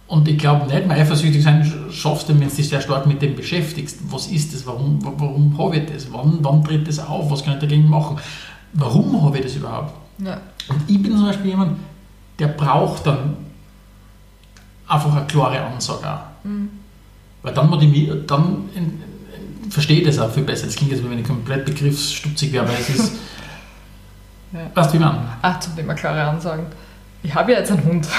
Und 0.08 0.28
ich 0.28 0.38
glaube, 0.38 0.66
nicht 0.68 0.86
mehr 0.86 0.98
eifersüchtig 0.98 1.42
sein 1.42 1.72
schaffst 1.92 2.28
du, 2.28 2.38
wenn 2.38 2.50
du 2.50 2.54
dich 2.56 2.68
sehr 2.68 2.82
stark 2.82 3.06
mit 3.06 3.22
dem 3.22 3.36
beschäftigst. 3.36 4.00
Was 4.10 4.28
ist 4.28 4.54
das? 4.54 4.66
Warum, 4.66 5.00
warum 5.02 5.58
habe 5.58 5.78
ich 5.78 5.86
das? 5.90 6.12
Wann, 6.12 6.40
wann 6.42 6.64
tritt 6.66 6.86
das 6.88 7.00
auf? 7.00 7.32
Was 7.32 7.46
kann 7.46 7.54
ich 7.54 7.60
dagegen 7.60 7.88
machen? 7.90 8.18
Warum 8.74 9.24
habe 9.24 9.38
ich 9.38 9.44
das 9.46 9.56
überhaupt? 9.56 9.94
Ja. 10.18 10.42
Und 10.68 10.82
ich 10.88 11.02
bin 11.02 11.16
zum 11.16 11.26
Beispiel 11.28 11.52
jemand, 11.52 11.78
der 12.40 12.48
braucht 12.48 13.06
dann 13.08 13.38
einfach 14.88 15.16
eine 15.16 15.26
klare 15.28 15.62
Ansage 15.62 16.12
auch. 16.12 16.20
Mhm. 16.46 16.70
Weil 17.44 17.54
dann, 17.54 17.70
motivier- 17.70 18.26
dann 18.28 18.70
verstehe 19.72 20.04
das 20.04 20.20
auch 20.20 20.32
viel 20.32 20.44
besser. 20.44 20.68
Das 20.68 20.76
klingt 20.76 20.92
jetzt, 20.92 21.04
wenn 21.04 21.18
ich 21.18 21.26
komplett 21.26 21.66
begriffsstutzig 21.66 22.52
wäre, 22.52 22.66
aber 22.66 22.74
es 22.80 22.90
ist. 22.90 23.14
Ja. 24.54 24.60
Weißt 24.74 24.90
du, 24.90 24.96
wie 24.96 25.00
man? 25.00 25.18
Ach, 25.42 25.62
zum 25.62 25.78
Thema 25.78 25.94
klare 25.94 26.24
Ansagen. 26.24 26.66
Ich 27.24 27.34
habe 27.34 27.54
ja 27.54 27.60
jetzt 27.60 27.72
einen 27.72 27.86
Hund. 27.86 28.06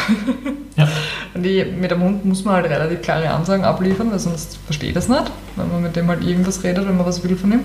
Ja. 0.74 0.88
Und 1.34 1.44
ich, 1.44 1.70
mit 1.70 1.92
einem 1.92 2.02
Hund 2.02 2.24
muss 2.24 2.46
man 2.46 2.54
halt 2.54 2.64
relativ 2.64 3.02
klare 3.02 3.28
Ansagen 3.28 3.62
abliefern, 3.66 4.10
weil 4.10 4.18
sonst 4.18 4.56
verstehe 4.64 4.88
ich 4.88 4.94
das 4.94 5.10
nicht, 5.10 5.30
wenn 5.56 5.70
man 5.70 5.82
mit 5.82 5.94
dem 5.94 6.08
halt 6.08 6.24
irgendwas 6.24 6.64
redet, 6.64 6.88
wenn 6.88 6.96
man 6.96 7.04
was 7.04 7.22
will 7.22 7.36
von 7.36 7.52
ihm. 7.52 7.60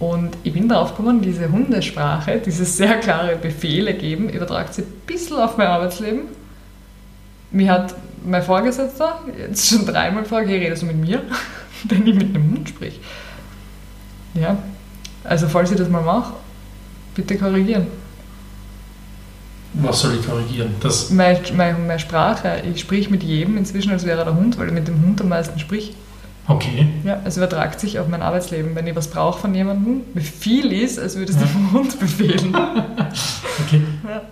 Und 0.00 0.36
ich 0.42 0.52
bin 0.52 0.68
darauf 0.68 0.96
gekommen, 0.96 1.22
diese 1.22 1.52
Hundesprache, 1.52 2.38
dieses 2.44 2.76
sehr 2.76 2.96
klare 2.96 3.36
Befehle 3.36 3.94
geben, 3.94 4.28
übertragt 4.28 4.74
sich 4.74 4.84
ein 4.84 4.92
bisschen 5.06 5.36
auf 5.36 5.56
mein 5.56 5.68
Arbeitsleben. 5.68 6.22
Mir 7.52 7.70
hat 7.70 7.94
mein 8.26 8.42
Vorgesetzter 8.42 9.20
jetzt 9.38 9.68
schon 9.68 9.86
dreimal 9.86 10.24
gefragt, 10.24 10.48
hey, 10.48 10.58
redest 10.58 10.82
du 10.82 10.86
mit 10.86 10.96
mir? 10.96 11.22
Wenn 11.84 12.06
ich 12.06 12.14
mit 12.14 12.34
einem 12.34 12.52
Hund 12.52 12.68
sprich. 12.68 13.00
Ja, 14.34 14.56
also 15.24 15.48
falls 15.48 15.70
ich 15.70 15.76
das 15.78 15.88
mal 15.88 16.02
mache, 16.02 16.34
bitte 17.14 17.36
korrigieren. 17.36 17.86
Was 19.74 20.00
soll 20.02 20.14
ich 20.20 20.26
korrigieren? 20.26 20.74
Das, 20.80 21.10
Meine, 21.10 21.40
meine, 21.56 21.78
meine 21.78 21.98
Sprache, 21.98 22.62
ich 22.72 22.80
sprich 22.80 23.10
mit 23.10 23.22
jedem 23.24 23.56
inzwischen, 23.56 23.90
als 23.92 24.04
wäre 24.06 24.20
er 24.20 24.24
der 24.24 24.34
Hund, 24.36 24.56
weil 24.58 24.68
ich 24.68 24.72
mit 24.72 24.86
dem 24.86 25.02
Hund 25.02 25.20
am 25.20 25.28
meisten 25.28 25.58
sprich. 25.58 25.94
okay. 26.46 26.86
Ja, 27.04 27.20
es 27.24 27.36
übertragt 27.36 27.80
sich 27.80 27.98
auf 27.98 28.06
mein 28.06 28.22
Arbeitsleben. 28.22 28.74
Wenn 28.76 28.86
ich 28.86 28.94
was 28.94 29.08
brauche 29.08 29.40
von 29.40 29.54
jemandem, 29.54 30.02
Befehl 30.14 30.72
ist, 30.72 30.98
als 31.00 31.16
würde 31.16 31.32
es 31.32 31.40
Ja. 31.40 31.46
dem 31.46 31.72
Hund 31.72 31.98
befehlen. 31.98 32.54
okay. 33.66 33.80
Ja. 34.08 34.22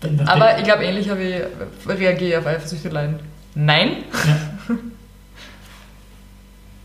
Dann- 0.00 0.16
dann- 0.18 0.28
Aber 0.28 0.58
ich 0.58 0.64
glaube, 0.64 0.84
ähnlich 0.84 1.08
habe 1.08 1.22
ich, 1.22 1.40
reagiere 1.88 2.30
ich 2.30 2.36
auf 2.36 2.46
Eifersüchteleien. 2.46 3.20
Nein. 3.54 3.88
Ja. 4.68 4.74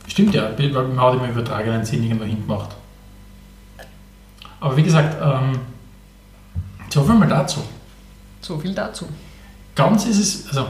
Stimmt 0.09 0.33
ja, 0.33 0.49
weil 0.57 0.69
man 0.71 0.99
hat 0.99 1.13
im 1.13 1.29
übertragenen 1.29 1.85
Sinn 1.85 2.03
irgendwo 2.03 2.25
hingemacht. 2.25 2.69
Aber 4.59 4.75
wie 4.75 4.83
gesagt, 4.83 5.15
ähm, 5.21 5.59
so 6.89 7.03
viel 7.03 7.15
mal 7.15 7.27
dazu. 7.29 7.61
So 8.41 8.57
viel 8.59 8.73
dazu. 8.73 9.05
Ganz 9.75 10.05
ist 10.05 10.19
es, 10.19 10.47
also, 10.49 10.65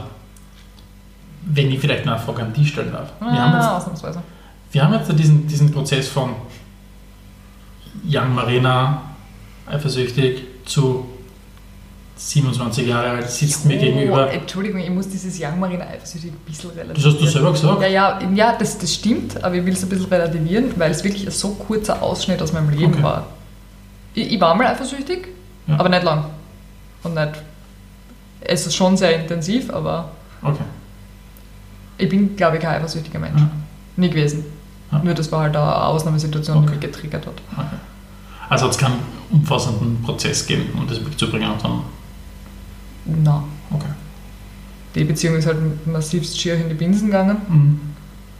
wenn 1.46 1.70
ich 1.70 1.80
vielleicht 1.80 2.06
eine 2.06 2.18
Frage 2.18 2.42
an 2.42 2.52
die 2.52 2.66
stellen 2.66 2.92
darf. 2.92 3.12
Wir 3.18 3.26
haben 3.42 3.54
jetzt 3.54 3.64
Ah, 3.64 3.76
ausnahmsweise. 3.78 4.22
Wir 4.72 4.84
haben 4.84 4.92
jetzt 4.94 5.10
diesen, 5.18 5.46
diesen 5.48 5.72
Prozess 5.72 6.08
von 6.08 6.34
Young 8.06 8.34
Marina, 8.34 9.02
eifersüchtig, 9.66 10.44
zu 10.66 11.08
27 12.22 12.86
Jahre 12.86 13.08
alt, 13.10 13.30
sitzt 13.30 13.64
mir 13.64 13.78
Oh, 13.78 13.80
gegenüber. 13.80 14.30
Entschuldigung, 14.30 14.80
ich 14.80 14.90
muss 14.90 15.08
dieses 15.08 15.40
Young 15.40 15.58
Marina 15.58 15.84
eifersüchtig 15.86 16.30
ein 16.32 16.36
bisschen 16.46 16.68
Das 16.70 16.78
relativieren. 16.84 17.12
hast 17.14 17.20
du 17.22 17.26
selber 17.26 17.52
gesagt. 17.52 17.80
Ja, 17.82 17.88
ja, 17.88 18.20
ja 18.34 18.56
das, 18.58 18.76
das 18.78 18.94
stimmt, 18.94 19.42
aber 19.42 19.54
ich 19.54 19.64
will 19.64 19.72
es 19.72 19.82
ein 19.82 19.88
bisschen 19.88 20.04
relativieren, 20.06 20.66
weil 20.76 20.90
es 20.90 21.02
wirklich 21.02 21.24
ein 21.26 21.30
so 21.30 21.50
kurzer 21.54 22.02
Ausschnitt 22.02 22.42
aus 22.42 22.52
meinem 22.52 22.68
Leben 22.70 22.92
Okay. 22.92 23.02
war. 23.02 23.26
Ich, 24.12 24.32
ich 24.34 24.40
war 24.40 24.54
mal 24.54 24.66
eifersüchtig, 24.66 25.28
Ja. 25.66 25.78
aber 25.78 25.88
nicht 25.88 26.02
lang. 26.02 26.26
Und 27.04 27.14
nicht. 27.14 27.32
Es 28.42 28.66
ist 28.66 28.74
schon 28.76 28.96
sehr 28.98 29.18
intensiv, 29.18 29.70
aber 29.72 30.10
Okay. 30.42 30.64
ich 31.96 32.08
bin, 32.08 32.36
glaube 32.36 32.56
ich, 32.58 32.62
kein 32.62 32.76
eifersüchtiger 32.76 33.18
Mensch. 33.18 33.40
Ja. 33.40 33.50
Nie 33.96 34.10
gewesen. 34.10 34.44
Ja. 34.92 34.98
Nur 35.02 35.14
das 35.14 35.32
war 35.32 35.40
halt 35.42 35.56
eine 35.56 35.84
Ausnahmesituation, 35.86 36.58
die 36.58 36.62
Okay. 36.64 36.70
mich 36.72 36.80
getriggert 36.80 37.26
hat. 37.26 37.34
okay. 37.56 37.66
Also 38.50 38.64
hat 38.66 38.72
es 38.72 38.78
keinen 38.78 38.98
umfassenden 39.30 40.02
Prozess 40.02 40.46
gegeben, 40.46 40.70
um 40.78 40.86
das 40.86 41.00
wegzubringen. 41.04 41.50
Und 41.52 41.64
dann, 41.64 41.80
Na, 43.06 43.42
okay. 43.70 43.86
die 44.94 45.04
Beziehung 45.04 45.36
ist 45.36 45.46
halt 45.46 45.86
massivst 45.86 46.38
schier 46.38 46.56
in 46.56 46.68
die 46.68 46.74
Binsen 46.74 47.06
gegangen 47.06 47.36
Mhm. 47.48 47.80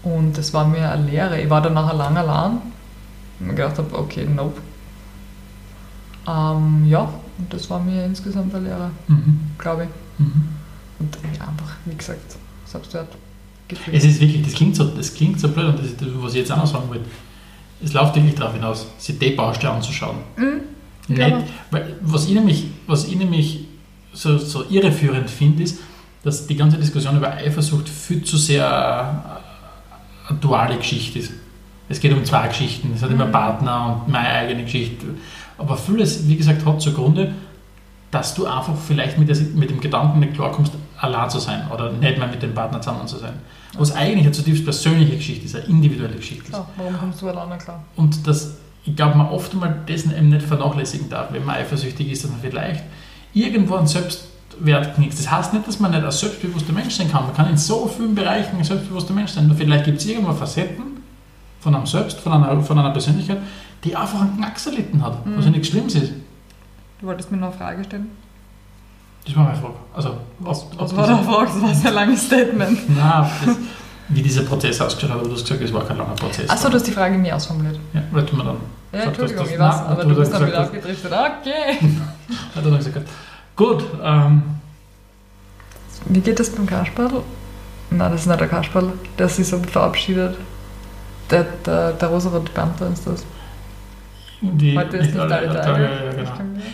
und 0.03 0.37
das 0.39 0.53
war 0.53 0.67
mir 0.67 0.91
eine 0.91 1.05
Lehre. 1.11 1.41
Ich 1.41 1.49
war 1.51 1.63
dann 1.63 1.75
nachher 1.75 1.97
lang 1.97 2.17
allein 2.17 2.59
und 3.41 3.47
mir 3.47 3.55
gedacht 3.55 3.79
habe, 3.79 3.99
okay, 3.99 4.27
nope. 4.27 4.61
Ähm, 6.29 6.85
ja, 6.87 7.09
und 7.39 7.53
das 7.53 7.69
war 7.71 7.81
mir 7.81 8.05
insgesamt 8.05 8.55
eine 8.55 8.67
Lehre, 8.69 8.91
Mhm. 9.09 9.41
glaube 9.59 9.85
ich. 9.85 9.89
Mhm. 10.25 10.49
Und 10.99 11.17
ja, 11.39 11.49
einfach, 11.49 11.73
wie 11.87 11.95
gesagt, 11.97 12.37
Selbstwertgefühl. 12.67 13.95
Es 13.95 14.05
ist 14.05 14.21
wirklich, 14.21 14.43
das 14.45 14.53
klingt 14.55 14.77
so, 14.77 14.85
das 14.85 15.15
klingt 15.15 15.41
so 15.41 15.49
blöd 15.49 15.67
und 15.71 15.79
das 15.79 15.87
ist 15.87 16.01
das, 16.03 16.09
was 16.17 16.33
ich 16.33 16.41
jetzt 16.41 16.53
auch 16.53 16.59
noch 16.59 16.67
sagen 16.67 16.91
will. 16.91 17.01
Es 17.83 17.95
läuft 17.95 18.15
wirklich 18.15 18.35
darauf 18.35 18.53
hinaus, 18.55 18.87
sich 18.99 19.19
die 19.19 19.31
Baustelle 19.31 19.73
anzuschauen. 19.73 20.19
Mhm. 20.37 20.61
Nicht, 21.09 21.19
Ja. 21.21 21.43
weil, 21.71 21.97
was 22.03 22.27
ich 22.27 22.35
nämlich, 22.35 22.67
was 22.87 23.07
ich 23.07 23.17
nämlich 23.17 23.67
so, 24.13 24.39
so 24.39 24.65
irreführend 24.69 25.31
finde, 25.31 25.63
ist, 25.63 25.79
dass 26.23 26.47
die 26.47 26.57
ganze 26.57 26.77
Diskussion 26.77 27.17
über 27.17 27.33
Eifersucht 27.33 27.89
viel 27.89 28.23
zu 28.25 28.37
sehr 28.37 28.65
äh, 28.67 30.31
eine 30.31 30.39
duale 30.39 30.77
Geschichte 30.77 31.19
ist. 31.21 31.33
Es 31.89 31.99
geht 31.99 32.13
um 32.13 32.25
zwei 32.25 32.47
Geschichten. 32.49 32.93
Es 32.95 33.03
hat 33.03 33.11
immer 33.11 33.27
Mhm. 33.27 33.33
Partner 33.33 34.03
und 34.07 34.13
meine 34.13 34.29
eigene 34.29 34.65
Geschichte. 34.65 35.07
Aber 35.59 35.77
vieles, 35.77 36.27
wie 36.29 36.37
gesagt, 36.37 36.65
hat 36.65 36.81
zugrunde, 36.81 37.35
dass 38.11 38.35
du 38.35 38.47
einfach 38.47 38.75
vielleicht 38.77 39.19
mit, 39.19 39.29
der, 39.29 39.37
mit 39.55 39.71
dem 39.71 39.81
Gedanken 39.81 40.21
nicht 40.21 40.35
klarkommst, 40.35 40.73
allein 40.99 41.31
zu 41.31 41.39
sein 41.39 41.69
oder 41.73 41.93
nicht 41.93 42.19
mehr 42.19 42.27
mit 42.27 42.43
dem 42.43 42.55
Partner 42.55 42.81
zusammen 42.81 43.07
zu 43.07 43.19
sein. 43.19 43.35
Was 43.75 43.93
eigentlich 43.93 44.25
eine 44.25 44.33
zutiefst 44.33 44.65
persönliche 44.65 45.17
Geschichte 45.17 45.47
ist, 45.47 45.55
eine 45.55 45.65
individuelle 45.67 46.17
Geschichte 46.17 46.45
ist. 46.45 46.51
Klar, 46.51 46.69
warum 46.77 46.99
kommst 46.99 47.23
du 47.23 47.29
alleine 47.29 47.57
klar? 47.59 47.85
Und 47.97 48.27
dass, 48.27 48.57
ich 48.85 48.97
glaube, 48.97 49.17
man 49.17 49.29
oft 49.29 49.53
einmal 49.53 49.77
dessen 49.87 50.17
eben 50.17 50.29
nicht 50.29 50.43
vernachlässigen 50.43 51.09
darf, 51.09 51.33
wenn 51.33 51.45
man 51.45 51.57
eifersüchtig 51.57 52.11
ist, 52.11 52.25
dass 52.25 52.31
man 52.31 52.41
vielleicht 52.41 52.83
irgendwo 53.35 53.77
einen 53.77 53.87
Selbstwert 53.87 54.95
knickt. 54.95 55.19
Das 55.19 55.31
heißt 55.31 55.53
nicht, 55.55 55.67
dass 55.69 55.81
man 55.81 55.91
nicht 55.93 56.05
ein 56.05 56.11
selbstbewusster 56.11 56.73
Mensch 56.73 56.95
sein 56.95 57.11
kann. 57.11 57.25
Man 57.25 57.35
kann 57.35 57.49
in 57.51 57.57
so 57.57 57.87
vielen 57.87 58.15
Bereichen 58.15 58.57
ein 58.59 58.65
selbstbewusster 58.65 59.13
Mensch 59.15 59.33
sein. 59.33 59.47
Nur 59.47 59.57
vielleicht 59.57 59.85
gibt 59.85 59.99
es 59.99 60.07
irgendwo 60.07 60.33
Facetten 60.33 61.03
von 61.61 61.75
einem 61.75 61.87
Selbst, 61.87 62.19
von 62.21 62.33
einer, 62.33 62.61
von 62.63 62.79
einer 62.79 62.91
Persönlichkeit, 62.91 63.39
die 63.85 63.95
einfach 63.95 64.21
einen 64.21 64.37
Knacks 64.37 64.67
erlitten 64.67 65.03
hat, 65.05 65.19
was 65.25 65.45
ja 65.45 65.51
Mhm. 65.51 65.57
nichts 65.57 65.69
Schlimmes 65.69 65.95
ist. 65.95 66.13
Du 67.01 67.07
wolltest 67.07 67.31
mir 67.31 67.39
noch 67.39 67.49
eine 67.49 67.57
Frage 67.57 67.85
stellen? 67.85 68.09
Das 69.27 69.37
war 69.37 69.45
meine 69.45 69.57
Frage. 69.57 69.75
Also, 69.95 70.17
Was, 70.39 70.67
was 70.79 70.97
war 70.97 71.07
da 71.07 71.17
Frage? 71.19 71.51
Das 71.53 71.63
war 71.63 71.69
ein 71.69 71.75
sehr 71.75 71.91
langes 71.93 72.27
Statement. 72.27 72.89
Nein, 72.97 73.31
das, 73.45 73.57
wie 74.09 74.23
dieser 74.23 74.43
Prozess 74.43 74.81
ausgeschaut 74.81 75.11
hat, 75.11 75.19
aber 75.21 75.29
du 75.29 75.35
hast 75.35 75.43
gesagt, 75.45 75.63
es 75.63 75.73
war 75.73 75.85
kein 75.85 75.99
langer 75.99 76.15
Prozess. 76.15 76.49
Achso, 76.51 76.69
du 76.69 76.75
hast 76.75 76.87
die 76.87 76.91
Frage 76.93 77.17
mir 77.17 77.37
ausformuliert. 77.37 77.79
Ja, 77.93 78.03
weil 78.11 78.23
du 78.25 78.37
mir 78.37 78.45
dann. 78.45 78.57
Ja, 78.93 78.99
hast, 79.01 79.07
Entschuldigung, 79.09 79.45
dass- 79.45 79.53
ich 79.53 79.59
weiß, 79.59 79.75
aber 79.87 80.03
du 80.05 80.15
bist 80.15 80.33
hast 80.33 80.41
dann 80.41 80.49
wieder 80.49 80.63
aufgedriftet. 80.63 81.13
Okay. 81.13 81.79
Hat 82.55 82.65
er 82.65 82.71
dann 82.71 82.79
gesagt, 82.79 83.09
gut, 83.57 83.85
ähm, 84.03 84.43
Wie 86.07 86.21
geht 86.21 86.39
das 86.41 86.51
beim 86.51 86.67
Kasperl? 86.67 87.23
Nein, 87.91 88.13
das 88.13 88.23
ist 88.23 88.27
nicht 88.27 88.41
der 88.41 88.49
Kasperl. 88.49 88.93
Der 89.19 89.29
sich 89.29 89.47
so 89.47 89.59
verabschiedet. 89.59 90.37
Der, 91.31 91.45
der, 91.65 91.93
der 91.93 92.09
rosarote 92.09 92.51
Panther 92.53 92.89
ist 92.93 93.07
das. 93.07 93.25
die, 94.41 94.77
Heute 94.77 94.97
ist 94.97 95.15
nicht 95.15 95.21
alle 95.21 95.61
Tage. 95.61 95.83
Ja, 95.85 96.05
ja, 96.07 96.11
genau. 96.13 96.31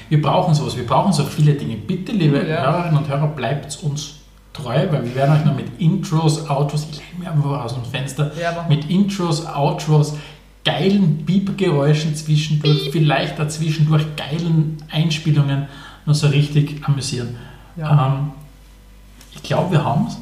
Wir 0.09 0.23
brauchen 0.23 0.55
sowas, 0.55 0.77
wir 0.77 0.87
brauchen 0.87 1.13
so 1.13 1.25
viele 1.25 1.53
Dinge. 1.55 1.77
Bitte, 1.77 2.13
liebe 2.13 2.47
Ja. 2.47 2.63
Hörerinnen 2.63 2.99
und 2.99 3.09
Hörer, 3.09 3.27
bleibt 3.29 3.79
uns 3.83 4.15
treu, 4.53 4.87
weil 4.91 5.05
wir 5.05 5.15
werden 5.15 5.37
euch 5.37 5.45
noch 5.45 5.55
mit 5.55 5.67
Intros, 5.79 6.49
Outros, 6.49 6.87
ich 6.91 6.97
lehne 6.99 7.25
mir 7.25 7.31
einfach 7.33 7.65
aus 7.65 7.75
dem 7.75 7.85
Fenster, 7.85 8.31
Ja, 8.41 8.65
mit 8.69 8.89
Intros, 8.89 9.45
Outros, 9.47 10.15
geilen 10.67 11.25
Piepgeräuschen 11.25 12.15
zwischendurch, 12.17 12.91
vielleicht 12.91 13.39
dazwischendurch 13.39 14.05
geilen 14.17 14.79
Einspielungen 14.91 15.69
noch 16.05 16.15
so 16.15 16.27
richtig 16.27 16.87
amüsieren. 16.87 17.37
ja. 17.77 18.09
Ähm, 18.09 18.33
ich 19.35 19.43
glaube, 19.43 19.73
wir 19.73 19.85
haben 19.85 20.07
es. 20.09 20.19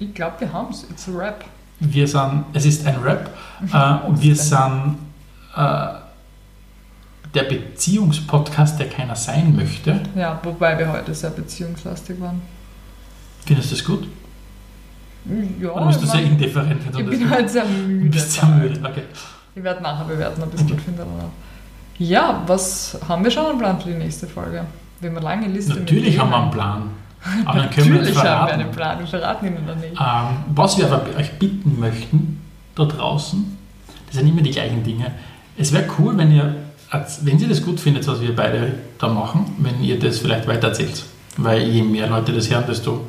ich 0.00 0.12
glaube, 0.14 0.40
wir 0.40 0.52
haben 0.52 0.70
es. 0.70 0.84
It's 0.90 1.08
a 1.08 1.12
rap. 1.16 1.44
Wir 1.78 2.08
sind, 2.08 2.44
es 2.54 2.64
ist 2.64 2.86
ein 2.86 2.96
Rap 2.96 3.30
äh, 3.72 4.06
und 4.06 4.20
wir 4.20 4.34
sind 4.34 4.96
äh, 5.54 5.86
der 7.34 7.42
Beziehungspodcast, 7.42 8.78
der 8.78 8.88
keiner 8.88 9.14
sein 9.14 9.54
möchte. 9.54 10.00
Ja, 10.14 10.40
wobei 10.42 10.78
wir 10.78 10.90
heute 10.90 11.14
sehr 11.14 11.30
beziehungslastig 11.30 12.20
waren. 12.20 12.40
Findest 13.44 13.70
du 13.70 13.74
das 13.74 13.84
gut? 13.84 14.08
Ja, 15.60 15.70
Oder 15.70 15.86
bist 15.86 16.00
du 16.00 16.04
ich 16.06 16.10
sehr 16.10 16.22
indifferent? 16.22 16.80
ich 16.96 17.06
bin 17.06 17.30
halt 17.30 17.50
sehr 17.50 17.64
müde. 17.64 18.04
Du 18.06 18.10
bist 18.10 18.32
sehr 18.32 18.46
müde, 18.46 18.80
okay. 18.82 19.02
Ich 19.54 19.62
werde 19.62 19.82
nachher 19.82 20.04
bewerten, 20.04 20.42
ob 20.42 20.52
ich 20.54 20.60
es 20.60 20.66
gut 20.66 20.80
finde 20.80 21.02
oder 21.02 21.24
nicht. 21.24 22.10
Ja, 22.10 22.42
was 22.46 22.98
haben 23.08 23.22
wir 23.22 23.30
schon 23.30 23.46
einen 23.46 23.58
Plan 23.58 23.80
für 23.80 23.88
die 23.88 23.94
nächste 23.94 24.26
Folge? 24.26 24.64
Wir 25.00 25.10
haben 25.10 25.16
eine 25.16 25.24
lange 25.24 25.46
Liste. 25.46 25.74
Natürlich 25.74 26.18
haben 26.18 26.30
wir 26.30 26.42
einen. 26.42 26.50
Plan. 26.50 26.90
Aber 27.44 27.58
dann 27.58 27.70
können 27.70 27.92
wir 27.92 28.00
Natürlich 28.00 28.18
haben 28.22 28.46
wir 28.46 28.54
einen 28.54 28.70
Plan, 28.70 28.98
wir 28.98 29.06
verraten 29.06 29.46
ihn 29.46 29.54
noch 29.54 29.76
nicht. 29.76 29.92
Ähm, 29.92 30.36
was 30.54 30.76
wir 30.76 30.86
aber 30.86 31.04
euch 31.18 31.32
bitten 31.38 31.78
möchten, 31.80 32.40
da 32.74 32.84
draußen, 32.84 33.56
das 34.06 34.16
sind 34.16 34.28
immer 34.28 34.42
die 34.42 34.50
gleichen 34.50 34.82
Dinge. 34.82 35.12
Es 35.56 35.72
wäre 35.72 35.84
cool, 35.98 36.16
wenn 36.18 36.32
ihr, 36.32 36.54
wenn 37.22 37.38
ihr 37.38 37.48
das 37.48 37.64
gut 37.64 37.80
findet, 37.80 38.06
was 38.06 38.20
wir 38.20 38.34
beide 38.34 38.74
da 38.98 39.08
machen, 39.08 39.54
wenn 39.58 39.82
ihr 39.82 39.98
das 39.98 40.18
vielleicht 40.18 40.46
weitererzählt. 40.46 41.04
Weil 41.36 41.62
je 41.62 41.82
mehr 41.82 42.08
Leute 42.08 42.32
das 42.32 42.50
hören, 42.50 42.64
desto 42.68 43.06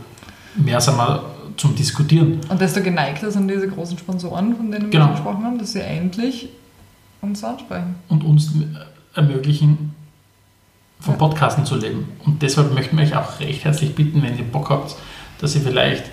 mehr 0.56 0.80
sind 0.80 0.98
wir 0.98 1.24
zum 1.58 1.76
Diskutieren. 1.76 2.39
Und 2.49 2.60
desto 2.62 2.82
geneigter 2.82 3.32
sind 3.32 3.47
diese 3.47 3.68
großen 3.68 3.97
Sponsoren, 3.97 4.56
von 4.56 4.72
denen 4.72 4.89
Genau. 4.89 5.06
wir 5.08 5.12
gesprochen 5.14 5.43
haben, 5.43 5.58
dass 5.60 5.74
sie 5.74 5.82
endlich 5.82 6.49
uns 7.22 7.43
ansprechen. 7.43 7.95
und 8.10 8.24
uns 8.24 8.51
ermöglichen, 9.16 9.93
vom. 10.99 11.18
Podcasten 11.18 11.66
zu 11.66 11.76
leben. 11.76 12.08
Und 12.26 12.41
deshalb 12.41 12.74
möchten 12.74 12.97
wir 12.97 13.03
euch 13.03 13.16
auch 13.16 13.39
recht 13.39 13.64
herzlich 13.64 13.93
bitten, 13.95 14.22
wenn 14.24 14.38
ihr 14.38 14.43
Bock 14.43 14.70
habt, 14.70 14.95
dass 15.39 15.56
ihr 15.56 15.62
vielleicht, 15.62 16.03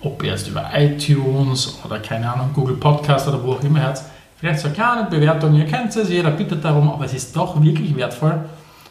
ob 0.00 0.22
erst 0.24 0.48
über 0.48 0.70
iTunes 0.74 1.78
oder 1.84 1.98
keine 1.98 2.32
Ahnung, 2.32 2.50
Google 2.54 2.76
Podcast 2.76 3.28
oder 3.28 3.42
wo 3.42 3.52
auch 3.52 3.62
immer 3.62 3.80
hört, 3.82 4.00
vielleicht 4.38 4.60
so 4.60 4.66
eine 4.68 4.74
kleine 4.74 5.10
Bewertung, 5.10 5.54
ihr 5.54 5.66
kennt 5.66 5.94
es, 5.94 6.08
jeder 6.08 6.30
bittet 6.30 6.64
darum, 6.64 6.88
aber 6.90 7.04
es 7.04 7.12
ist 7.14 7.36
doch 7.36 7.60
wirklich 7.62 7.94
wertvoll, 7.96 8.44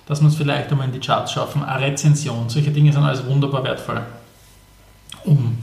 dass 0.05 0.21
wir 0.21 0.27
es 0.27 0.35
vielleicht 0.35 0.71
einmal 0.71 0.87
in 0.87 0.93
die 0.93 0.99
Charts 0.99 1.31
schaffen. 1.31 1.63
Eine 1.63 1.85
Rezension, 1.87 2.47
solche 2.49 2.71
Dinge 2.71 2.91
sind 2.93 3.03
alles 3.03 3.25
wunderbar 3.25 3.63
wertvoll, 3.63 4.01
um 5.25 5.57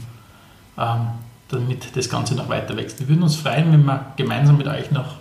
ähm, 0.77 1.07
damit 1.49 1.95
das 1.95 2.09
Ganze 2.09 2.35
noch 2.35 2.49
weiter 2.49 2.75
wächst. 2.77 2.99
Wir 2.99 3.07
würden 3.07 3.23
uns 3.23 3.35
freuen, 3.35 3.71
wenn 3.71 3.85
wir 3.85 4.05
gemeinsam 4.17 4.57
mit 4.57 4.67
euch 4.67 4.91
noch 4.91 5.15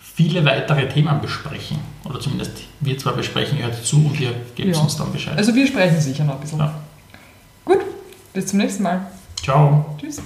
viele 0.00 0.44
weitere 0.44 0.88
Themen 0.88 1.20
besprechen. 1.20 1.78
Oder 2.04 2.18
zumindest 2.20 2.52
wir 2.80 2.98
zwar 2.98 3.12
besprechen, 3.14 3.58
ihr 3.58 3.64
hört 3.66 3.84
zu 3.84 3.96
und 4.04 4.18
ihr 4.20 4.32
gebt 4.56 4.74
Ja. 4.74 4.80
uns 4.82 4.96
dann 4.96 5.12
Bescheid. 5.12 5.36
Also 5.38 5.54
wir 5.54 5.66
sprechen 5.66 6.00
sicher 6.00 6.24
noch 6.24 6.34
ein 6.34 6.40
bisschen. 6.40 6.58
Ja. 6.58 6.74
Gut, 7.64 7.78
bis 8.32 8.46
zum 8.46 8.58
nächsten 8.58 8.82
Mal. 8.82 9.06
Ciao. 9.42 9.96
Tschüss. 10.00 10.20